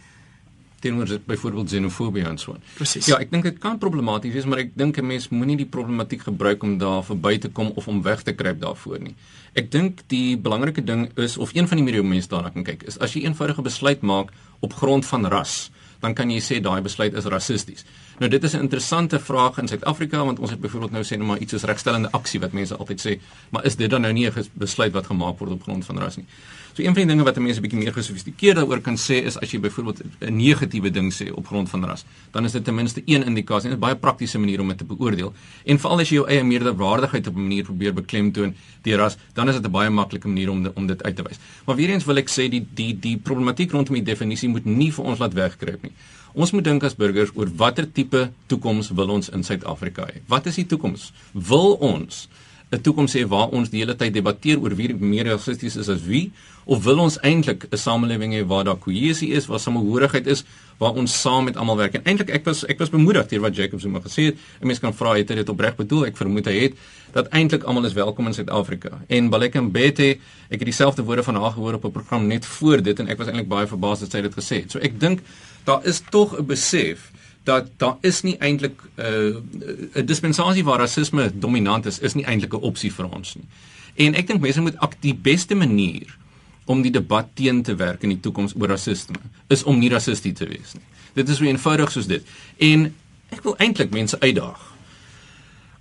teenoor 0.82 1.18
byvoorbeeld 1.26 1.70
xenofobie 1.70 2.24
en 2.26 2.38
so 2.38 2.56
aan. 2.56 2.62
Presies. 2.74 3.06
Ja, 3.10 3.18
ek 3.22 3.30
dink 3.30 3.46
dit 3.46 3.58
kan 3.62 3.78
problematies 3.82 4.34
wees, 4.34 4.48
maar 4.48 4.64
ek 4.64 4.74
dink 4.78 4.98
'n 4.98 5.06
mens 5.06 5.28
moenie 5.30 5.56
die 5.56 5.66
problematiek 5.66 6.22
gebruik 6.26 6.62
om 6.62 6.78
daar 6.78 7.04
verby 7.06 7.38
te 7.38 7.48
kom 7.48 7.72
of 7.74 7.88
om 7.88 8.02
weg 8.02 8.22
te 8.22 8.34
kruip 8.34 8.60
daarvoor 8.60 9.00
nie. 9.00 9.14
Ek 9.54 9.70
dink 9.70 10.02
die 10.08 10.36
belangrike 10.36 10.84
ding 10.84 11.10
is 11.16 11.36
of 11.36 11.54
een 11.54 11.68
van 11.68 11.76
die 11.76 11.84
medium 11.84 12.08
mense 12.08 12.28
daarna 12.28 12.50
kan 12.50 12.64
kyk 12.64 12.82
is 12.82 12.98
as 12.98 13.14
jy 13.14 13.24
eenvoudige 13.24 13.62
besluit 13.62 14.02
maak 14.02 14.32
op 14.60 14.72
grond 14.72 15.06
van 15.06 15.26
ras, 15.26 15.70
dan 16.00 16.14
kan 16.14 16.30
jy 16.30 16.40
sê 16.40 16.60
daai 16.60 16.80
besluit 16.82 17.14
is 17.14 17.24
rassisties. 17.24 17.84
Nou 18.18 18.30
dit 18.30 18.44
is 18.44 18.54
'n 18.54 18.60
interessante 18.60 19.18
vraag 19.18 19.58
in 19.58 19.68
Suid-Afrika 19.68 20.24
want 20.24 20.38
ons 20.38 20.50
het 20.50 20.60
byvoorbeeld 20.60 20.92
nou 20.92 21.04
sê 21.04 21.18
net 21.18 21.26
maar 21.26 21.38
iets 21.38 21.52
soos 21.52 21.62
regstellende 21.62 22.10
aksie 22.10 22.40
wat 22.40 22.52
mense 22.52 22.76
altyd 22.76 23.00
sê, 23.06 23.20
maar 23.50 23.64
is 23.64 23.76
dit 23.76 23.90
dan 23.90 24.00
nou 24.00 24.12
nie 24.12 24.26
'n 24.26 24.48
besluit 24.54 24.92
wat 24.92 25.06
gemaak 25.06 25.38
word 25.38 25.52
op 25.52 25.62
grond 25.62 25.84
van 25.84 25.98
ras 25.98 26.16
nie? 26.16 26.26
So 26.72 26.80
een 26.80 26.94
van 26.94 27.02
die 27.02 27.10
dinge 27.10 27.24
wat 27.26 27.36
mense 27.36 27.60
bietjie 27.60 27.76
meer 27.76 27.92
gesofistikeerd 27.92 28.56
daaroor 28.56 28.80
kan 28.80 28.96
sê 28.96 29.18
is 29.28 29.34
as 29.36 29.50
jy 29.52 29.58
byvoorbeeld 29.60 29.98
'n 30.24 30.36
negatiewe 30.36 30.90
ding 30.90 31.12
sê 31.12 31.28
op 31.28 31.46
grond 31.46 31.68
van 31.68 31.84
ras, 31.84 32.04
dan 32.30 32.44
is 32.44 32.52
dit 32.52 32.64
ten 32.64 32.74
minste 32.74 33.02
een 33.04 33.22
indikasie. 33.24 33.68
Dit 33.68 33.78
is 33.78 33.84
baie 33.84 33.96
praktiese 33.96 34.38
manier 34.38 34.60
om 34.60 34.68
dit 34.68 34.78
te 34.78 34.84
beoordeel. 34.84 35.34
En 35.64 35.78
veral 35.78 36.00
as 36.00 36.08
jy 36.08 36.14
jou 36.14 36.28
eie 36.28 36.44
meerderwaardigheid 36.44 37.26
op 37.26 37.36
'n 37.36 37.42
manier 37.42 37.64
probeer 37.64 37.92
beklemtoon 37.92 38.54
deur 38.82 38.98
ras, 38.98 39.16
dan 39.34 39.48
is 39.48 39.54
dit 39.54 39.66
'n 39.66 39.70
baie 39.70 39.90
maklike 39.90 40.28
manier 40.28 40.50
om 40.50 40.70
om 40.74 40.86
dit 40.86 41.02
uit 41.02 41.16
te 41.16 41.22
wys. 41.22 41.38
Maar 41.66 41.76
weer 41.76 41.90
eens 41.90 42.04
wil 42.04 42.16
ek 42.16 42.30
sê 42.30 42.48
die 42.48 42.66
die 42.74 42.98
die 42.98 43.16
problematiek 43.16 43.70
rondom 43.70 43.94
die 43.94 44.04
definisie 44.04 44.48
moet 44.48 44.64
nie 44.64 44.92
vir 44.92 45.04
ons 45.04 45.18
laat 45.18 45.34
wegkruip 45.34 45.82
nie. 45.82 45.92
Ons 46.32 46.52
moet 46.52 46.64
dink 46.64 46.82
as 46.84 46.94
burgers 46.94 47.30
oor 47.34 47.48
watter 47.56 47.92
tipe 47.92 48.30
toekoms 48.46 48.90
wil 48.90 49.08
ons 49.08 49.28
in 49.28 49.42
Suid-Afrika 49.44 50.06
hê? 50.06 50.20
Wat 50.26 50.46
is 50.46 50.54
die 50.54 50.66
toekoms? 50.66 51.12
Wil 51.32 51.72
ons 51.72 52.28
'n 52.72 52.80
toekoms 52.80 53.12
hê 53.12 53.26
waar 53.28 53.50
ons 53.52 53.68
die 53.68 53.82
hele 53.82 53.94
tyd 53.96 54.14
debatteer 54.14 54.60
oor 54.60 54.72
wie 54.76 54.94
meer 54.94 55.28
rassisties 55.28 55.76
is 55.76 55.90
as 55.92 56.06
wie 56.08 56.32
of 56.64 56.84
wil 56.84 56.98
ons 56.98 57.18
eintlik 57.20 57.66
'n 57.70 57.76
samelewing 57.76 58.32
hê 58.34 58.46
waar 58.46 58.64
daar 58.64 58.76
kohesie 58.76 59.30
is, 59.30 59.46
waar 59.46 59.60
samehorigheid 59.60 60.26
is, 60.26 60.44
waar 60.78 60.92
ons 60.92 61.20
saam 61.20 61.44
met 61.44 61.56
almal 61.56 61.76
werk? 61.76 61.94
En 61.94 62.04
eintlik 62.04 62.30
ek 62.30 62.44
was 62.44 62.64
ek 62.66 62.78
was 62.78 62.90
bemoedig 62.90 63.26
deur 63.28 63.40
wat 63.40 63.56
Jacob 63.56 63.80
Zuma 63.80 64.00
gesê 64.00 64.22
het. 64.24 64.36
'n 64.60 64.66
Mens 64.66 64.78
kan 64.78 64.94
vra 64.94 65.14
het 65.16 65.28
hy 65.28 65.34
dit 65.34 65.48
opreg 65.48 65.76
bedoel? 65.76 66.06
Ek 66.06 66.16
vermoed 66.16 66.46
hy 66.46 66.58
het 66.60 66.74
dat 67.12 67.28
eintlik 67.28 67.62
almal 67.62 67.84
is 67.84 67.92
welkom 67.92 68.26
in 68.26 68.34
Suid-Afrika. 68.34 69.02
En 69.08 69.30
Baleka 69.30 69.60
Mbete, 69.60 70.18
ek 70.48 70.58
het 70.58 70.64
dieselfde 70.64 71.02
woorde 71.02 71.22
van 71.22 71.34
haar 71.34 71.52
gehoor 71.52 71.74
op 71.74 71.84
'n 71.84 71.90
program 71.90 72.26
net 72.26 72.46
voor 72.46 72.82
dit 72.82 72.98
en 72.98 73.08
ek 73.08 73.18
was 73.18 73.26
eintlik 73.26 73.48
baie 73.48 73.66
verbaas 73.66 74.00
dat 74.00 74.10
sy 74.10 74.20
dit 74.20 74.34
gesê 74.34 74.62
het. 74.62 74.70
So 74.70 74.78
ek 74.78 75.00
dink 75.00 75.20
daar 75.64 75.84
is 75.84 76.02
tog 76.10 76.38
'n 76.38 76.46
besef 76.46 77.10
dat 77.44 77.66
daar 77.76 77.96
is 78.00 78.22
nie 78.22 78.36
eintlik 78.38 78.80
'n 78.96 79.02
uh, 79.02 80.00
'n 80.00 80.06
dispensasie 80.06 80.64
waar 80.64 80.78
rasisme 80.78 81.30
dominant 81.34 81.86
is, 81.86 81.98
is 81.98 82.14
nie 82.14 82.24
eintlik 82.24 82.54
'n 82.54 82.62
opsie 82.62 82.92
vir 82.92 83.08
ons 83.10 83.34
nie. 83.34 83.46
En 83.94 84.14
ek 84.14 84.26
dink 84.26 84.40
mense 84.40 84.60
moet 84.60 84.76
ak 84.76 84.94
die 85.00 85.14
beste 85.14 85.54
manier 85.54 86.21
om 86.64 86.82
die 86.82 86.92
debat 86.94 87.28
teen 87.34 87.62
te 87.62 87.74
werk 87.74 88.02
in 88.02 88.14
die 88.14 88.20
toekoms 88.20 88.54
oor 88.54 88.68
rasisme 88.68 89.18
is 89.48 89.64
om 89.64 89.78
nie 89.78 89.90
rassisties 89.90 90.36
te 90.38 90.46
wees 90.46 90.74
nie. 90.74 90.84
Dit 91.14 91.28
is 91.28 91.40
so 91.40 91.44
eenvoudig 91.44 91.90
soos 91.92 92.06
dit. 92.06 92.24
En 92.58 92.86
ek 93.32 93.42
wil 93.44 93.56
eintlik 93.58 93.90
mense 93.92 94.18
uitdaag. 94.20 94.60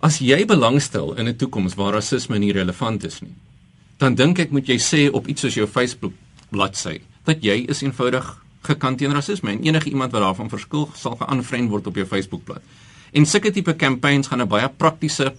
As 0.02 0.18
jy 0.20 0.46
belangstel 0.46 1.14
in 1.18 1.28
'n 1.28 1.36
toekoms 1.38 1.76
waar 1.76 1.94
rasisme 1.94 2.40
nie 2.40 2.52
relevant 2.52 3.04
is 3.04 3.22
nie, 3.22 3.36
dan 3.98 4.16
dink 4.16 4.40
ek 4.40 4.52
moet 4.52 4.68
jy 4.68 4.80
sê 4.80 5.10
op 5.14 5.28
iets 5.28 5.42
soos 5.42 5.54
jou 5.54 5.68
Facebook 5.68 6.14
bladsy 6.50 7.02
dat 7.24 7.44
jy 7.44 7.66
is 7.70 7.82
eenvoudig 7.82 8.26
gekant 8.66 8.98
teen 8.98 9.14
rasisme 9.14 9.52
en 9.52 9.64
enige 9.64 9.90
iemand 9.90 10.12
wat 10.12 10.22
daarvan 10.22 10.50
verskil 10.50 10.90
sal 10.96 11.16
geaanvriend 11.16 11.70
word 11.70 11.88
op 11.88 11.96
jou 11.96 12.06
Facebookblad. 12.06 12.62
En 13.12 13.26
sulke 13.26 13.52
tipe 13.52 13.76
campaigns 13.76 14.28
gaan 14.28 14.42
'n 14.42 14.48
baie 14.48 14.70
praktiese 14.70 15.34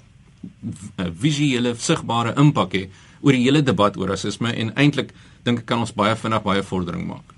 eh, 0.97 1.07
visuele 1.19 1.75
sigbare 1.79 2.35
impak 2.37 2.73
hê 2.73 2.89
oor 3.21 3.33
die 3.33 3.43
hele 3.43 3.63
debat 3.63 3.97
oor 3.97 4.09
rasisme 4.09 4.53
en 4.55 4.75
eintlik 4.75 5.13
dink 5.43 5.59
ek 5.59 5.67
kan 5.67 5.79
ons 5.79 5.93
baie 5.93 6.17
vinnig 6.17 6.43
baie 6.43 6.63
vordering 6.63 7.07
maak. 7.07 7.33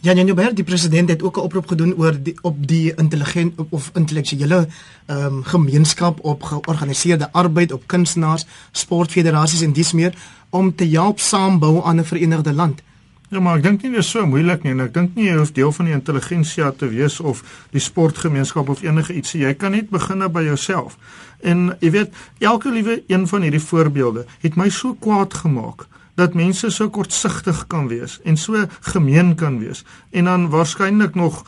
Ja, 0.00 0.12
Jan 0.12 0.26
Joubert, 0.26 0.56
die 0.56 0.64
president 0.64 1.08
het 1.08 1.22
ook 1.22 1.36
'n 1.36 1.40
oproep 1.40 1.66
gedoen 1.66 1.94
oor 1.96 2.22
die 2.22 2.36
op 2.42 2.66
die 2.66 2.94
intelligent 2.94 3.58
op, 3.58 3.72
of 3.72 3.90
intellektuele 3.94 4.68
ehm 5.06 5.24
um, 5.24 5.42
gemeenskap 5.44 6.18
op 6.24 6.42
georganiseerde 6.42 7.32
arbeid 7.32 7.72
op 7.72 7.86
kunstenaars, 7.86 8.46
sportfederasies 8.72 9.60
en 9.60 9.72
dis 9.72 9.92
meer 9.92 10.14
om 10.50 10.74
te 10.74 10.84
help 10.84 11.20
saambou 11.20 11.84
aan 11.84 11.96
'n 12.00 12.04
verenigde 12.04 12.52
land. 12.52 12.82
Ja, 13.28 13.40
maar 13.40 13.56
ek 13.56 13.62
dink 13.62 13.82
nie 13.82 13.90
dit 13.90 13.98
is 13.98 14.10
so 14.10 14.26
moeilik 14.26 14.62
nie 14.62 14.70
en 14.70 14.80
ek 14.80 14.94
dink 14.94 15.14
nie 15.14 15.24
jy 15.24 15.36
hoef 15.36 15.52
deel 15.52 15.72
van 15.72 15.84
die 15.84 15.94
intelligensia 15.94 16.70
te 16.70 16.88
wees 16.88 17.20
of 17.20 17.42
die 17.74 17.80
sportgemeenskap 17.80 18.68
of 18.68 18.82
enige 18.82 19.14
ietsie. 19.14 19.40
Jy 19.40 19.54
kan 19.54 19.74
net 19.74 19.90
begin 19.90 20.22
by 20.32 20.44
jouself. 20.46 20.96
En 21.42 21.76
jy 21.80 21.90
weet, 21.90 22.14
elke 22.38 22.70
liewe 22.70 23.02
een 23.06 23.26
van 23.26 23.42
hierdie 23.42 23.60
voorbeelde 23.60 24.26
het 24.40 24.56
my 24.56 24.68
so 24.70 24.94
kwaad 24.94 25.34
gemaak 25.34 25.86
dat 26.16 26.34
mense 26.34 26.70
so 26.70 26.90
kortsigtig 26.90 27.66
kan 27.72 27.88
wees 27.92 28.18
en 28.24 28.36
so 28.36 28.66
gemeen 28.92 29.34
kan 29.36 29.60
wees 29.60 29.84
en 30.10 30.24
dan 30.30 30.48
waarskynlik 30.50 31.14
nog 31.14 31.44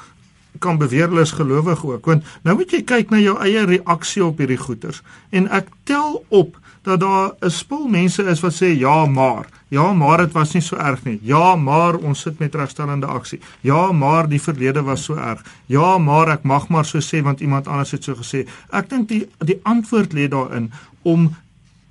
kan 0.58 0.78
beweer 0.78 1.08
hulle 1.08 1.26
is 1.26 1.36
gelowig 1.36 1.84
ook 1.84 2.06
want 2.06 2.24
nou 2.42 2.56
moet 2.56 2.72
jy 2.72 2.82
kyk 2.82 3.10
na 3.10 3.20
jou 3.22 3.36
eie 3.44 3.66
reaksie 3.66 4.24
op 4.24 4.38
hierdie 4.38 4.60
goeters 4.60 5.02
en 5.30 5.50
ek 5.50 5.70
tel 5.88 6.22
op 6.28 6.58
dat 6.88 7.00
daar 7.00 7.32
'n 7.40 7.50
spul 7.50 7.86
mense 7.88 8.22
is 8.22 8.40
wat 8.40 8.54
sê 8.54 8.66
ja, 8.78 9.06
maar. 9.06 9.46
Ja, 9.68 9.92
maar 9.92 10.18
dit 10.18 10.32
was 10.32 10.52
nie 10.52 10.62
so 10.62 10.76
erg 10.76 11.04
nie. 11.04 11.18
Ja, 11.22 11.56
maar 11.56 11.94
ons 11.94 12.20
sit 12.20 12.38
met 12.38 12.54
regstellende 12.54 13.06
aksie. 13.06 13.40
Ja, 13.60 13.92
maar 13.92 14.28
die 14.28 14.42
verlede 14.42 14.82
was 14.82 15.04
so 15.04 15.14
erg. 15.14 15.44
Ja, 15.66 15.98
maar 15.98 16.28
ek 16.28 16.42
mag 16.42 16.68
maar 16.68 16.84
so 16.84 16.98
sê 16.98 17.22
want 17.22 17.40
iemand 17.40 17.66
anders 17.66 17.90
het 17.90 18.04
so 18.04 18.14
gesê. 18.14 18.48
Ek 18.70 18.88
dink 18.88 19.08
die 19.08 19.28
die 19.38 19.60
antwoord 19.62 20.12
lê 20.12 20.28
daarin 20.28 20.72
om 21.02 21.36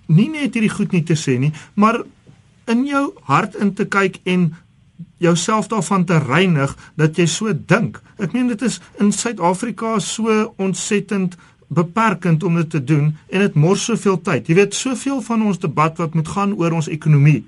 nie 0.06 0.30
net 0.30 0.54
hierdie 0.54 0.76
goed 0.76 0.92
nie 0.92 1.04
te 1.04 1.16
sê 1.16 1.38
nie, 1.40 1.54
maar 1.74 2.04
in 2.68 2.86
jou 2.88 3.12
hart 3.28 3.56
in 3.56 3.74
te 3.74 3.86
kyk 3.86 4.20
en 4.24 4.50
jouself 5.24 5.68
daarvan 5.68 6.06
te 6.06 6.18
reinig 6.22 6.76
dat 6.96 7.18
jy 7.18 7.26
so 7.26 7.54
dink. 7.54 8.00
Ek 8.22 8.34
meen 8.34 8.50
dit 8.52 8.62
is 8.66 8.80
in 9.02 9.12
Suid-Afrika 9.12 9.98
so 10.04 10.54
ontsettend 10.62 11.38
beperkend 11.68 12.44
om 12.48 12.56
dit 12.56 12.70
te 12.70 12.84
doen 12.84 13.12
en 13.30 13.44
dit 13.44 13.56
mors 13.60 13.84
soveel 13.90 14.22
tyd. 14.22 14.48
Jy 14.48 14.56
weet, 14.62 14.76
soveel 14.78 15.22
van 15.26 15.44
ons 15.50 15.60
debat 15.60 15.98
wat 16.00 16.16
moet 16.16 16.30
gaan 16.32 16.54
oor 16.56 16.78
ons 16.78 16.92
ekonomie 16.92 17.42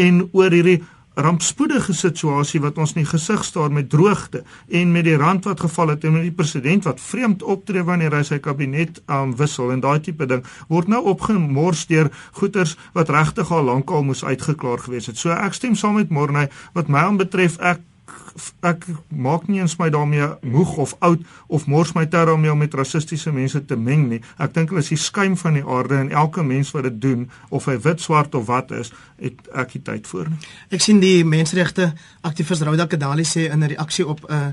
en 0.00 0.22
oor 0.32 0.52
hierdie 0.52 0.80
rampspoedige 1.16 1.94
situasie 1.96 2.60
wat 2.60 2.78
ons 2.78 2.92
in 2.94 3.02
die 3.02 3.08
gesig 3.08 3.44
staar 3.44 3.72
met 3.72 3.88
droogte 3.90 4.42
en 4.68 4.92
met 4.92 5.06
die 5.08 5.16
rand 5.16 5.48
wat 5.48 5.62
geval 5.64 5.94
het 5.94 6.04
en 6.04 6.12
met 6.18 6.26
die 6.28 6.34
president 6.36 6.84
wat 6.84 7.00
vreemd 7.00 7.42
optree 7.42 7.84
wanneer 7.88 8.18
hy 8.18 8.22
sy 8.28 8.38
kabinet 8.44 9.00
um, 9.08 9.32
wissel 9.38 9.72
en 9.72 9.80
daai 9.80 10.00
tipe 10.04 10.28
ding 10.28 10.44
word 10.68 10.92
nou 10.92 11.02
opgemors 11.12 11.86
deur 11.88 12.12
goeters 12.40 12.76
wat 12.92 13.12
regtig 13.12 13.52
al 13.52 13.64
lankal 13.70 14.04
moes 14.04 14.24
uitgeklaar 14.24 14.84
gewees 14.84 15.08
het. 15.08 15.16
So 15.16 15.32
ek 15.32 15.56
stem 15.56 15.74
saam 15.74 15.96
met 15.96 16.12
Morney 16.12 16.50
wat 16.76 16.92
my 16.92 17.06
aanbetref 17.08 17.56
ek 17.64 17.80
ek 18.66 18.84
maak 19.08 19.46
nie 19.48 19.60
eens 19.60 19.76
my 19.80 19.88
daarmee 19.90 20.28
moeg 20.42 20.76
of 20.82 20.94
oud 20.98 21.22
of 21.46 21.66
mors 21.66 21.92
my 21.96 22.04
tyd 22.06 22.28
daarmee 22.30 22.52
om 22.52 22.58
met 22.58 22.74
rassistiese 22.74 23.32
mense 23.32 23.64
te 23.64 23.76
meng 23.76 24.06
nie. 24.10 24.20
Ek 24.42 24.54
dink 24.54 24.70
hulle 24.70 24.84
is 24.84 24.92
die 24.92 25.00
skuim 25.00 25.36
van 25.40 25.58
die 25.58 25.64
aarde 25.64 25.98
en 26.00 26.10
elke 26.10 26.44
mens 26.46 26.70
wat 26.76 26.86
dit 26.88 27.00
doen 27.00 27.26
of 27.48 27.66
hy 27.70 27.78
wit, 27.82 28.00
swart 28.00 28.34
of 28.34 28.46
wat 28.50 28.70
is, 28.76 28.92
het 29.22 29.50
ek 29.54 29.76
die 29.76 29.82
tyd 29.82 30.06
voor 30.06 30.30
nie. 30.30 30.38
Ek 30.70 30.84
sien 30.84 31.00
die 31.02 31.24
menseregte 31.24 31.92
aktivis 32.26 32.62
Rauda 32.66 32.86
Kadali 32.86 33.24
sê 33.24 33.50
in 33.50 33.64
'n 33.64 33.74
reaksie 33.74 34.06
op 34.06 34.24
'n 34.28 34.32
uh, 34.32 34.52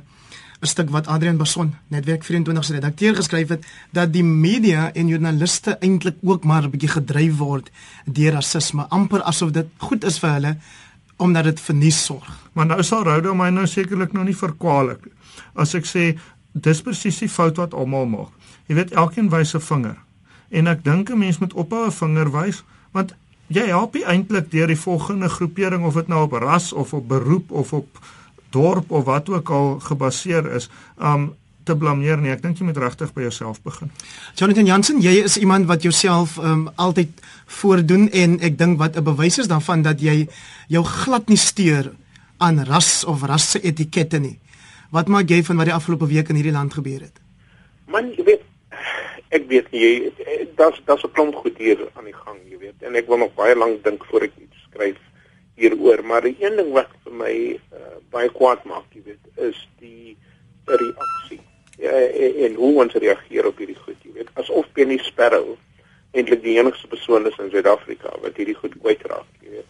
'n 0.64 0.68
stuk 0.68 0.90
wat 0.90 1.08
Adrian 1.08 1.38
Bason, 1.38 1.76
Netwerk 1.88 2.24
24 2.24 2.66
se 2.66 2.74
redakteur 2.74 3.16
geskryf 3.16 3.50
het 3.50 3.66
dat 3.92 4.14
die 4.14 4.24
media 4.24 4.94
en 4.94 5.08
joernaliste 5.08 5.76
eintlik 5.80 6.16
ook 6.22 6.44
maar 6.44 6.64
'n 6.64 6.70
bietjie 6.70 6.90
gedryf 6.90 7.38
word 7.38 7.72
deur 8.06 8.34
rasisme, 8.34 8.86
amper 8.90 9.22
asof 9.22 9.52
dit 9.52 9.68
goed 9.78 10.04
is 10.04 10.20
vir 10.20 10.32
hulle 10.32 10.58
omdat 11.24 11.48
dit 11.48 11.60
vir 11.60 11.76
nuus 11.80 12.00
sorg. 12.06 12.30
Maar 12.54 12.70
nou 12.74 12.84
sal 12.84 13.06
Rhoda 13.08 13.34
my 13.34 13.50
nou 13.54 13.66
sekerlik 13.70 14.14
nou 14.14 14.26
nie 14.28 14.38
verkwalik 14.38 15.08
as 15.56 15.74
ek 15.78 15.88
sê 15.90 16.06
dis 16.54 16.82
presies 16.86 17.20
die 17.24 17.32
fout 17.32 17.58
wat 17.62 17.74
almal 17.74 18.06
maak. 18.10 18.32
Jy 18.68 18.78
weet 18.78 18.94
elkeen 18.94 19.30
wys 19.32 19.56
'n 19.56 19.60
vinger. 19.60 19.98
En 20.52 20.68
ek 20.68 20.84
dink 20.84 21.10
'n 21.10 21.20
mens 21.20 21.40
moet 21.40 21.54
ophou 21.54 21.86
'n 21.86 21.92
vinger 21.92 22.32
wys 22.32 22.64
want 22.92 23.16
jy 23.48 23.66
help 23.68 23.94
nie 23.94 24.06
eintlik 24.06 24.52
deur 24.52 24.68
die 24.68 24.80
volgende 24.80 25.30
groepering 25.30 25.84
of 25.86 25.94
dit 25.94 26.08
nou 26.08 26.24
op 26.24 26.34
ras 26.34 26.74
of 26.74 26.94
op 26.94 27.08
beroep 27.08 27.52
of 27.52 27.74
op 27.74 28.00
dorp 28.50 28.92
of 28.92 29.06
wat 29.06 29.30
ook 29.30 29.50
al 29.50 29.80
gebaseer 29.80 30.52
is. 30.52 30.70
Um 30.98 31.34
te 31.64 31.76
blameer 31.76 32.18
nie. 32.18 32.32
Ek 32.32 32.42
dink 32.42 32.58
jy 32.58 32.68
moet 32.68 32.78
regtig 32.78 33.14
by 33.14 33.22
jouself 33.22 33.62
begin. 33.64 33.92
Jonathan 34.36 34.66
Jansen, 34.66 35.02
jy 35.02 35.24
is 35.24 35.38
iemand 35.38 35.68
wat 35.68 35.84
jouself 35.84 36.38
um, 36.38 36.70
altyd 36.76 37.10
voordoen 37.46 38.10
en 38.12 38.40
ek 38.42 38.58
dink 38.58 38.80
wat 38.80 38.98
'n 38.98 39.04
bewys 39.04 39.40
is 39.40 39.48
daarvan 39.48 39.82
dat 39.82 40.02
jy 40.02 40.28
jou 40.68 40.84
glad 40.84 41.30
nie 41.30 41.38
steur 41.38 41.94
aan 42.38 42.64
ras 42.66 43.04
of 43.04 43.24
rasse 43.24 43.60
etikette 43.62 44.20
nie. 44.20 44.40
Wat 44.92 45.08
maak 45.08 45.30
jy 45.30 45.44
van 45.44 45.58
wat 45.58 45.66
die 45.66 45.74
afgelope 45.74 46.08
week 46.08 46.30
in 46.30 46.36
hierdie 46.36 46.54
land 46.54 46.74
gebeur 46.74 47.02
het? 47.02 47.20
Man, 47.88 48.12
jy 48.18 48.24
weet 48.24 48.44
ek 49.34 49.48
weet 49.50 49.72
nie 49.72 50.14
daar's 50.56 50.82
daar's 50.86 51.04
'n 51.04 51.12
klomp 51.12 51.36
goed 51.36 51.58
hier 51.58 51.80
aan 51.94 52.06
die 52.06 52.14
gang, 52.14 52.38
jy 52.50 52.58
weet. 52.58 52.80
En 52.80 52.96
ek 52.96 53.08
wil 53.08 53.18
nog 53.18 53.34
baie 53.34 53.56
lank 53.56 53.84
dink 53.84 54.06
voor 54.06 54.22
ek 54.22 54.32
iets 54.38 54.58
skryf 54.70 54.98
hieroor, 55.56 56.06
maar 56.06 56.22
die 56.22 56.36
een 56.40 56.56
ding 56.56 56.72
wat 56.72 56.90
vir 57.04 57.14
my 57.14 57.60
uh, 57.74 57.80
baie 58.10 58.30
kwaad 58.30 58.64
maak, 58.64 58.86
jy 58.94 59.02
weet, 59.06 59.24
is 59.36 59.68
en, 62.24 62.40
en 62.46 62.56
hoe 62.62 62.72
ons 62.84 62.98
reageer 63.04 63.48
op 63.50 63.62
hierdie 63.62 63.80
goed, 63.80 64.00
jy 64.04 64.14
weet, 64.18 64.32
asof 64.40 64.70
Penny 64.78 64.98
Sparrow 65.04 65.56
eintlik 66.14 66.44
die 66.44 66.58
enigste 66.60 66.88
persoon 66.88 67.28
is 67.28 67.38
in 67.42 67.50
Suid-Afrika 67.50 68.14
wat 68.22 68.38
hierdie 68.38 68.58
goed 68.58 68.76
kwytraak, 68.82 69.30
jy 69.42 69.58
weet. 69.58 69.70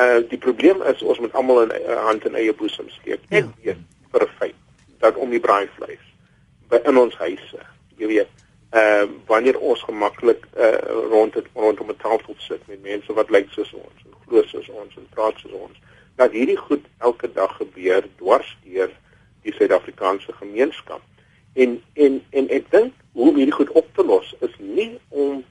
Uh 0.00 0.20
die 0.28 0.40
probleem 0.40 0.80
is 0.88 1.02
ons 1.04 1.20
moet 1.20 1.34
almal 1.36 1.66
'n 1.66 1.74
uh, 1.76 1.98
hand 2.06 2.24
in 2.24 2.38
eie 2.40 2.54
boesem 2.56 2.88
steek. 2.90 3.20
Ek 3.28 3.44
ja. 3.44 3.52
weet 3.62 3.82
vir 4.12 4.24
'n 4.24 4.36
feit 4.38 4.54
dat 5.04 5.16
om 5.16 5.30
die 5.30 5.40
braaivleis 5.40 6.06
by 6.68 6.80
in 6.88 6.96
ons 6.96 7.14
huise, 7.20 7.60
jy 8.00 8.06
weet, 8.06 8.30
uh 8.72 9.04
wanneer 9.26 9.58
ons 9.58 9.82
gemaklik 9.84 10.48
uh 10.56 10.80
rond 11.12 11.34
het 11.34 11.46
rondom 11.54 11.90
'n 11.90 12.00
tafel 12.00 12.34
sit 12.38 12.66
met 12.66 12.82
mense 12.82 13.12
wat 13.12 13.30
lyk 13.30 13.48
soos 13.50 13.72
ons 13.72 13.98
en 14.06 14.16
glo 14.26 14.42
soos 14.42 14.68
ons 14.68 14.96
en 14.96 15.06
praat 15.10 15.36
soos 15.38 15.52
ons, 15.52 15.76
dat 16.16 16.32
hierdie 16.32 16.56
goed 16.56 16.84
elke 16.98 17.32
dag 17.32 17.56
gebeur 17.56 18.04
dwars 18.16 18.56
deur 18.64 18.90
die 19.42 19.52
Suid-Afrikaanse 19.52 20.32
gemeenskap. 20.32 21.02
En 21.54 21.80
en 21.94 22.22
en 22.30 22.48
ek 22.48 22.70
dink 22.70 22.92
hoe 23.12 23.28
om 23.28 23.36
hierdie 23.36 23.56
goed 23.56 23.70
op 23.70 23.88
te 23.94 24.04
los 24.04 24.34
is 24.40 24.54
nie 24.58 24.98
om 25.08 25.42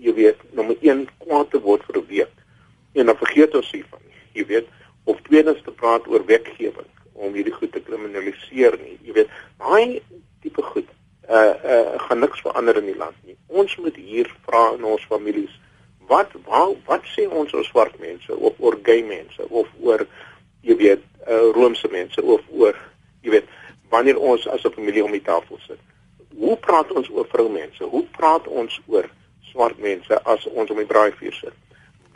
jy 0.00 0.14
weet 0.16 0.40
nommer 0.56 0.76
1 0.80 1.06
kwaad 1.24 1.50
te 1.50 1.60
word 1.60 1.84
vir 1.88 2.00
'n 2.00 2.06
week 2.08 2.36
en 2.92 3.06
dan 3.06 3.16
vergeet 3.16 3.54
ons 3.54 3.70
hiervan. 3.70 4.00
Jy 4.32 4.46
weet 4.46 4.68
of 5.04 5.20
tweedens 5.22 5.62
te 5.62 5.70
praat 5.70 6.06
oor 6.08 6.24
wetgewing 6.24 6.88
om 7.12 7.34
hierdie 7.34 7.52
goed 7.52 7.72
te 7.72 7.80
kriminaliseer 7.80 8.78
nie. 8.82 8.98
Jy 9.04 9.12
weet 9.12 9.30
daai 9.58 10.02
tipe 10.42 10.62
goed 10.62 10.88
uh 11.30 11.54
uh 11.64 11.98
gaan 12.06 12.18
niks 12.18 12.40
verander 12.40 12.76
in 12.76 12.88
die 12.90 12.96
land 12.96 13.16
nie. 13.24 13.36
Ons 13.46 13.76
moet 13.76 13.96
hier 13.96 14.30
vra 14.46 14.72
in 14.74 14.84
ons 14.84 15.04
families 15.04 15.52
wat 16.10 16.32
wat, 16.46 16.76
wat 16.86 17.04
sê 17.14 17.28
ons 17.28 17.52
oor 17.54 17.64
swart 17.64 17.98
mense 18.00 18.36
of 18.36 18.58
oor 18.58 18.78
gay 18.82 19.02
mense 19.06 19.48
of 19.48 19.68
oor 19.80 20.06
jy 20.66 20.76
weet 20.76 21.04
uh 21.28 21.50
roomse 21.54 21.88
mense 21.92 22.22
of 22.22 22.42
oor 22.50 22.78
jy 23.22 23.36
weet 23.36 23.52
wanneer 23.90 24.18
ons 24.18 24.46
as 24.48 24.64
'n 24.64 24.72
familie 24.72 25.04
om 25.04 25.12
die 25.12 25.22
tafel 25.22 25.58
sit. 25.66 25.78
Hoe 26.36 26.56
praat 26.56 26.92
ons 26.92 27.08
oor 27.10 27.26
vroumense? 27.26 27.84
Hoe 27.84 28.06
praat 28.16 28.46
ons 28.46 28.80
oor 28.86 29.10
swart 29.50 29.78
mense 29.82 30.20
as 30.32 30.46
ons 30.54 30.70
om 30.70 30.80
die 30.80 30.88
draaivuur 30.88 31.36
sit. 31.38 31.56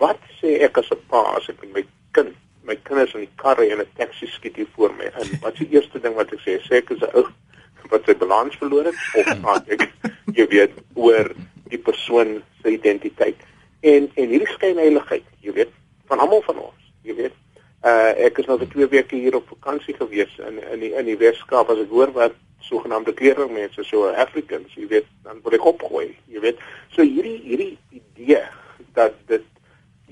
Wat 0.02 0.20
sê 0.40 0.58
ek 0.66 0.78
as 0.82 0.90
'n 0.90 1.00
pa 1.10 1.22
as 1.36 1.48
ek 1.48 1.60
met 1.62 1.72
my 1.74 1.84
kind, 2.12 2.34
my 2.64 2.76
kinders 2.86 3.14
in 3.14 3.26
die 3.26 3.36
karre 3.42 3.66
en 3.70 3.80
'n 3.80 3.96
taxi 3.98 4.26
skiet 4.26 4.56
hier 4.56 4.70
voor 4.76 4.92
my 4.98 5.04
in? 5.20 5.38
Wat 5.42 5.54
is 5.54 5.58
die 5.58 5.72
eerste 5.76 6.00
ding 6.00 6.14
wat 6.14 6.32
ek 6.32 6.40
sê? 6.40 6.58
Sê 6.62 6.82
ek 6.82 6.90
is 6.90 7.02
'n 7.02 7.14
ou 7.14 7.26
wat 7.90 8.04
sy 8.06 8.14
balans 8.14 8.56
verloor 8.56 8.84
het 8.84 8.98
of 9.18 9.40
praat 9.42 9.68
ek 9.68 9.90
jy 10.38 10.46
weet 10.48 10.72
oor 10.94 11.34
die 11.68 11.78
persoon 11.78 12.42
se 12.62 12.68
identiteit? 12.70 13.36
En 13.82 14.10
en 14.14 14.28
hierdie 14.28 14.54
skynheiligheid, 14.56 15.24
jy 15.40 15.52
weet, 15.52 15.72
van 16.08 16.18
almal 16.18 16.42
van 16.42 16.58
ons, 16.58 16.80
jy 17.02 17.14
weet. 17.14 17.34
Uh 17.84 18.12
ek 18.26 18.38
is 18.40 18.46
nou 18.48 18.56
vir 18.62 18.70
2 18.72 18.86
weke 18.94 19.16
hier 19.20 19.34
op 19.36 19.50
vakansie 19.52 19.94
gewees 19.98 20.32
in 20.48 20.60
in 20.72 20.80
die 20.80 20.92
in 20.96 21.04
die 21.04 21.18
Weskaap 21.20 21.68
as 21.68 21.82
ek 21.82 21.90
hoor 21.92 22.12
wat 22.16 22.36
sogenaamde 22.64 23.12
kleurmense 23.12 23.84
so 23.84 24.08
Africans, 24.08 24.72
jy 24.72 24.86
weet, 24.88 25.08
dan 25.26 25.42
word 25.44 25.58
ek 25.58 25.66
opgooi, 25.68 26.06
jy 26.32 26.40
weet. 26.40 26.62
So 26.94 27.04
hierdie 27.04 27.36
hierdie 27.44 27.74
idee 27.92 28.40
dat 28.96 29.18
dit 29.28 29.44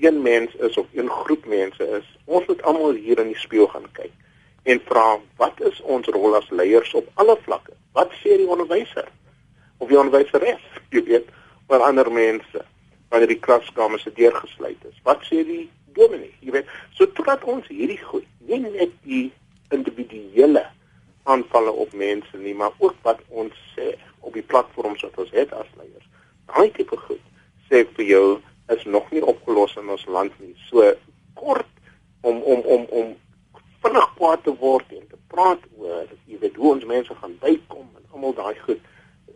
een 0.03 0.21
mens 0.21 0.53
is 0.67 0.77
of 0.77 0.85
een 0.93 1.09
groep 1.09 1.45
mense 1.49 1.87
is, 1.97 2.05
ons 2.25 2.45
moet 2.47 2.61
almal 2.61 2.93
hier 2.93 3.19
in 3.23 3.31
die 3.33 3.41
spieël 3.41 3.69
gaan 3.73 3.89
kyk 3.97 4.13
en 4.69 4.79
vra 4.87 5.07
wat 5.41 5.59
is 5.67 5.81
ons 5.81 6.07
rol 6.15 6.37
as 6.37 6.49
leiers 6.53 6.93
op 6.95 7.09
alle 7.19 7.35
vlakke? 7.43 7.73
Wat 7.97 8.13
sê 8.21 8.37
die 8.39 8.47
onderwyser? 8.47 9.09
Of 9.81 9.89
die 9.89 9.99
onderwyseres, 9.99 10.61
jy 10.93 11.03
weet, 11.09 11.33
oor 11.67 11.83
ander 11.83 12.11
mense 12.11 12.61
wanneer 13.09 13.33
die 13.33 13.41
klaskamer 13.41 14.01
se 14.01 14.13
deur 14.13 14.33
gesluit 14.37 14.85
is. 14.89 15.01
Wat 15.05 15.25
sê 15.27 15.43
die 15.45 15.65
dominee? 15.97 16.33
Jy 16.45 16.55
weet, 16.57 16.71
so 16.97 17.07
totdat 17.17 17.43
ons 17.49 17.67
hierdie 17.71 17.99
goed, 18.01 18.27
nie 18.47 18.59
net 18.63 18.93
die 19.07 19.25
individuele 19.73 20.65
aanvalle 21.23 21.71
op 21.71 21.93
mense 21.97 22.37
nie, 22.37 22.55
maar 22.55 22.73
ook 22.79 22.95
wat 23.07 23.21
ons 23.29 23.55
sê 23.75 23.93
op 24.19 24.33
die 24.35 24.45
platforms 24.53 25.03
wat 25.07 25.19
ons 25.23 25.31
het 25.35 25.53
as 25.55 25.69
leiers. 25.79 26.09
Daai 26.51 26.71
tipe 26.75 26.97
goed 27.07 27.21
sê 27.69 27.83
vir 27.97 28.05
jou 28.05 28.25
is 28.73 28.83
nog 28.85 29.09
nie 29.11 29.23
opgelos 29.23 29.75
in 29.79 29.89
ons 29.91 30.05
land 30.07 30.33
nie. 30.39 30.53
So 30.69 30.93
kort 31.39 31.69
om 32.21 32.41
om 32.41 32.59
om 32.75 32.85
om 32.89 33.13
vinnig 33.83 34.09
kwaad 34.17 34.43
te 34.43 34.53
word 34.59 34.91
en 34.95 35.07
te 35.11 35.19
praat 35.33 35.63
oor 35.77 36.07
jy 36.29 36.39
weet 36.39 36.59
hoe 36.59 36.73
ons 36.75 36.87
mense 36.87 37.15
gaan 37.19 37.35
bykom 37.41 37.87
en 37.99 38.05
almal 38.11 38.35
daai 38.37 38.59
goed 38.65 38.79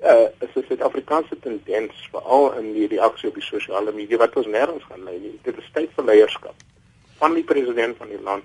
uh 0.04 0.30
is 0.40 0.54
'n 0.56 0.66
Suid-Afrikaanse 0.68 1.40
tendens 1.40 2.08
veral 2.12 2.54
in 2.60 2.74
die 2.74 2.88
reaksie 2.88 3.30
op 3.30 3.36
die 3.36 3.44
sosiale 3.44 3.92
media 3.92 4.18
wat 4.18 4.36
ons 4.36 4.46
nêrens 4.46 4.84
gaan 4.90 5.04
lei 5.04 5.18
nie. 5.20 5.40
Dit 5.44 5.58
is 5.58 5.70
tyd 5.74 5.90
vir 5.96 6.06
leierskap 6.06 6.56
van 7.18 7.34
die 7.34 7.44
president 7.44 7.98
van 7.98 8.10
die 8.10 8.22
land 8.22 8.44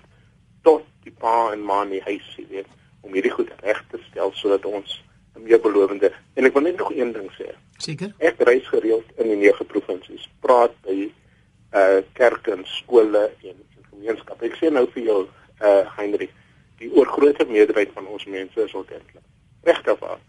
tot 0.62 0.84
die 1.04 1.12
pa 1.12 1.52
en 1.52 1.64
ma 1.64 1.82
in 1.82 1.90
die 1.90 2.02
huis, 2.02 2.34
jy 2.36 2.46
weet 2.48 2.66
om 3.02 3.12
hierdie 3.12 3.34
goed 3.34 3.50
reg 3.60 3.84
te 3.90 3.98
stel 4.08 4.32
sodat 4.32 4.64
ons 4.64 5.02
'n 5.36 5.42
meer 5.42 5.60
belowende 5.60 6.12
en 6.34 6.44
ek 6.44 6.52
wil 6.52 6.62
net 6.62 6.76
nog 6.76 6.92
een 6.92 7.12
ding 7.12 7.30
sê. 7.36 7.52
Seker. 7.78 8.14
Ek 8.18 8.40
reis 8.40 8.68
gereeld 8.68 9.04
in 9.16 9.28
die 9.28 9.36
nege 9.36 9.64
provinsies, 9.64 10.28
praat 10.40 10.74
by 10.82 11.12
uh 11.74 12.00
kerke 12.12 12.52
en 12.52 12.64
skole 12.64 13.30
en, 13.42 13.56
en 13.76 13.84
gemeenskappe. 13.90 14.44
Ek 14.44 14.56
sê 14.56 14.70
nou 14.70 14.86
vir 14.94 15.02
jou 15.02 15.28
uh 15.60 15.96
Heinrich, 15.96 16.32
die 16.78 16.90
oorgrootste 16.92 17.44
meerderheid 17.44 17.90
van 17.92 18.06
ons 18.06 18.24
mense 18.24 18.60
is 18.60 18.74
ordentelik. 18.74 19.24
Regtig 19.62 19.98
waar. 19.98 20.20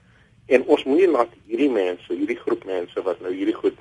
En 0.46 0.66
ons 0.66 0.84
moenie 0.84 1.08
laat 1.08 1.30
hierdie 1.48 1.72
mense, 1.72 2.14
hierdie 2.14 2.40
groep 2.40 2.66
mense 2.66 3.02
wat 3.02 3.22
nou 3.22 3.34
hierdie 3.34 3.56
goed 3.56 3.78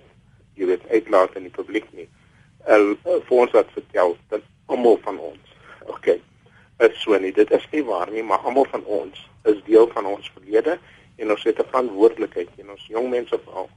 jy 0.55 0.67
weet 0.67 0.89
uitlaat 0.89 1.37
in 1.37 1.49
die 1.49 1.55
publiek 1.55 1.89
nie. 1.93 2.09
Uh, 2.69 2.95
vir 3.05 3.39
ons 3.39 3.51
wat 3.53 3.71
vertel 3.75 4.17
dat 4.29 4.45
almal 4.67 4.99
van 5.03 5.19
ons. 5.19 5.57
Okay 5.91 6.21
is 6.83 7.03
so 7.03 7.19
nie. 7.19 7.33
Dit 7.33 7.51
is 7.51 7.67
nie 7.73 7.85
waar 7.85 8.11
nie, 8.11 8.23
maar 8.23 8.39
almal 8.39 8.67
van 8.71 8.85
ons 8.85 9.29
is 9.51 9.61
deel 9.67 9.89
van 9.95 10.07
ons 10.07 10.31
verlede 10.35 10.79
en 11.17 11.31
ons 11.31 11.45
het 11.45 11.59
'n 11.59 11.71
verantwoordelikheid 11.71 12.49
en 12.59 12.71
ons 12.71 12.87
jong 12.87 13.09
mense 13.11 13.41
veral 13.45 13.69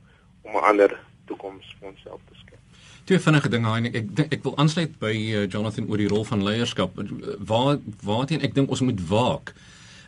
om 0.41 0.51
'n 0.51 0.65
ander 0.71 0.99
toekoms 1.25 1.75
vir 1.79 1.87
onsself 1.89 2.21
te 2.29 2.35
skep. 2.35 2.59
Twee 3.03 3.19
vinnige 3.19 3.49
dinge 3.49 3.69
hy 3.69 3.85
ek 3.85 3.95
ek, 3.95 4.33
ek 4.33 4.43
wil 4.43 4.57
aansluit 4.57 4.99
by 4.99 5.13
uh, 5.13 5.47
Jonathan 5.47 5.89
oor 5.89 5.97
die 5.97 6.07
rol 6.07 6.23
van 6.23 6.43
leierskap. 6.43 6.91
Waar 7.39 7.77
waarteen 8.03 8.41
ek 8.41 8.53
dink 8.53 8.69
ons 8.69 8.81
moet 8.81 9.07
waak 9.07 9.53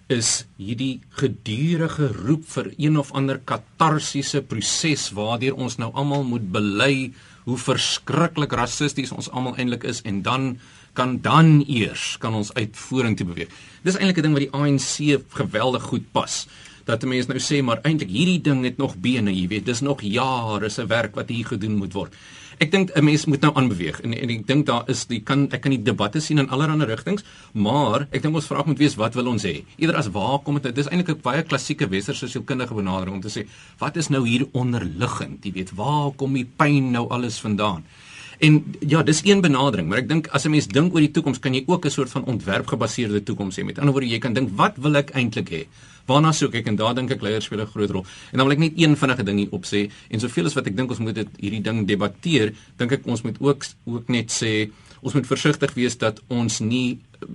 is 0.08 0.46
hierdie 0.56 1.02
gedurende 1.20 2.08
roep 2.16 2.46
vir 2.48 2.72
een 2.78 2.98
of 3.00 3.12
ander 3.12 3.40
katarsiese 3.44 4.42
proses 4.42 5.10
waardeur 5.16 5.58
ons 5.60 5.78
nou 5.82 5.92
almal 5.94 6.24
moet 6.24 6.46
bely 6.52 7.12
hoe 7.48 7.58
verskriklik 7.60 8.56
rassisties 8.56 9.12
ons 9.12 9.30
almal 9.32 9.58
eintlik 9.60 9.84
is 9.88 10.02
en 10.08 10.22
dan 10.24 10.54
kan 10.98 11.20
dan 11.22 11.60
eers 11.68 12.16
kan 12.24 12.34
ons 12.34 12.54
uit 12.56 12.74
vorentoe 12.74 13.28
beweeg. 13.28 13.52
Dis 13.84 14.00
eintlik 14.00 14.18
'n 14.18 14.26
ding 14.26 14.34
wat 14.34 14.46
die 14.48 14.56
ANC 14.56 15.22
geweldig 15.30 15.84
goed 15.84 16.12
pas. 16.12 16.48
Dat 16.88 17.04
mense 17.04 17.28
nou 17.28 17.40
sê 17.44 17.60
maar 17.64 17.82
eintlik 17.84 18.12
hierdie 18.14 18.40
ding 18.42 18.64
het 18.64 18.78
nog 18.80 18.96
bene, 19.04 19.34
jy 19.36 19.48
weet, 19.52 19.66
dis 19.68 19.84
nog 19.84 20.02
jare 20.02 20.70
se 20.72 20.86
werk 20.88 21.16
wat 21.20 21.30
hier 21.34 21.46
gedoen 21.46 21.76
moet 21.82 21.94
word. 21.94 22.14
Ek 22.58 22.72
dink 22.72 22.90
'n 22.96 23.04
mens 23.06 23.26
moet 23.26 23.42
nou 23.42 23.52
aanbeweeg 23.54 24.00
en, 24.02 24.14
en 24.18 24.30
ek 24.30 24.48
dink 24.48 24.66
daar 24.66 24.88
is 24.90 25.06
die 25.06 25.20
kan 25.22 25.46
ek 25.52 25.62
kan 25.62 25.72
die 25.76 25.84
debatte 25.84 26.20
sien 26.20 26.40
in 26.40 26.50
allerlei 26.50 26.88
rigtings, 26.90 27.24
maar 27.54 28.08
ek 28.12 28.24
dink 28.24 28.36
ons 28.36 28.48
vraag 28.48 28.66
moet 28.66 28.80
wees 28.80 28.96
wat 28.96 29.14
wil 29.14 29.28
ons 29.28 29.44
hê? 29.44 29.64
Eerder 29.78 29.98
as 29.98 30.10
waar 30.10 30.40
kom 30.40 30.56
dit? 30.56 30.64
Nou? 30.64 30.74
Dis 30.74 30.90
eintlik 30.90 31.18
'n 31.18 31.22
baie 31.22 31.44
klassieke 31.44 31.88
westerse 31.88 32.28
sielkundige 32.28 32.74
benadering 32.74 33.16
om 33.16 33.22
te 33.22 33.30
sê 33.30 33.46
wat 33.78 33.98
is 33.98 34.10
nou 34.10 34.26
hier 34.26 34.48
onderliggend? 34.54 35.46
Jy 35.46 35.52
weet, 35.52 35.76
waar 35.76 36.12
kom 36.16 36.34
die 36.34 36.50
pyn 36.58 36.92
nou 36.92 37.08
alles 37.10 37.38
vandaan? 37.38 37.84
En 38.40 38.76
ja, 38.80 39.04
dis 39.04 39.22
een 39.26 39.42
benadering, 39.42 39.88
maar 39.90 39.98
ek 39.98 40.10
dink 40.10 40.28
as 40.28 40.46
'n 40.46 40.52
mens 40.52 40.68
dink 40.68 40.94
oor 40.94 41.02
die 41.02 41.12
toekoms, 41.12 41.40
kan 41.40 41.54
jy 41.54 41.64
ook 41.66 41.86
'n 41.86 41.90
soort 41.90 42.10
van 42.10 42.26
ontwerpgebaseerde 42.26 43.24
toekoms 43.24 43.58
hê. 43.58 43.66
Met 43.66 43.80
ander 43.80 43.94
woorde, 43.94 44.10
jy 44.10 44.20
kan 44.20 44.34
dink, 44.34 44.50
wat 44.56 44.78
wil 44.78 44.96
ek 44.96 45.10
eintlik 45.14 45.50
hê? 45.50 45.66
Waarna 46.08 46.32
soek 46.32 46.56
ek? 46.56 46.68
En 46.72 46.80
daar 46.80 46.96
dink 46.96 47.12
ek 47.12 47.22
leiers 47.22 47.46
speel 47.46 47.62
'n 47.62 47.68
groot 47.68 47.92
rol. 47.92 48.06
En 48.32 48.38
dan 48.38 48.48
wil 48.48 48.56
ek 48.56 48.64
net 48.64 48.74
een 48.76 48.96
vinnige 48.96 49.24
ding 49.24 49.38
hier 49.38 49.52
opsê 49.52 49.92
en 50.10 50.20
soveel 50.20 50.46
as 50.46 50.54
wat 50.54 50.68
ek 50.68 50.76
dink 50.76 50.90
ons 50.90 51.00
moet 51.00 51.16
dit 51.16 51.28
hierdie 51.40 51.62
ding 51.62 51.88
debatteer, 51.88 52.54
dink 52.78 52.92
ek 52.92 53.08
ons 53.08 53.22
moet 53.24 53.38
ook 53.40 53.66
ook 53.86 54.08
net 54.10 54.32
sê 54.32 54.72
ons 55.02 55.14
moet 55.14 55.28
versigtig 55.28 55.74
wees 55.74 55.98
dat 55.98 56.22
ons 56.28 56.60
nie 56.60 57.00
eh, 57.22 57.28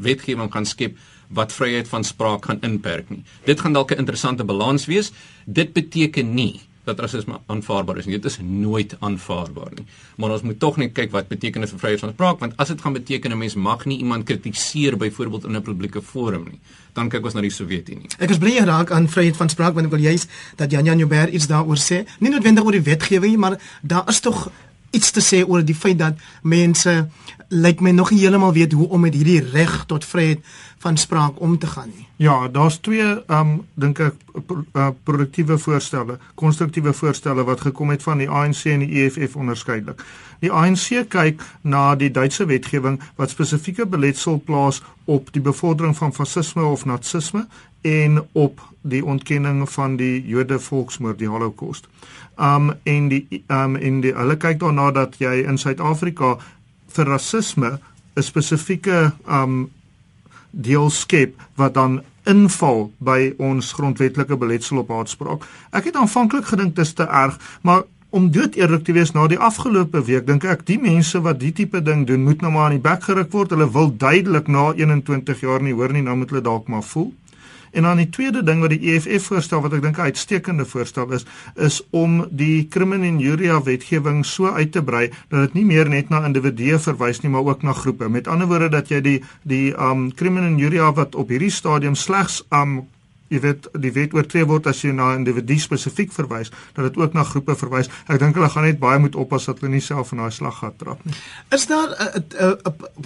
wetgewing 0.00 0.50
gaan 0.52 0.66
skep 0.66 0.96
wat 1.28 1.52
vryheid 1.52 1.88
van 1.88 2.04
spraak 2.04 2.44
gaan 2.46 2.60
inperk 2.62 3.10
nie. 3.10 3.24
Dit 3.44 3.60
gaan 3.60 3.72
dalk 3.72 3.92
'n 3.92 3.98
interessante 3.98 4.44
balans 4.44 4.86
wees. 4.86 5.12
Dit 5.46 5.72
beteken 5.72 6.34
nie 6.34 6.60
dat 6.84 7.00
rasisme 7.00 7.38
aanvaarbaar 7.46 7.98
is 7.98 8.06
nie. 8.06 8.18
Dit 8.18 8.24
is 8.30 8.38
nooit 8.42 8.96
aanvaarbaar 9.00 9.72
nie. 9.74 9.86
Maar 10.16 10.36
ons 10.36 10.42
moet 10.42 10.58
tog 10.60 10.76
net 10.76 10.92
kyk 10.92 11.10
wat 11.10 11.28
beteken 11.28 11.64
dit 11.64 11.70
vir 11.70 11.78
vryheid 11.78 12.00
van 12.00 12.12
spraak 12.12 12.40
want 12.44 12.56
as 12.56 12.68
dit 12.68 12.80
gaan 12.80 12.92
beteken 12.92 13.32
'n 13.32 13.38
mens 13.38 13.54
mag 13.54 13.84
nie 13.84 13.98
iemand 13.98 14.24
kritiseer 14.24 14.96
byvoorbeeld 14.96 15.44
in 15.44 15.56
'n 15.56 15.62
publieke 15.62 16.02
forum 16.02 16.44
nie, 16.50 16.60
dan 16.92 17.08
kyk 17.08 17.24
ons 17.24 17.34
na 17.34 17.40
die 17.40 17.50
Sowjetunie. 17.50 18.08
Ek 18.18 18.30
is 18.30 18.38
bly 18.38 18.50
jy 18.50 18.64
raak 18.64 18.90
aan 18.90 19.08
vryheid 19.08 19.36
van 19.36 19.48
spraak 19.48 19.74
want 19.74 19.86
ek 19.86 19.92
wil 19.92 20.00
juist 20.00 20.30
dat 20.56 20.70
Jan 20.70 20.84
Jan 20.84 20.98
Joubert 20.98 21.32
iets 21.32 21.46
daaroor 21.46 21.78
sê. 21.78 22.04
Nie 22.18 22.30
noodwendig 22.30 22.64
oor 22.64 22.72
die 22.72 22.82
wetgewing 22.82 23.30
nie, 23.30 23.38
maar 23.38 23.58
daar 23.82 24.08
is 24.08 24.20
tog 24.20 24.50
iets 24.94 25.10
te 25.10 25.20
sê 25.20 25.42
oor 25.46 25.64
die 25.66 25.74
feit 25.74 25.98
dat 25.98 26.20
mense 26.42 27.08
lyk 27.48 27.80
my 27.80 27.92
nog 27.94 28.10
nie 28.10 28.20
heeltemal 28.22 28.54
weet 28.54 28.72
hoe 28.72 28.88
om 28.88 29.00
met 29.00 29.14
hierdie 29.14 29.40
reg 29.52 29.84
tot 29.90 30.04
vryheid 30.04 30.44
van 30.84 30.96
spraak 30.96 31.40
om 31.40 31.58
te 31.58 31.66
gaan 31.66 31.88
nie. 31.96 32.06
Ja, 32.16 32.48
daar's 32.48 32.76
twee 32.78 33.06
um 33.32 33.52
dink 33.74 33.98
ek 34.04 34.14
uh, 34.36 34.88
produktiewe 35.02 35.56
voorstelle, 35.58 36.18
konstruktiewe 36.36 36.92
voorstelle 36.92 37.44
wat 37.48 37.62
gekom 37.64 37.92
het 37.94 38.02
van 38.04 38.20
die 38.20 38.28
ANC 38.28 38.66
en 38.68 38.82
die 38.84 39.04
EFF 39.04 39.36
onderskeidelik. 39.40 40.02
Die 40.44 40.52
ANC 40.52 41.06
kyk 41.08 41.40
na 41.62 41.94
die 41.96 42.10
Duitse 42.12 42.44
wetgewing 42.50 42.98
wat 43.16 43.32
spesifieke 43.32 43.86
beletsel 43.88 44.36
plaas 44.44 44.82
op 45.04 45.30
die 45.32 45.40
bevordering 45.40 45.96
van 45.96 46.12
fasisme 46.12 46.66
of 46.68 46.84
nazisme 46.84 47.46
en 47.80 48.20
op 48.32 48.60
die 48.82 49.00
ontkenning 49.04 49.62
van 49.70 49.96
die 49.96 50.20
Jode 50.28 50.58
volksmoord, 50.60 51.18
die 51.18 51.30
Holocaust. 51.32 51.88
Um 52.36 52.74
en 52.84 53.08
die 53.08 53.24
um 53.48 53.78
en 53.80 54.02
die 54.04 54.12
hulle 54.12 54.36
kyk 54.36 54.60
daarna 54.60 54.90
dat 54.92 55.16
jy 55.22 55.32
in 55.48 55.56
Suid-Afrika 55.58 56.34
vir 56.92 57.08
rasisme 57.08 57.78
'n 58.16 58.22
spesifieke 58.22 59.14
um 59.24 59.70
deel 60.54 60.90
skep 60.90 61.34
wat 61.60 61.74
dan 61.74 62.00
inval 62.24 62.88
by 63.04 63.34
ons 63.42 63.72
grondwetlike 63.76 64.36
beletsel 64.40 64.80
op 64.80 64.92
haatspraak. 64.94 65.44
Ek 65.76 65.90
het 65.90 65.98
aanvanklik 66.00 66.48
gedink 66.48 66.76
dit 66.76 66.86
is 66.86 66.94
te 66.96 67.04
erg, 67.04 67.36
maar 67.62 67.84
om 68.14 68.30
dood 68.30 68.54
eerlik 68.54 68.84
te 68.86 68.94
wees 68.94 69.10
na 69.12 69.26
die 69.26 69.38
afgelope 69.42 70.04
week 70.06 70.26
dink 70.28 70.44
ek 70.46 70.62
die 70.68 70.78
mense 70.78 71.18
wat 71.24 71.40
die 71.40 71.50
tipe 71.52 71.80
ding 71.82 72.04
doen 72.06 72.22
moet 72.22 72.44
nou 72.44 72.52
maar 72.54 72.68
aan 72.68 72.76
die 72.78 72.84
bek 72.84 73.02
geruk 73.08 73.32
word. 73.34 73.50
Hulle 73.50 73.66
wil 73.74 73.90
duidelik 73.90 74.48
na 74.48 74.68
21 74.78 75.42
jaar 75.42 75.62
nie 75.62 75.74
hoor 75.74 75.92
nie, 75.92 76.04
nou 76.06 76.14
moet 76.20 76.30
hulle 76.30 76.44
dalk 76.44 76.70
maar 76.70 76.86
voel. 76.86 77.10
En 77.74 77.82
dan 77.82 77.96
die 77.96 78.08
tweede 78.08 78.42
ding 78.46 78.60
wat 78.62 78.70
die 78.70 78.94
EFF 78.94 79.26
voorstel 79.32 79.62
wat 79.64 79.72
ek 79.74 79.82
dink 79.82 79.98
'n 79.98 80.08
uitstekende 80.10 80.64
voorstel 80.64 81.12
is, 81.12 81.26
is 81.56 81.82
om 81.90 82.26
die 82.30 82.66
criminal 82.70 83.06
injuria 83.08 83.62
wetgewing 83.62 84.24
so 84.26 84.46
uit 84.46 84.72
te 84.72 84.82
brei 84.82 85.10
dat 85.28 85.40
dit 85.40 85.54
nie 85.54 85.64
meer 85.64 85.88
net 85.88 86.08
na 86.08 86.24
individue 86.24 86.78
verwys 86.78 87.20
nie, 87.20 87.30
maar 87.30 87.44
ook 87.44 87.62
na 87.62 87.72
groepe. 87.72 88.08
Met 88.08 88.28
ander 88.28 88.46
woorde 88.46 88.68
dat 88.68 88.88
jy 88.88 89.00
die 89.00 89.22
die 89.42 89.74
um 89.74 90.14
criminal 90.14 90.48
injuria 90.48 90.92
wat 90.92 91.14
op 91.14 91.28
hierdie 91.28 91.50
stadium 91.50 91.94
slegs 91.94 92.44
um 92.50 92.86
jy 93.32 93.40
weet 93.40 93.68
die 93.80 93.92
wet 93.92 94.14
oortree 94.14 94.44
word 94.46 94.66
as 94.66 94.82
jy 94.84 94.92
na 94.92 95.12
'n 95.12 95.24
individu 95.24 95.58
spesifiek 95.58 96.12
verwys, 96.12 96.50
dat 96.74 96.84
dit 96.84 96.96
ook 96.96 97.12
na 97.12 97.24
groepe 97.24 97.56
verwys. 97.56 97.88
Ek 98.08 98.18
dink 98.18 98.34
hulle 98.34 98.48
gaan 98.48 98.64
net 98.64 98.78
baie 98.78 98.98
moet 98.98 99.14
oppas 99.14 99.44
dat 99.44 99.60
hulle 99.60 99.72
nie 99.72 99.80
self 99.80 100.12
in 100.12 100.18
daai 100.18 100.30
slag 100.30 100.58
gaan 100.58 100.76
trap 100.76 101.04
nie. 101.04 101.14
Is 101.50 101.66
daar 101.66 101.88
'n 101.90 102.58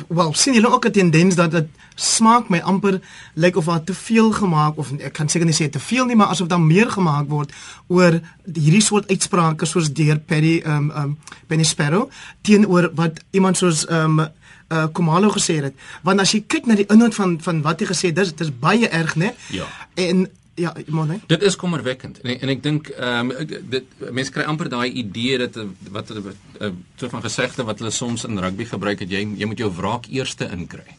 wel 0.08 0.34
sien 0.34 0.54
julle 0.54 0.72
ook 0.72 0.86
'n 0.86 0.92
tendens 0.92 1.34
dat 1.34 1.50
dit 1.50 1.68
smaak 1.94 2.48
my 2.48 2.58
amper 2.58 3.00
lyk 3.34 3.56
of 3.56 3.64
daar 3.64 3.84
te 3.84 3.94
veel 3.94 4.32
gemaak 4.32 4.76
of 4.76 4.92
ek 4.98 5.12
kan 5.12 5.28
seker 5.28 5.46
nie 5.46 5.54
sê 5.54 5.70
te 5.70 5.80
veel 5.80 6.04
nie, 6.04 6.16
maar 6.16 6.30
asof 6.30 6.48
daar 6.48 6.60
meer 6.60 6.90
gemaak 6.90 7.28
word 7.28 7.52
oor 7.86 8.20
hierdie 8.54 8.82
soort 8.82 9.08
uitsprake 9.10 9.66
soos 9.66 9.92
deur 9.92 10.18
Perry 10.18 10.62
um 10.66 10.90
um 10.90 11.18
Penny 11.46 11.64
Sparrow 11.64 12.10
teenoor 12.42 12.90
wat 12.94 13.20
iemand 13.30 13.56
soos 13.56 13.90
um 13.90 14.28
uh 14.68 14.86
Komalo 14.92 15.30
gesê 15.30 15.62
het. 15.62 15.74
Want 16.02 16.20
as 16.20 16.32
jy 16.32 16.42
kyk 16.46 16.66
na 16.66 16.74
die 16.74 16.88
inhoud 16.88 17.14
van 17.14 17.38
van 17.40 17.62
wat 17.62 17.80
hy 17.80 17.86
gesê 17.86 18.10
het, 18.10 18.16
dis 18.16 18.34
dis 18.34 18.50
baie 18.52 18.88
erg, 18.88 19.14
né? 19.16 19.34
Ja. 19.50 19.66
En 19.94 20.28
ja, 20.58 20.74
maar 20.86 21.06
nee. 21.06 21.20
Dit 21.26 21.42
is 21.42 21.56
kommerwekkend. 21.56 22.20
En 22.20 22.40
en 22.40 22.48
ek 22.48 22.62
dink 22.62 22.88
ehm 22.88 23.30
um, 23.30 23.46
dit 23.70 23.84
mense 24.10 24.32
kry 24.34 24.42
amper 24.42 24.68
daai 24.68 24.90
idee 24.90 25.38
dat 25.38 25.56
wat 25.90 26.10
'n 26.10 26.84
soort 26.96 27.10
van 27.10 27.22
gesegde 27.22 27.64
wat 27.64 27.78
hulle 27.78 27.90
soms 27.90 28.24
in 28.24 28.38
rugby 28.38 28.64
gebruik 28.64 28.98
het, 28.98 29.10
jy 29.10 29.28
jy 29.36 29.46
moet 29.46 29.58
jou 29.58 29.72
wraak 29.74 30.06
eerste 30.06 30.50
inkry. 30.50 30.96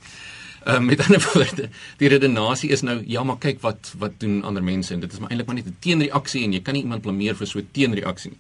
Ehm 0.64 0.76
um, 0.76 0.86
met 0.86 1.00
ander 1.06 1.30
woorde, 1.34 1.70
die 1.98 2.08
redenasie 2.08 2.70
is 2.70 2.82
nou 2.82 3.04
ja, 3.06 3.24
maar 3.24 3.38
kyk 3.38 3.62
wat 3.62 3.94
wat 3.98 4.12
doen 4.18 4.44
ander 4.44 4.64
mense 4.64 4.94
en 4.94 5.00
dit 5.00 5.12
is 5.12 5.20
maar 5.20 5.30
eintlik 5.30 5.48
maar 5.48 5.56
net 5.56 5.68
'n 5.68 5.78
teenreaksie 5.80 6.44
en 6.44 6.54
jy 6.54 6.62
kan 6.62 6.74
nie 6.74 6.84
iemand 6.84 7.02
blameer 7.02 7.36
vir 7.36 7.48
so 7.48 7.60
'n 7.60 7.70
teenreaksie 7.72 8.32
nie. 8.32 8.40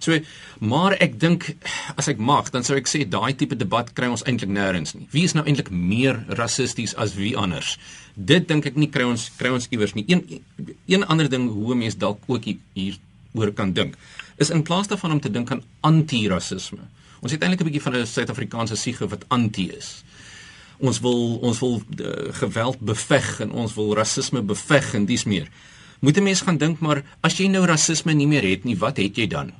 So 0.00 0.16
maar 0.58 0.96
ek 1.00 1.18
dink 1.20 1.46
as 1.96 2.08
ek 2.08 2.18
mag 2.18 2.48
dan 2.54 2.64
sou 2.64 2.76
ek 2.76 2.88
sê 2.88 3.04
daai 3.08 3.34
tipe 3.36 3.56
debat 3.56 3.92
kry 3.96 4.08
ons 4.08 4.24
eintlik 4.24 4.52
nêrens 4.52 4.94
nie. 4.96 5.06
Wie 5.12 5.24
is 5.28 5.36
nou 5.36 5.44
eintlik 5.44 5.70
meer 5.70 6.24
rassisties 6.40 6.96
as 6.96 7.14
wie 7.20 7.36
anders? 7.36 7.76
Dit 8.16 8.48
dink 8.48 8.66
ek 8.66 8.80
nie 8.80 8.88
kry 8.92 9.04
ons 9.04 9.28
kry 9.36 9.52
ons 9.52 9.68
iewers 9.70 9.94
nie. 9.94 10.06
Een 10.08 10.40
een 10.88 11.04
ander 11.04 11.28
ding 11.28 11.50
hoe 11.52 11.76
mense 11.76 12.00
dalk 12.00 12.24
ook 12.28 12.48
hier 12.48 12.96
oor 13.36 13.52
kan 13.52 13.72
dink 13.76 13.96
is 14.40 14.50
in 14.50 14.64
plaas 14.64 14.88
daarvan 14.88 15.12
om 15.12 15.20
te 15.20 15.30
dink 15.30 15.50
aan 15.52 15.62
anti-rassisme. 15.84 16.80
Ons 17.20 17.32
het 17.32 17.42
eintlik 17.42 17.60
'n 17.60 17.68
bietjie 17.68 17.84
van 17.84 17.96
'n 17.96 18.06
Suid-Afrikaanse 18.06 18.76
siege 18.76 19.08
wat 19.08 19.24
anti 19.28 19.68
is. 19.68 20.02
Ons 20.78 21.00
wil 21.00 21.36
ons 21.44 21.58
wil 21.60 21.82
uh, 22.00 22.32
geweld 22.32 22.80
beveg 22.80 23.40
en 23.40 23.50
ons 23.52 23.74
wil 23.74 23.94
rasisme 23.94 24.42
beveg 24.42 24.94
en 24.94 25.04
dis 25.04 25.24
meer. 25.24 25.48
Moet 26.00 26.16
'n 26.16 26.22
mens 26.22 26.40
gaan 26.40 26.56
dink 26.56 26.80
maar 26.80 27.04
as 27.20 27.36
jy 27.36 27.46
nou 27.48 27.66
rasisme 27.66 28.12
nie 28.12 28.26
meer 28.26 28.42
het 28.42 28.64
nie, 28.64 28.76
wat 28.76 28.96
het 28.96 29.16
jy 29.16 29.26
dan? 29.26 29.52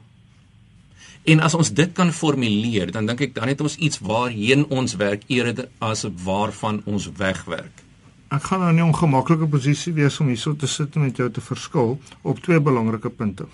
En 1.25 1.41
as 1.41 1.55
ons 1.55 1.73
dit 1.73 1.93
kan 1.93 2.13
formuleer, 2.13 2.93
dan 2.93 3.07
dink 3.07 3.21
ek 3.21 3.35
dan 3.37 3.51
het 3.53 3.61
ons 3.61 3.77
iets 3.77 4.01
waarheen 4.01 4.65
ons 4.73 4.97
werk 4.97 5.27
eerder 5.29 5.69
as 5.79 6.07
waarvan 6.25 6.81
ons 6.89 7.11
wegwerk. 7.19 7.85
Ek 8.31 8.43
gaan 8.43 8.61
nou 8.61 8.73
'n 8.73 8.83
ongemaklike 8.83 9.47
posisie 9.47 9.93
wees 9.93 10.21
om 10.21 10.29
hierso 10.29 10.57
te 10.57 10.67
sit 10.67 10.95
met 10.95 11.17
jou 11.17 11.31
te 11.31 11.41
verskil 11.41 12.01
op 12.23 12.39
twee 12.39 12.61
belangrike 12.61 13.11
punte. 13.11 13.47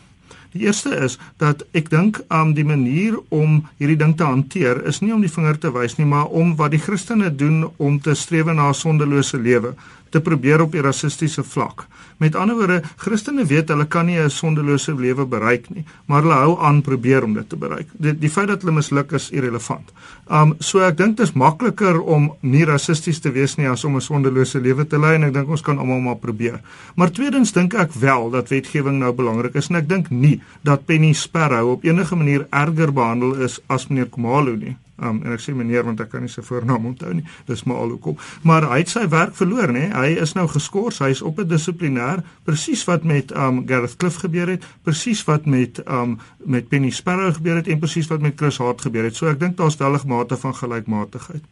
Die 0.52 0.64
eerste 0.64 0.94
is 0.96 1.18
dat 1.36 1.64
ek 1.72 1.90
dink 1.90 2.20
um 2.28 2.54
die 2.54 2.64
manier 2.64 3.18
om 3.28 3.66
hierdie 3.78 3.96
ding 3.96 4.16
te 4.16 4.24
hanteer 4.24 4.84
is 4.86 5.00
nie 5.00 5.12
om 5.14 5.20
die 5.20 5.32
vinger 5.32 5.58
te 5.58 5.72
wys 5.72 5.96
nie, 5.96 6.06
maar 6.06 6.26
om 6.26 6.56
wat 6.56 6.70
die 6.70 6.80
Christene 6.80 7.34
doen 7.34 7.66
om 7.76 8.00
te 8.00 8.14
streef 8.14 8.46
na 8.46 8.68
'n 8.68 8.74
sondelose 8.74 9.38
lewe 9.38 9.74
te 10.16 10.24
probeer 10.24 10.64
op 10.64 10.74
die 10.74 10.84
rassistiese 10.84 11.44
vlak. 11.44 11.84
Met 12.22 12.36
ander 12.40 12.56
woorde, 12.56 12.80
Christene 12.96 13.44
weet 13.44 13.68
hulle 13.68 13.84
kan 13.92 14.06
nie 14.06 14.18
'n 14.18 14.30
sondelose 14.30 14.94
lewe 14.94 15.26
bereik 15.26 15.68
nie, 15.70 15.84
maar 16.06 16.22
hulle 16.22 16.34
hou 16.34 16.58
aan 16.60 16.80
probeer 16.82 17.24
om 17.24 17.34
dit 17.34 17.48
te 17.48 17.56
bereik. 17.56 17.88
Die 17.92 18.18
die 18.18 18.30
feit 18.30 18.48
dat 18.48 18.62
hulle 18.62 18.72
misluk 18.72 19.12
is 19.12 19.30
irrelevant. 19.30 19.92
Um 20.30 20.54
so 20.58 20.80
ek 20.80 20.96
dink 20.96 21.16
dit 21.16 21.26
is 21.26 21.34
makliker 21.34 22.00
om 22.00 22.32
nie 22.40 22.64
rassisties 22.64 23.20
te 23.20 23.32
wees 23.32 23.56
nie 23.56 23.68
as 23.68 23.84
om 23.84 23.96
'n 23.96 24.00
sondelose 24.00 24.60
lewe 24.60 24.86
te 24.86 24.98
lei 24.98 25.14
en 25.14 25.24
ek 25.24 25.34
dink 25.34 25.48
ons 25.48 25.62
kan 25.62 25.78
almal 25.78 26.00
maar 26.00 26.16
probeer. 26.16 26.60
Maar 26.94 27.10
tweedens 27.10 27.52
dink 27.52 27.74
ek 27.74 27.92
wel 27.92 28.30
dat 28.30 28.48
wetgewing 28.48 28.98
nou 28.98 29.12
belangrik 29.12 29.54
is 29.54 29.68
en 29.68 29.76
ek 29.76 29.88
dink 29.88 30.10
nie 30.10 30.40
dat 30.62 30.86
Penny 30.86 31.12
Sparrow 31.12 31.70
op 31.70 31.84
enige 31.84 32.16
manier 32.16 32.46
erger 32.50 32.92
behandel 32.92 33.34
is 33.34 33.60
as 33.66 33.88
meneer 33.88 34.08
Komalo 34.08 34.56
nie. 34.56 34.76
Um, 34.96 35.20
en 35.24 35.32
ek 35.36 35.42
sê 35.44 35.52
meneer 35.52 35.84
want 35.84 36.00
ek 36.00 36.08
kan 36.08 36.22
nie 36.24 36.30
sy 36.32 36.42
voornaam 36.46 36.86
onthou 36.86 37.12
nie. 37.12 37.24
Dis 37.46 37.64
maar 37.68 37.82
al 37.84 37.90
hoekom. 37.96 38.16
Maar 38.42 38.68
hy 38.70 38.78
het 38.78 38.92
sy 38.94 39.04
werk 39.12 39.34
verloor, 39.36 39.72
nê? 39.72 39.90
Hy 39.92 40.14
is 40.22 40.32
nou 40.38 40.46
geskort. 40.48 40.98
Hy 40.98 41.10
is 41.12 41.22
op 41.22 41.38
'n 41.38 41.48
dissiplinêr, 41.48 42.22
presies 42.44 42.84
wat 42.88 43.04
met 43.04 43.32
um 43.36 43.66
Gareth 43.68 43.96
Cliff 43.96 44.16
gebeur 44.24 44.48
het, 44.48 44.64
presies 44.82 45.24
wat 45.24 45.46
met 45.46 45.82
um 45.88 46.18
met 46.44 46.68
Penny 46.68 46.90
Sparrow 46.90 47.34
gebeur 47.34 47.56
het 47.56 47.68
en 47.68 47.78
presies 47.78 48.06
wat 48.06 48.20
met 48.20 48.36
Chris 48.36 48.56
Hart 48.56 48.80
gebeur 48.80 49.04
het. 49.04 49.16
So 49.16 49.26
ek 49.26 49.40
dink 49.40 49.56
daar's 49.56 49.76
wel 49.76 49.94
'n 49.94 50.08
mate 50.08 50.36
van 50.36 50.54
gelykmatigheid. 50.54 51.42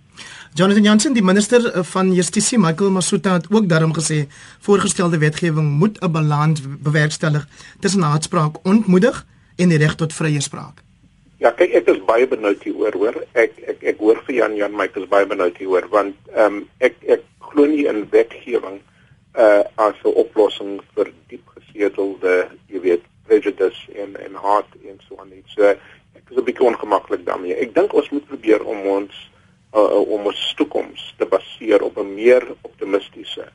Jonathan 0.55 0.82
Jansen, 0.82 1.12
die 1.12 1.22
minister 1.22 1.66
eh, 1.66 1.82
van 1.82 2.12
Justisie, 2.14 2.59
Michael 2.59 2.90
Masuta 2.90 3.32
het 3.32 3.51
ook 3.51 3.68
daarom 3.68 3.95
gesê 3.95 4.28
voorgestelde 4.61 5.18
wetgewing 5.18 5.70
moet 5.78 5.99
'n 6.01 6.11
balans 6.11 6.62
bewerkstellig 6.82 7.49
tussen 7.80 8.03
haatspraak 8.03 8.57
ontmoedig 8.62 9.26
en 9.57 9.68
die 9.68 9.78
reg 9.78 9.95
tot 9.95 10.12
vrye 10.12 10.40
spraak. 10.40 10.84
Ja, 11.43 11.51
kyk 11.51 11.74
ek 11.74 11.89
is 11.91 12.03
baie 12.07 12.26
benoud 12.30 12.62
hieroor, 12.62 12.95
hoor. 12.95 13.16
Ek 13.35 13.57
ek 13.66 13.82
ek 13.82 14.03
hoor 14.03 14.20
vir 14.26 14.37
Jan 14.37 14.57
Jan, 14.57 14.76
ek 14.80 14.97
is 15.01 15.09
baie 15.11 15.26
benoud 15.26 15.57
hieroor 15.59 15.89
want 15.91 16.16
ehm 16.35 16.61
um, 16.61 16.61
ek 16.78 17.01
ek 17.16 17.24
glo 17.51 17.66
nie 17.66 17.87
in 17.91 18.05
wetgewing 18.12 18.78
uh 19.35 19.62
as 19.87 19.99
'n 20.05 20.14
oplossing 20.14 20.78
vir 20.95 21.11
diep 21.28 21.47
gesetelde, 21.57 22.49
jy 22.70 22.80
weet, 22.80 23.05
prejudice 23.26 23.91
en 23.99 24.16
en 24.16 24.35
haat 24.35 24.70
en 24.87 25.01
so 25.09 25.18
aan 25.18 25.32
iets. 25.35 25.55
So 25.55 25.62
ek 25.66 26.24
is 26.30 26.39
'n 26.39 26.47
bietjie 26.47 26.66
ongemaklik 26.70 27.26
daarmee. 27.26 27.59
Ek 27.59 27.74
dink 27.74 27.93
ons 27.93 28.11
moet 28.11 28.26
probeer 28.26 28.62
om 28.62 28.87
ons 28.87 29.14
uh, 29.74 30.01
om 30.14 30.26
ons 30.30 30.55
toekoms 30.57 31.14
te 31.18 31.26
baseer 31.26 31.82
op 31.82 31.99
'n 31.99 32.14
meer 32.14 32.47
optimistiese 32.62 33.51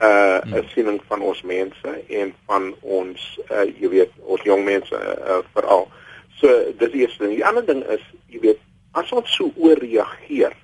uh 0.00 0.38
hmm. 0.42 0.68
siening 0.74 1.00
van 1.08 1.20
ons 1.20 1.42
mense 1.42 1.90
en 2.08 2.34
van 2.46 2.74
ons 2.80 3.40
uh 3.50 3.64
jy 3.80 3.88
weet, 3.88 4.12
ons 4.22 4.42
jong 4.42 4.64
mense 4.64 4.94
uh, 4.94 5.38
veral. 5.54 5.88
So 6.40 6.50
dis 6.78 6.92
die 6.92 7.04
eerste 7.04 7.24
ding. 7.24 7.36
Die 7.38 7.46
ander 7.46 7.64
ding 7.66 7.82
is, 7.94 8.02
jy 8.32 8.40
weet, 8.42 8.62
as 8.98 9.10
ons 9.14 9.30
so 9.36 9.50
ooreageer 9.56 10.54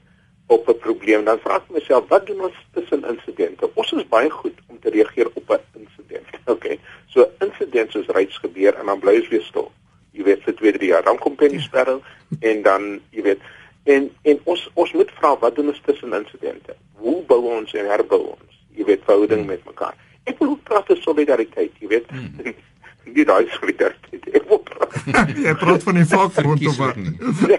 op 0.51 0.69
'n 0.69 0.79
probleem, 0.79 1.25
dan 1.25 1.39
vra 1.39 1.57
ek 1.57 1.71
myself, 1.71 2.09
wat 2.09 2.27
doen 2.27 2.41
ons 2.41 2.57
tussen 2.75 3.05
insidente? 3.05 3.71
Ons 3.75 3.93
is 3.93 4.09
baie 4.09 4.31
goed 4.31 4.59
om 4.67 4.79
te 4.81 4.91
reageer 4.91 5.29
op 5.35 5.51
'n 5.51 5.61
insident. 5.79 6.27
Okay. 6.51 6.79
So 7.07 7.31
insidente 7.41 7.93
soos 7.93 8.07
reeds 8.07 8.37
gebeur 8.39 8.75
en 8.75 8.87
dan 8.87 8.99
bly 8.99 9.15
ons 9.17 9.29
weer 9.29 9.43
stil. 9.43 9.73
Jy 10.11 10.23
weet 10.23 10.43
vir 10.43 10.55
2, 10.55 10.73
3 10.73 10.89
jaar, 10.89 11.03
dan 11.03 11.19
kom 11.19 11.35
Penny 11.35 11.61
Sparrow 11.61 12.03
en 12.41 12.63
dan, 12.63 13.01
jy 13.11 13.23
weet, 13.23 13.41
en 13.85 14.11
en 14.23 14.41
ons 14.45 14.71
ons 14.75 14.93
moet 14.93 15.11
vra 15.11 15.39
wat 15.39 15.55
doen 15.55 15.69
ons 15.69 15.81
tussen 15.85 16.13
insidente? 16.13 16.75
Hoe 16.93 17.23
bou 17.23 17.41
ons 17.59 17.75
en 17.75 17.87
herbou 17.87 18.21
ons? 18.35 18.59
Jy 18.75 18.85
weet, 18.85 19.05
verhouding 19.05 19.41
hmm. 19.41 19.49
met 19.49 19.65
mekaar. 19.65 19.95
Ek 20.25 20.39
wil 20.39 20.59
praat 20.65 20.91
oor 20.91 20.97
solidariteit, 20.97 21.73
jy 21.79 21.89
weet. 21.89 22.11
Hmm. 22.11 22.55
nie 23.05 23.25
daai 23.25 23.49
solidariteit. 23.57 24.29
Ek 24.35 24.49
wil 24.49 24.61
Jy 25.45 25.55
praat 25.61 25.85
van 25.87 25.99
die 25.99 26.07
vakbond 26.09 26.67
of 26.69 26.79
wat? 26.81 26.99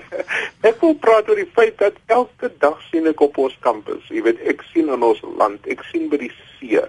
ek 0.69 0.83
wil 0.83 0.95
praat 1.03 1.29
oor 1.29 1.39
die 1.39 1.49
feit 1.55 1.77
dat 1.81 1.97
elke 2.11 2.51
dag 2.63 2.79
sien 2.89 3.07
ek 3.09 3.21
op 3.23 3.39
ons 3.41 3.55
kampus, 3.65 4.03
jy 4.13 4.23
weet, 4.25 4.41
ek 4.51 4.63
sien 4.71 4.91
in 4.93 5.05
ons 5.05 5.21
land, 5.39 5.65
ek 5.71 5.83
sien 5.89 6.07
by 6.11 6.19
die 6.21 6.31
see, 6.59 6.81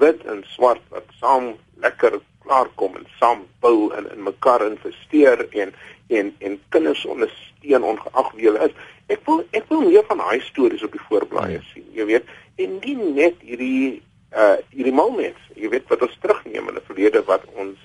wit 0.00 0.22
en 0.30 0.42
swart 0.54 0.82
wat 0.94 1.08
saam 1.20 1.54
lekker 1.82 2.20
klaar 2.46 2.70
kom 2.80 2.96
en 2.98 3.06
saam 3.20 3.44
bou 3.64 3.90
en 3.96 4.08
in 4.12 4.22
mekaar 4.26 4.64
investeer 4.66 5.46
en 5.52 5.74
en 6.14 6.28
en 6.38 6.58
kinders 6.70 7.02
ondersteun 7.10 7.82
ongeag 7.82 8.28
wie 8.36 8.46
hulle 8.46 8.68
is. 8.68 8.76
Ek 9.10 9.24
wil 9.26 9.42
ek 9.56 9.66
wil 9.72 9.86
meer 9.88 10.06
van 10.06 10.22
daai 10.22 10.42
stories 10.46 10.84
op 10.86 10.94
die 10.94 11.06
voorblaaie 11.08 11.58
sien, 11.72 11.86
jy 11.96 12.06
weet, 12.12 12.28
en 12.62 12.78
nie 12.84 12.96
net 13.16 13.40
hierdie 13.42 14.02
uh 14.36 14.56
hierdie 14.70 14.94
moments, 14.94 15.42
jy 15.56 15.70
weet 15.72 15.88
wat 15.90 16.04
ons 16.06 16.16
terugneem 16.22 16.68
in 16.70 16.78
die 16.78 16.86
verlede 16.86 17.22
wat 17.26 17.46
ons 17.56 17.80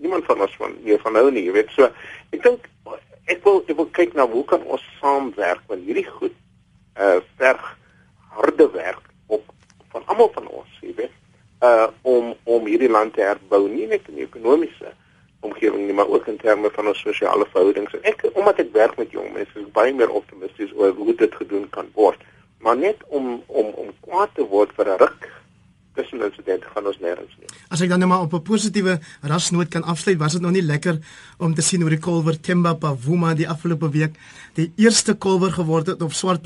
niemand 0.00 0.24
van 0.24 0.40
ons 0.40 0.56
van 0.56 0.74
meer 0.82 1.00
van 1.02 1.12
nou 1.12 1.30
nie, 1.30 1.44
jy 1.46 1.52
weet. 1.56 1.70
So 1.76 1.90
ek 2.34 2.42
dink 2.42 2.68
ek 3.26 3.42
wil 3.44 3.62
ek 3.66 3.76
wil 3.76 3.88
kyk 3.98 4.14
na 4.14 4.26
hoe 4.30 4.44
kan 4.44 4.62
ons 4.64 4.84
saamwerk 5.00 5.62
want 5.70 5.86
hierdie 5.86 6.06
goed 6.18 6.34
uh 7.00 7.20
verg 7.40 7.64
harde 8.36 8.68
werk 8.76 9.02
op 9.26 9.42
van 9.94 10.04
almal 10.06 10.30
van 10.34 10.48
ons, 10.48 10.78
jy 10.82 10.94
weet. 11.00 11.16
Uh 11.64 11.88
om 12.02 12.34
om 12.44 12.68
hierdie 12.70 12.92
land 12.92 13.14
te 13.16 13.24
herbou, 13.24 13.66
nie 13.68 13.88
net 13.90 14.08
in 14.12 14.22
ekonomiese 14.24 14.92
omgewing 15.46 15.86
nie, 15.86 15.94
maar 15.94 16.08
ook 16.08 16.26
in 16.26 16.38
terme 16.42 16.70
van 16.74 16.88
ons 16.92 17.00
sosiale 17.00 17.46
verhoudings. 17.52 17.94
En 17.94 18.08
ek 18.12 18.26
omdat 18.32 18.62
ek 18.64 18.72
werk 18.76 18.96
met 19.00 19.12
jong 19.14 19.32
mense, 19.34 19.52
is 19.60 19.72
baie 19.76 19.94
meer 19.94 20.10
optimisties 20.10 20.72
oor 20.76 20.94
hoe 20.96 21.14
dit 21.14 21.34
gedoen 21.40 21.68
kan 21.74 21.90
word. 21.94 22.22
Maar 22.64 22.76
net 22.76 23.02
om 23.08 23.42
om 23.46 23.72
om 23.84 23.92
kwaad 24.06 24.32
te 24.34 24.46
word 24.52 24.72
vir 24.78 24.92
'n 24.94 25.00
ruk 25.04 25.28
tussen 25.96 26.22
insidente 26.22 26.68
gaan 26.74 26.86
ons 26.86 26.98
nêrens 27.02 27.34
nie. 27.40 27.48
As 27.72 27.82
ek 27.84 27.90
dan 27.92 28.02
nou 28.02 28.08
maar 28.10 28.24
op 28.26 28.34
'n 28.34 28.42
positiewe 28.42 28.98
rasnoot 29.22 29.68
kan 29.68 29.82
afsluit, 29.82 30.18
was 30.18 30.32
dit 30.32 30.42
nog 30.42 30.52
nie 30.52 30.62
lekker 30.62 30.98
om 31.38 31.54
te 31.54 31.62
sien 31.62 31.80
hoe 31.80 31.90
die 31.90 31.98
kolwer 31.98 32.40
Themba 32.40 32.74
Pavuma 32.74 33.34
die 33.34 33.48
afgelope 33.48 33.90
week 33.90 34.14
die 34.54 34.72
eerste 34.76 35.14
kolwer 35.14 35.52
geword 35.52 35.86
het 35.86 36.02
of 36.02 36.14
swart 36.14 36.42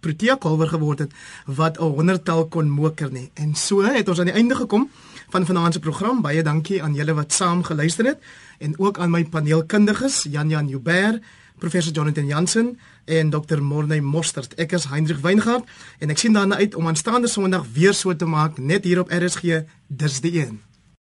protea 0.00 0.36
kolwer 0.36 0.68
geword 0.68 0.98
het 0.98 1.12
wat 1.46 1.78
'n 1.78 1.82
honderdtal 1.82 2.46
kon 2.46 2.70
moker 2.70 3.12
nie. 3.12 3.30
En 3.34 3.54
so 3.54 3.82
het 3.82 4.08
ons 4.08 4.18
aan 4.18 4.30
die 4.30 4.34
einde 4.34 4.54
gekom 4.54 4.90
van 5.30 5.46
vanaand 5.46 5.74
se 5.74 5.80
program. 5.80 6.22
Baie 6.22 6.42
dankie 6.42 6.82
aan 6.82 6.94
julle 6.94 7.14
wat 7.14 7.32
saam 7.32 7.62
geluister 7.62 8.04
het 8.04 8.18
en 8.58 8.78
ook 8.78 8.98
aan 8.98 9.10
my 9.10 9.24
paneelkundiges 9.24 10.22
Jan 10.30 10.48
Jan 10.48 10.68
Jubber 10.68 11.20
professor 11.62 11.92
Jonathan 11.92 12.26
Jansen 12.26 12.78
en 13.04 13.30
Dr. 13.30 13.60
Morney 13.62 14.00
Mostert. 14.00 14.56
Ek 14.58 14.74
is 14.74 14.88
Hendrik 14.90 15.22
Weingart 15.22 15.68
en 16.02 16.10
ek 16.10 16.18
sien 16.18 16.34
daarna 16.34 16.58
uit 16.58 16.74
om 16.74 16.90
aanstaande 16.90 17.30
Sondag 17.30 17.68
weer 17.76 17.94
so 17.94 18.16
te 18.16 18.26
maak 18.26 18.58
net 18.58 18.88
hier 18.88 19.04
op 19.04 19.14
RSG. 19.14 19.62
Dis 19.86 20.20
die 20.24 20.34
een. 20.42 20.60